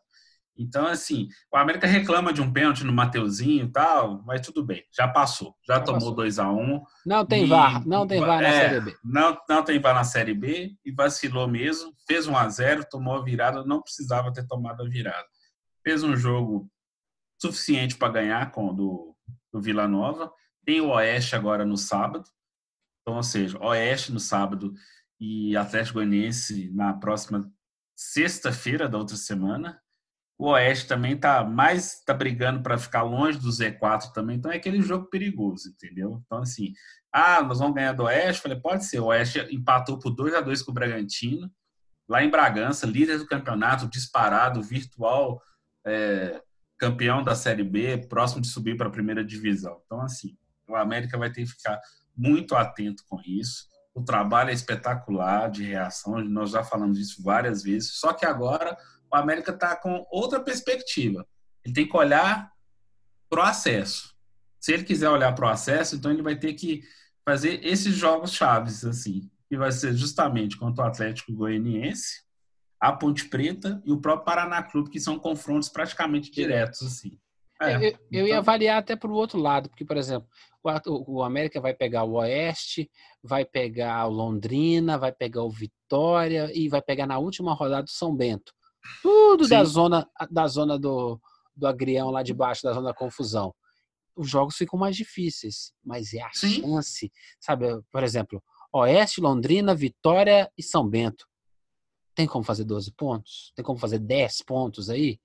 Então, 0.57 0.87
assim, 0.87 1.29
o 1.53 1.57
América 1.57 1.87
reclama 1.87 2.33
de 2.33 2.41
um 2.41 2.53
pênalti 2.53 2.85
no 2.85 2.93
Mateuzinho 2.93 3.67
e 3.67 3.73
tal, 3.73 4.23
mas 4.25 4.41
tudo 4.41 4.65
bem, 4.65 4.85
já 4.93 5.09
passou, 5.09 5.57
já, 5.67 5.75
já 5.75 5.81
tomou 5.81 6.15
2 6.15 6.39
a 6.39 6.49
1 6.49 6.61
um, 6.61 6.83
Não 7.05 7.27
tem 7.27 7.45
e, 7.45 7.49
VAR, 7.49 7.87
não 7.87 8.07
tem 8.07 8.21
VAR 8.21 8.41
na 8.41 8.49
é, 8.49 8.69
Série 8.69 8.81
B. 8.81 8.97
Não, 9.03 9.39
não 9.49 9.65
tem 9.65 9.81
VAR 9.81 9.95
na 9.95 10.05
Série 10.05 10.35
B 10.35 10.77
e 10.85 10.93
vacilou 10.93 11.49
mesmo, 11.49 11.93
fez 12.07 12.29
1 12.29 12.33
um 12.33 12.37
a 12.37 12.49
0 12.49 12.85
tomou 12.89 13.17
a 13.17 13.23
virada, 13.23 13.65
não 13.65 13.83
precisava 13.83 14.33
ter 14.33 14.47
tomado 14.47 14.83
a 14.83 14.89
virada. 14.89 15.27
Fez 15.83 16.05
um 16.05 16.17
jogo 16.17 16.71
suficiente 17.41 17.97
para 17.97 18.13
ganhar 18.13 18.51
com 18.53 18.69
o 18.69 18.73
do, 18.73 19.17
do 19.53 19.61
Vila 19.61 19.89
Nova. 19.89 20.33
Tem 20.65 20.81
o 20.81 20.91
Oeste 20.91 21.35
agora 21.35 21.65
no 21.65 21.77
sábado, 21.77 22.25
então, 23.03 23.17
ou 23.17 23.23
seja, 23.23 23.59
Oeste 23.59 24.13
no 24.13 24.21
sábado 24.21 24.73
e 25.21 25.57
Atlético 25.57 25.95
Goianiense 25.95 26.71
na 26.73 26.95
próxima 26.95 27.51
sexta-feira 27.95 28.89
da 28.89 28.99
outra 28.99 29.17
semana 29.17 29.81
o 30.39 30.49
Oeste 30.49 30.89
também 30.89 31.17
tá 31.17 31.45
mais 31.45 32.03
tá 32.05 32.13
brigando 32.13 32.63
para 32.63 32.79
ficar 32.79 33.03
longe 33.03 33.39
do 33.39 33.49
Z4 33.49 34.13
também, 34.13 34.37
então 34.37 34.51
é 34.51 34.57
aquele 34.57 34.83
jogo 34.83 35.07
perigoso, 35.07 35.69
entendeu? 35.69 36.21
Então 36.27 36.39
assim, 36.39 36.73
ah, 37.13 37.43
nós 37.43 37.59
vamos 37.59 37.75
ganhar 37.75 37.93
do 37.93 38.05
Oeste, 38.05 38.43
falei, 38.43 38.59
pode 38.59 38.85
ser. 38.85 38.99
O 38.99 39.07
Oeste 39.07 39.39
empatou 39.55 39.99
por 39.99 40.11
2 40.11 40.35
a 40.35 40.41
2 40.41 40.63
com 40.63 40.73
o 40.73 40.75
Bragantino, 40.75 41.51
lá 42.09 42.23
em 42.23 42.31
Bragança, 42.31 42.87
líder 42.87 43.19
do 43.19 43.27
campeonato, 43.27 43.89
disparado, 43.89 44.63
virtual, 44.63 45.41
é, 45.87 46.43
campeão 46.77 47.23
da 47.23 47.37
Série 47.37 47.63
B, 47.63 48.07
próximo 48.09 48.43
de 48.43 48.49
subir 48.49 48.77
para 48.77 48.89
a 48.89 48.93
primeira 48.93 49.25
divisão. 49.25 49.81
Então 49.87 50.01
assim, 50.01 50.37
o 50.69 50.75
América 50.75 51.17
vai 51.17 51.31
ter 51.31 51.43
que 51.43 51.51
ficar 51.51 51.81
muito 52.17 52.57
atento 52.57 53.05
com 53.09 53.21
isso. 53.25 53.69
O 53.95 54.03
trabalho 54.03 54.51
é 54.51 54.53
espetacular 54.53 55.49
de 55.49 55.63
reação, 55.63 56.19
nós 56.25 56.51
já 56.51 56.65
falamos 56.65 56.99
disso 56.99 57.23
várias 57.23 57.63
vezes, 57.63 57.93
só 57.93 58.13
que 58.13 58.27
agora 58.27 58.77
o 59.15 59.17
América 59.17 59.53
está 59.53 59.77
com 59.77 60.05
outra 60.11 60.41
perspectiva. 60.41 61.27
Ele 61.65 61.75
tem 61.75 61.89
que 61.89 61.97
olhar 61.97 62.51
para 63.31 63.41
o 63.41 63.45
acesso. 63.45 64.13
Se 64.61 64.73
ele 64.73 64.85
quiser 64.85 65.09
olhar 65.09 65.33
para 65.35 65.47
o 65.47 65.49
acesso, 65.49 65.97
então 65.97 66.11
ele 66.11 66.23
vai 66.23 66.37
ter 66.37 66.55
que 66.55 66.83
fazer 67.25 67.65
esses 67.65 67.95
jogos 67.95 68.33
chaves, 68.33 68.85
assim, 68.85 69.31
que 69.49 69.57
vai 69.57 69.71
ser 69.71 69.95
justamente 69.95 70.57
contra 70.57 70.85
o 70.85 70.87
Atlético 70.87 71.33
Goianiense, 71.33 72.25
a 72.81 72.93
Ponte 72.93 73.29
Preta 73.29 73.81
e 73.85 73.93
o 73.93 74.01
próprio 74.01 74.25
Paraná 74.25 74.63
Clube, 74.63 74.91
que 74.91 75.01
são 75.01 75.19
confrontos 75.19 75.69
praticamente 75.69 76.31
diretos, 76.31 76.83
assim. 76.83 77.19
É, 77.63 77.77
eu, 77.77 77.81
eu 77.81 77.97
então... 78.11 78.27
ia 78.27 78.39
avaliar 78.39 78.79
até 78.79 78.97
para 78.97 79.11
o 79.11 79.15
outro 79.15 79.39
lado, 79.39 79.69
porque, 79.71 79.85
por 79.85 79.97
exemplo, 79.97 80.29
o, 80.63 81.19
o, 81.19 81.23
América 81.23 81.61
vai 81.61 81.73
pegar 81.73 82.03
o 82.03 82.15
Oeste, 82.15 82.91
vai 83.23 83.45
pegar 83.45 84.07
o 84.07 84.11
Londrina, 84.11 84.99
vai 84.99 85.13
pegar 85.13 85.45
o 85.45 85.51
Vitória 85.51 86.51
e 86.53 86.69
vai 86.69 86.83
pegar 86.83 87.07
na 87.07 87.19
última 87.19 87.55
rodada 87.55 87.87
o 87.87 87.91
São 87.91 88.15
Bento. 88.15 88.53
Tudo 89.03 89.49
da 89.49 89.65
zona, 89.65 90.09
da 90.31 90.47
zona 90.47 90.79
do, 90.79 91.21
do 91.57 91.67
agrião 91.67 92.11
lá 92.11 92.23
de 92.23 92.35
baixo, 92.35 92.63
da 92.63 92.73
zona 92.73 92.89
da 92.89 92.95
confusão. 92.95 93.55
Os 94.17 94.29
jogos 94.29 94.57
ficam 94.57 94.79
mais 94.79 94.97
difíceis, 94.97 95.73
mas 95.85 96.15
é 96.15 96.23
a 96.23 96.31
Sim. 96.33 96.61
chance, 96.61 97.13
sabe? 97.41 97.67
Por 97.91 98.03
exemplo, 98.03 98.43
Oeste, 98.73 99.21
Londrina, 99.21 99.75
Vitória 99.75 100.51
e 100.57 100.63
São 100.63 100.89
Bento. 100.89 101.27
Tem 102.15 102.27
como 102.27 102.45
fazer 102.45 102.65
12 102.65 102.93
pontos? 102.93 103.53
Tem 103.57 103.65
como 103.65 103.79
fazer 103.79 103.99
10 103.99 104.43
pontos 104.43 104.89
aí? 104.89 105.19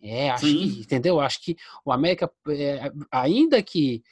É, 0.00 0.30
acho 0.30 0.46
Sim. 0.46 0.58
que, 0.58 0.80
entendeu? 0.80 1.20
Acho 1.20 1.42
que 1.42 1.56
o 1.84 1.90
América, 1.90 2.30
é, 2.48 2.92
ainda 3.10 3.62
que 3.62 4.02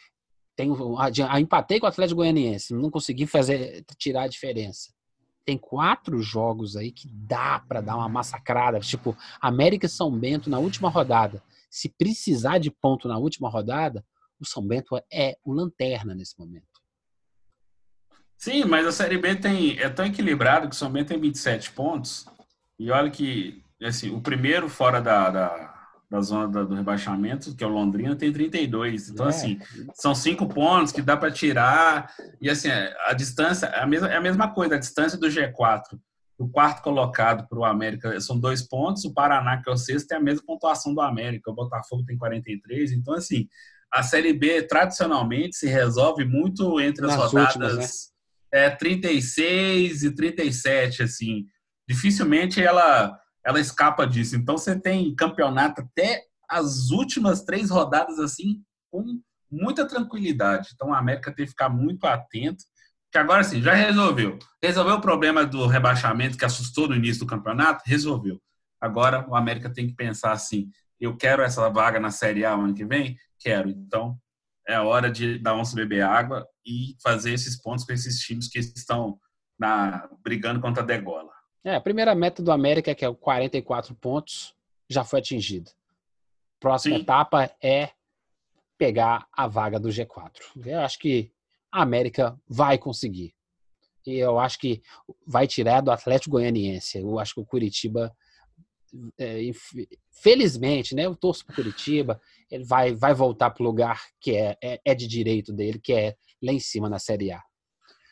tem, 0.57 0.71
a, 0.73 1.35
a, 1.35 1.41
empatei 1.41 1.79
com 1.79 1.87
o 1.87 1.89
Atlético 1.89 2.17
Goianiense, 2.17 2.75
não 2.75 2.91
consegui 2.91 3.27
fazer 3.27 3.85
tirar 3.99 4.23
a 4.23 4.29
diferença 4.29 4.96
tem 5.47 5.57
quatro 5.57 6.21
jogos 6.21 6.77
aí 6.77 6.91
que 6.91 7.09
dá 7.09 7.61
para 7.61 7.81
dar 7.81 7.97
uma 7.97 8.09
massacrada, 8.09 8.81
tipo 8.81 9.17
América 9.41 9.87
e 9.87 9.89
São 9.89 10.11
Bento 10.11 10.51
na 10.51 10.59
última 10.59 10.91
rodada. 10.91 11.41
Se 11.71 11.89
precisar 11.89 12.59
de 12.59 12.69
ponto 12.71 13.07
na 13.07 13.17
última 13.17 13.49
rodada, 13.49 14.05
o 14.41 14.45
São 14.45 14.67
Bento 14.67 15.01
é 15.11 15.39
o 15.45 15.53
lanterna 15.53 16.15
nesse 16.15 16.37
momento. 16.37 16.67
Sim, 18.37 18.65
mas 18.65 18.87
a 18.87 18.93
Série 18.93 19.19
B 19.19 19.37
tem, 19.37 19.79
é 19.79 19.89
tão 19.89 20.05
equilibrado 20.05 20.69
que 20.69 20.75
o 20.75 20.79
São 20.79 20.91
Bento 20.91 21.09
tem 21.09 21.21
27 21.21 21.71
pontos. 21.71 22.27
E 22.79 22.91
olha 22.91 23.09
que 23.11 23.63
assim, 23.81 24.11
o 24.11 24.21
primeiro 24.21 24.69
fora 24.69 25.01
da, 25.01 25.31
da 25.31 25.76
da 26.11 26.21
zona 26.21 26.65
do 26.65 26.75
rebaixamento, 26.75 27.55
que 27.55 27.65
é 27.65 27.67
o 27.67 27.71
Londrina, 27.71 28.15
tem 28.15 28.33
32. 28.33 29.11
Então, 29.11 29.27
é. 29.27 29.29
assim, 29.29 29.59
são 29.95 30.15
cinco 30.15 30.47
pontos 30.47 30.93
que 30.93 31.03
dá 31.03 31.17
para 31.17 31.33
tirar. 31.33 32.13
E, 32.41 32.49
assim, 32.49 32.69
a 33.07 33.13
distância 33.13 33.67
é 33.67 33.81
a, 33.81 33.87
mesma, 33.87 34.09
é 34.09 34.17
a 34.17 34.21
mesma 34.21 34.53
coisa, 34.53 34.77
a 34.77 34.79
distância 34.79 35.19
do 35.19 35.27
G4, 35.27 35.83
o 36.39 36.49
quarto 36.49 36.83
colocado 36.83 37.49
para 37.49 37.59
o 37.59 37.65
América, 37.65 38.21
são 38.21 38.39
dois 38.39 38.63
pontos. 38.63 39.05
O 39.05 39.13
Paraná, 39.13 39.61
que 39.61 39.69
é 39.69 39.73
o 39.73 39.77
sexto, 39.77 40.09
tem 40.09 40.19
a 40.19 40.23
mesma 40.23 40.45
pontuação 40.47 40.95
do 40.95 41.01
América. 41.01 41.51
O 41.51 41.55
Botafogo 41.55 42.05
tem 42.05 42.17
43. 42.17 42.93
Então, 42.93 43.15
assim, 43.15 43.49
a 43.93 44.03
Série 44.03 44.33
B 44.33 44.63
tradicionalmente 44.63 45.57
se 45.57 45.67
resolve 45.67 46.25
muito 46.25 46.79
entre 46.81 47.07
as 47.07 47.17
Nas 47.17 47.33
rodadas 47.33 47.55
últimas, 47.55 47.77
né? 47.77 47.87
é, 48.53 48.71
36 48.71 50.03
e 50.05 50.15
37, 50.15 51.03
assim. 51.03 51.47
Dificilmente 51.89 52.63
ela, 52.63 53.19
ela 53.47 53.61
escapa 53.61 54.05
disso. 54.05 54.35
Então 54.35 54.59
você 54.59 54.79
tem 54.79 55.15
campeonato 55.15 55.81
até 55.81 56.25
as 56.49 56.91
últimas 56.91 57.45
três 57.45 57.71
rodadas, 57.71 58.19
assim, 58.19 58.61
com 58.91 59.21
muita 59.49 59.87
tranquilidade. 59.87 60.71
Então 60.75 60.93
a 60.93 60.99
América 60.99 61.33
tem 61.33 61.45
que 61.45 61.53
ficar 61.53 61.69
muito 61.69 62.05
atento. 62.07 62.65
Que 63.13 63.19
agora 63.19 63.45
sim, 63.45 63.63
já 63.63 63.73
resolveu. 63.73 64.37
Resolveu 64.61 64.97
o 64.97 65.01
problema 65.01 65.47
do 65.47 65.65
rebaixamento 65.69 66.37
que 66.37 66.45
assustou 66.45 66.89
no 66.89 66.97
início 66.97 67.25
do 67.25 67.31
campeonato? 67.31 67.85
Resolveu. 67.87 68.43
Agora 68.81 69.25
o 69.29 69.37
América 69.37 69.73
tem 69.73 69.87
que 69.87 69.95
pensar 69.95 70.33
assim: 70.33 70.69
eu 71.01 71.17
quero 71.17 71.43
essa 71.43 71.69
vaga 71.71 72.01
na 72.01 72.11
Série 72.11 72.45
A 72.45 72.53
ano 72.53 72.75
que 72.75 72.85
vem? 72.85 73.17
Quero. 73.39 73.71
Então, 73.71 74.19
é 74.67 74.81
hora 74.81 75.09
de 75.09 75.39
dar 75.39 75.55
um 75.55 75.63
beber 75.75 76.03
água 76.03 76.45
e 76.67 76.97
fazer 77.01 77.33
esses 77.33 77.61
pontos 77.63 77.85
com 77.85 77.93
esses 77.93 78.19
times 78.19 78.49
que 78.49 78.59
estão 78.59 79.19
na, 79.57 80.09
brigando 80.23 80.61
contra 80.61 80.83
a 80.83 80.87
degola. 80.87 81.26
É, 81.67 81.75
a 81.75 81.81
primeira 81.81 82.15
meta 82.15 82.45
do 82.45 82.53
América, 82.53 82.95
que 82.95 83.05
é 83.05 83.09
o 83.09 83.15
44 83.17 83.93
pontos, 83.97 84.55
já 84.89 85.03
foi 85.03 85.19
atingida. 85.19 85.69
Próxima 86.61 86.95
Sim. 86.95 87.03
etapa 87.03 87.51
é 87.61 87.91
pegar 88.79 89.27
a 89.33 89.49
vaga 89.49 89.81
do 89.81 89.89
G4. 89.89 90.31
Eu 90.65 90.79
acho 90.79 90.97
que 90.97 91.33
a 91.73 91.83
América 91.83 92.41
vai 92.49 92.79
conseguir. 92.79 93.35
E 94.07 94.15
eu 94.15 94.39
acho 94.39 94.61
que 94.61 94.81
vai 95.27 95.49
tirar 95.49 95.81
do 95.81 95.91
Atlético 95.91 96.37
Goianiense. 96.37 96.99
Eu 96.99 97.19
acho 97.19 97.35
que 97.35 97.41
o 97.41 97.45
Curitiba 97.45 98.15
é, 99.19 99.41
felizmente, 100.13 100.95
né? 100.95 101.07
Eu 101.07 101.17
torço 101.17 101.45
para 101.45 101.57
Curitiba, 101.57 102.21
ele 102.49 102.63
vai, 102.63 102.95
vai 102.95 103.13
voltar 103.13 103.51
para 103.51 103.65
o 103.65 103.67
lugar 103.67 104.01
que 104.21 104.37
é, 104.37 104.57
é, 104.63 104.81
é, 104.85 104.95
de 104.95 105.09
direito 105.09 105.53
dele, 105.53 105.81
que 105.81 105.93
é 105.93 106.17
lá 106.41 106.53
em 106.53 106.61
cima 106.61 106.89
na 106.89 107.01
Série 107.01 107.33
A. 107.33 107.43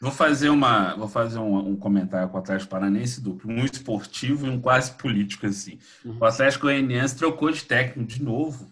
Vou 0.05 0.13
fazer 0.13 0.51
uma, 0.51 0.95
vou 0.97 1.09
fazer 1.09 1.39
um, 1.39 1.57
um 1.71 1.77
comentário 1.77 2.29
com 2.29 2.37
o 2.37 2.41
Atlético 2.41 2.69
Paranense 2.69 3.23
duplo, 3.23 3.51
um 3.51 3.65
esportivo 3.65 4.47
e 4.47 4.51
um 4.51 4.61
quase 4.61 4.93
político 4.93 5.47
assim. 5.47 5.79
Uhum. 6.05 6.19
O 6.21 6.25
Atlético 6.27 6.67
Goianiense 6.67 7.17
trocou 7.17 7.51
de 7.51 7.65
técnico 7.65 8.07
de 8.07 8.23
novo 8.23 8.71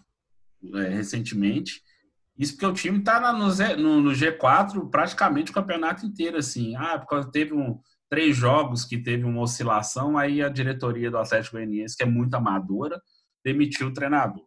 é, 0.75 0.89
recentemente. 0.89 1.81
Isso 2.37 2.53
porque 2.53 2.67
o 2.67 2.73
time 2.73 2.99
está 2.99 3.33
no, 3.33 3.47
no, 3.77 4.01
no, 4.01 4.11
G4 4.11 4.87
praticamente 4.91 5.49
o 5.49 5.55
campeonato 5.55 6.05
inteiro 6.05 6.37
assim. 6.37 6.75
Ah, 6.75 6.99
porque 6.99 7.31
teve 7.31 7.51
um 7.51 7.79
três 8.07 8.37
jogos 8.37 8.85
que 8.85 8.99
teve 8.99 9.23
uma 9.23 9.41
oscilação, 9.41 10.15
aí 10.15 10.39
a 10.39 10.49
diretoria 10.49 11.09
do 11.09 11.17
Atlético 11.17 11.55
Goianiense, 11.55 11.97
que 11.97 12.03
é 12.03 12.05
muito 12.05 12.35
amadora, 12.35 13.01
demitiu 13.43 13.87
o 13.87 13.93
treinador. 13.93 14.45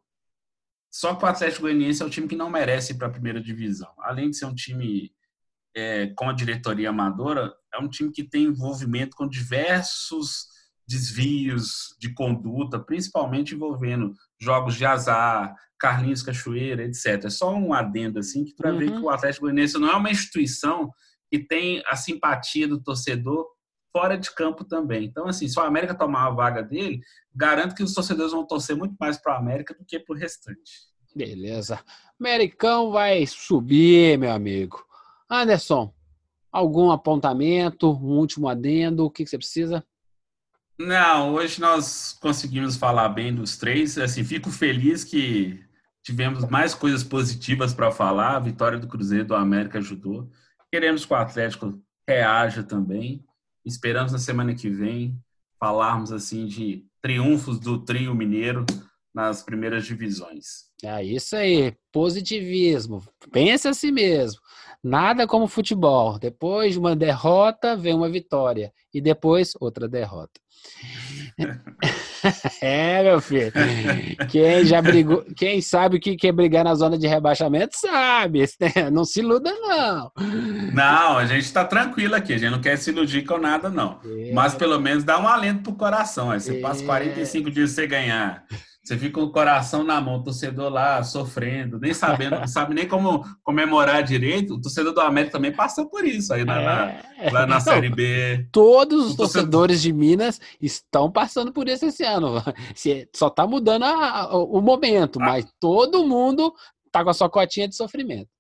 Só 0.89 1.17
que 1.17 1.25
o 1.25 1.27
Atlético 1.27 1.63
Goianiense 1.63 2.01
é 2.01 2.07
um 2.07 2.11
time 2.11 2.29
que 2.29 2.37
não 2.37 2.49
merece 2.49 2.93
ir 2.93 2.97
para 2.97 3.09
a 3.09 3.11
primeira 3.11 3.41
divisão. 3.41 3.93
Além 3.99 4.31
de 4.31 4.37
ser 4.37 4.45
um 4.45 4.55
time 4.55 5.11
é, 5.77 6.07
com 6.17 6.29
a 6.29 6.33
diretoria 6.33 6.89
amadora, 6.89 7.53
é 7.73 7.79
um 7.79 7.89
time 7.89 8.11
que 8.11 8.25
tem 8.25 8.45
envolvimento 8.45 9.15
com 9.15 9.29
diversos 9.29 10.47
desvios 10.89 11.95
de 12.01 12.15
conduta, 12.15 12.79
principalmente 12.79 13.55
envolvendo 13.55 14.15
jogos 14.41 14.75
de 14.77 14.87
azar, 14.87 15.55
Carlinhos 15.79 16.23
Cachoeira, 16.23 16.85
etc. 16.85 17.25
É 17.25 17.31
só 17.31 17.55
um 17.55 17.75
adendo 17.75 18.19
assim 18.19 18.45
que 18.45 18.55
para 18.55 18.73
uhum. 18.73 18.79
ver 18.79 18.93
que 18.93 18.99
o 18.99 19.11
Atlético 19.11 19.45
Goianiense 19.45 19.79
não 19.79 19.91
é 19.91 19.97
uma 19.97 20.11
instituição 20.11 20.91
que 21.31 21.39
tem 21.39 21.83
a 21.87 21.97
simpatia 21.97 22.67
do 22.67 22.83
torcedor 22.83 23.45
fora 23.93 24.17
de 24.17 24.35
campo 24.35 24.65
também. 24.65 25.05
Então, 25.05 25.27
assim, 25.27 25.49
se 25.49 25.59
o 25.59 25.63
América 25.63 25.95
tomar 25.95 26.27
a 26.27 26.31
vaga 26.31 26.63
dele, 26.63 27.01
garanto 27.35 27.75
que 27.75 27.83
os 27.83 27.93
torcedores 27.93 28.33
vão 28.33 28.47
torcer 28.47 28.77
muito 28.77 28.95
mais 28.99 29.19
para 29.19 29.35
o 29.35 29.37
América 29.37 29.75
do 29.75 29.85
que 29.85 29.99
para 29.99 30.15
o 30.15 30.19
restante. 30.19 30.87
Beleza. 31.15 31.81
Americão 32.19 32.91
vai 32.91 33.27
subir, 33.27 34.19
meu 34.19 34.31
amigo. 34.31 34.86
Anderson, 35.29 35.93
algum 36.51 36.91
apontamento, 36.91 37.91
um 37.91 38.19
último 38.19 38.49
adendo? 38.49 39.05
O 39.05 39.11
que, 39.11 39.25
que 39.25 39.31
você 39.31 39.39
precisa? 39.39 39.85
Não, 40.79 41.35
hoje 41.35 41.61
nós 41.61 42.17
conseguimos 42.21 42.77
falar 42.77 43.09
bem 43.09 43.35
dos 43.35 43.57
três. 43.57 43.97
Assim, 43.99 44.23
fico 44.23 44.51
feliz 44.51 45.05
que 45.05 45.65
tivemos 46.03 46.45
mais 46.49 46.75
coisas 46.75 47.03
positivas 47.03 47.75
para 47.75 47.91
falar. 47.91 48.37
A 48.37 48.41
vitória 48.41 48.79
do 48.79 48.87
Cruzeiro 48.87 49.27
do 49.27 49.35
América 49.35 49.79
ajudou. 49.79 50.31
Queremos 50.71 51.05
que 51.05 51.13
o 51.13 51.17
Atlético 51.17 51.81
reaja 52.07 52.63
também. 52.63 53.25
Esperamos 53.65 54.13
na 54.13 54.19
semana 54.19 54.55
que 54.55 54.69
vem 54.69 55.19
falarmos 55.59 56.13
assim 56.13 56.47
de 56.47 56.85
triunfos 57.01 57.59
do 57.59 57.83
trio 57.83 58.15
mineiro 58.15 58.67
nas 59.15 59.43
primeiras 59.43 59.87
divisões. 59.87 60.67
É 60.85 61.03
isso 61.03 61.35
aí, 61.35 61.75
positivismo. 61.91 63.03
Pensa 63.33 63.71
assim 63.71 63.91
mesmo. 63.91 64.39
Nada 64.87 65.27
como 65.27 65.49
futebol. 65.49 66.17
Depois 66.17 66.75
de 66.75 66.79
uma 66.79 66.95
derrota, 66.95 67.77
vem 67.77 67.93
uma 67.93 68.09
vitória. 68.09 68.73
E 68.95 69.01
depois, 69.01 69.53
outra 69.61 69.89
derrota. 69.89 70.41
É, 72.61 73.05
meu 73.05 73.21
filho. 73.21 73.53
Quem 74.29 74.65
já 74.65 74.83
brigou, 74.83 75.25
quem 75.37 75.61
sabe 75.61 75.97
o 75.97 76.01
que 76.01 76.27
é 76.27 76.33
brigar 76.33 76.65
na 76.65 76.75
zona 76.75 76.99
de 76.99 77.07
rebaixamento 77.07 77.77
sabe. 77.79 78.45
Não 78.93 79.05
se 79.05 79.21
iluda, 79.21 79.53
não. 79.53 80.11
Não, 80.73 81.19
a 81.19 81.27
gente 81.27 81.45
está 81.45 81.65
tranquilo 81.65 82.17
aqui. 82.17 82.33
A 82.33 82.39
gente 82.39 82.51
não 82.51 82.61
quer 82.61 82.77
se 82.79 82.91
iludir 82.91 83.23
com 83.23 83.39
nada, 83.39 83.69
não. 83.69 84.01
É. 84.05 84.33
Mas 84.33 84.57
pelo 84.57 84.81
menos 84.81 85.05
dá 85.05 85.21
um 85.21 85.29
alento 85.29 85.63
pro 85.63 85.75
coração. 85.75 86.33
Aí 86.33 86.41
você 86.41 86.57
é. 86.57 86.61
passa 86.61 86.85
45 86.85 87.49
dias 87.49 87.71
sem 87.71 87.87
ganhar. 87.87 88.45
Você 88.87 88.97
fica 88.97 89.15
com 89.15 89.27
o 89.27 89.33
coração 89.33 89.83
na 89.83 90.01
mão, 90.01 90.19
o 90.19 90.23
torcedor 90.23 90.71
lá 90.71 91.03
sofrendo, 91.03 91.77
nem 91.81 91.93
sabendo, 91.93 92.39
não 92.39 92.47
sabe 92.47 92.73
nem 92.73 92.87
como 92.87 93.25
comemorar 93.43 94.05
direito. 94.05 94.55
O 94.55 94.61
torcedor 94.61 94.93
do 94.93 95.01
América 95.01 95.33
também 95.33 95.53
passou 95.53 95.89
por 95.91 96.05
isso 96.05 96.33
aí 96.33 96.45
na, 96.45 96.93
é. 97.19 97.31
lá 97.33 97.45
na 97.49 97.59
Série 97.59 97.91
B. 97.91 98.47
Todos 98.53 99.09
os 99.09 99.17
torcedores 99.17 99.83
de 99.83 99.93
Minas 99.93 100.41
estão 100.63 101.11
passando 101.11 101.53
por 101.53 101.67
isso 101.69 101.85
esse 101.85 102.05
ano. 102.05 102.35
Só 103.13 103.27
está 103.27 103.45
mudando 103.45 103.83
a, 103.83 104.37
o 104.37 104.61
momento, 104.61 105.21
ah. 105.21 105.25
mas 105.25 105.47
todo 105.59 106.07
mundo 106.07 106.55
está 106.87 107.03
com 107.03 107.11
a 107.11 107.15
sua 107.15 107.29
cotinha 107.29 107.67
de 107.67 107.75
sofrimento. 107.75 108.36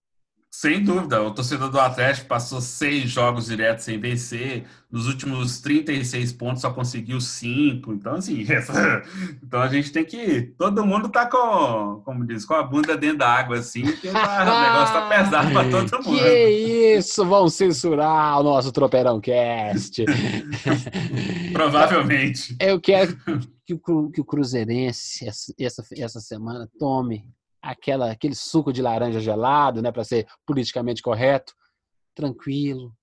Sem 0.59 0.83
dúvida, 0.83 1.23
o 1.23 1.31
torcedor 1.35 1.69
do 1.69 1.79
Atlético 1.79 2.29
passou 2.29 2.63
seis 2.63 3.11
jogos 3.11 3.45
diretos 3.45 3.85
sem 3.85 4.01
vencer, 4.01 4.65
nos 4.91 5.07
últimos 5.07 5.61
36 5.61 6.33
pontos 6.33 6.63
só 6.63 6.73
conseguiu 6.73 7.21
cinco, 7.21 7.93
então 7.93 8.15
assim, 8.15 8.43
essa... 8.51 9.03
então 9.43 9.61
a 9.61 9.69
gente 9.69 9.93
tem 9.93 10.03
que, 10.03 10.55
todo 10.57 10.87
mundo 10.87 11.11
tá 11.11 11.27
com, 11.27 12.01
como 12.07 12.27
diz, 12.27 12.47
com 12.47 12.55
a 12.55 12.63
bunda 12.63 12.97
dentro 12.97 13.19
da 13.19 13.29
água 13.29 13.59
assim, 13.59 13.83
porque 13.83 14.09
tá, 14.09 14.45
o 14.45 14.49
negócio 14.73 14.95
tá 14.95 15.09
pesado 15.11 15.51
para 15.53 15.71
todo 15.71 16.03
mundo. 16.03 16.19
Que 16.21 16.49
isso, 16.97 17.27
vão 17.27 17.51
censurar 17.51 18.41
o 18.41 18.43
nosso 18.43 18.73
Tropeirão 18.73 19.21
Cast. 19.21 20.07
Provavelmente. 21.53 22.57
Eu 22.59 22.81
quero 22.81 23.15
que 23.67 23.75
o, 23.75 24.11
que 24.11 24.23
o 24.23 24.25
Cruzeirense 24.25 25.29
essa, 25.61 25.85
essa 25.99 26.19
semana 26.19 26.67
tome 26.79 27.27
aquela, 27.67 28.12
aquele 28.12 28.35
suco 28.35 28.73
de 28.73 28.81
laranja 28.81 29.19
gelado, 29.19 29.83
né, 29.83 29.91
para 29.91 30.05
ser 30.05 30.27
politicamente 30.47 31.03
correto, 31.03 31.53
tranquilo, 32.14 32.95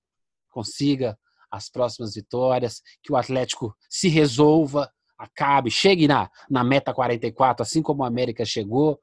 consiga 0.50 1.20
as 1.52 1.70
próximas 1.70 2.16
vitórias, 2.16 2.82
que 3.02 3.12
o 3.12 3.18
Atlético 3.18 3.76
se 3.90 4.08
resolva, 4.08 4.92
acabe, 5.18 5.70
chegue 5.70 6.08
na, 6.08 6.30
na 6.50 6.64
meta 6.64 6.94
44, 6.94 7.62
assim 7.62 7.82
como 7.82 8.02
o 8.02 8.06
América 8.06 8.46
chegou, 8.46 9.00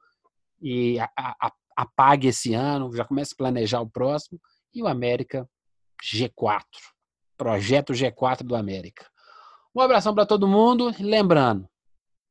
e 0.59 0.99
a, 0.99 1.09
a, 1.17 1.51
apague 1.77 2.27
esse 2.27 2.53
ano, 2.53 2.93
já 2.95 3.05
comece 3.05 3.33
a 3.33 3.37
planejar 3.37 3.81
o 3.81 3.89
próximo, 3.89 4.39
e 4.73 4.81
o 4.81 4.87
América 4.87 5.47
G4, 6.03 6.63
projeto 7.37 7.93
G4 7.93 8.43
do 8.43 8.55
América. 8.55 9.07
Um 9.75 9.79
abração 9.79 10.13
para 10.13 10.25
todo 10.25 10.47
mundo, 10.47 10.91
lembrando, 10.99 11.69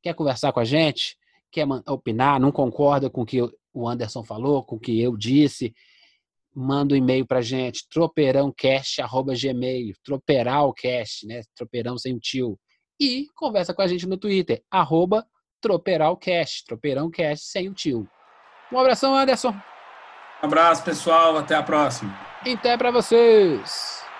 quer 0.03 0.13
conversar 0.13 0.51
com 0.51 0.59
a 0.59 0.65
gente? 0.65 1.17
Quer 1.51 1.67
opinar, 1.87 2.39
não 2.39 2.51
concorda 2.51 3.09
com 3.09 3.21
o 3.21 3.25
que 3.25 3.41
o 3.73 3.87
Anderson 3.87 4.23
falou, 4.23 4.63
com 4.63 4.75
o 4.75 4.79
que 4.79 5.01
eu 5.01 5.17
disse, 5.17 5.73
manda 6.53 6.93
um 6.93 6.97
e-mail 6.97 7.25
para 7.25 7.41
gente, 7.41 7.87
tropeirãocast.gmail, 7.89 9.95
troperalcast, 10.03 11.25
né? 11.25 11.41
Tropeirão 11.55 11.97
sem 11.97 12.13
o 12.15 12.19
tio. 12.19 12.59
E 12.99 13.25
conversa 13.35 13.73
com 13.73 13.81
a 13.81 13.87
gente 13.87 14.05
no 14.07 14.17
Twitter, 14.17 14.61
arroba 14.69 15.25
troperalcast, 15.61 16.65
tropeirãocast 16.65 17.45
sem 17.45 17.69
o 17.69 17.73
tio. 17.73 18.05
Um 18.71 18.79
abração, 18.79 19.15
Anderson. 19.15 19.49
Um 19.49 20.45
abraço, 20.45 20.83
pessoal. 20.83 21.37
Até 21.37 21.55
a 21.55 21.63
próxima. 21.63 22.13
Até 22.45 22.77
para 22.77 22.91
vocês. 22.91 24.10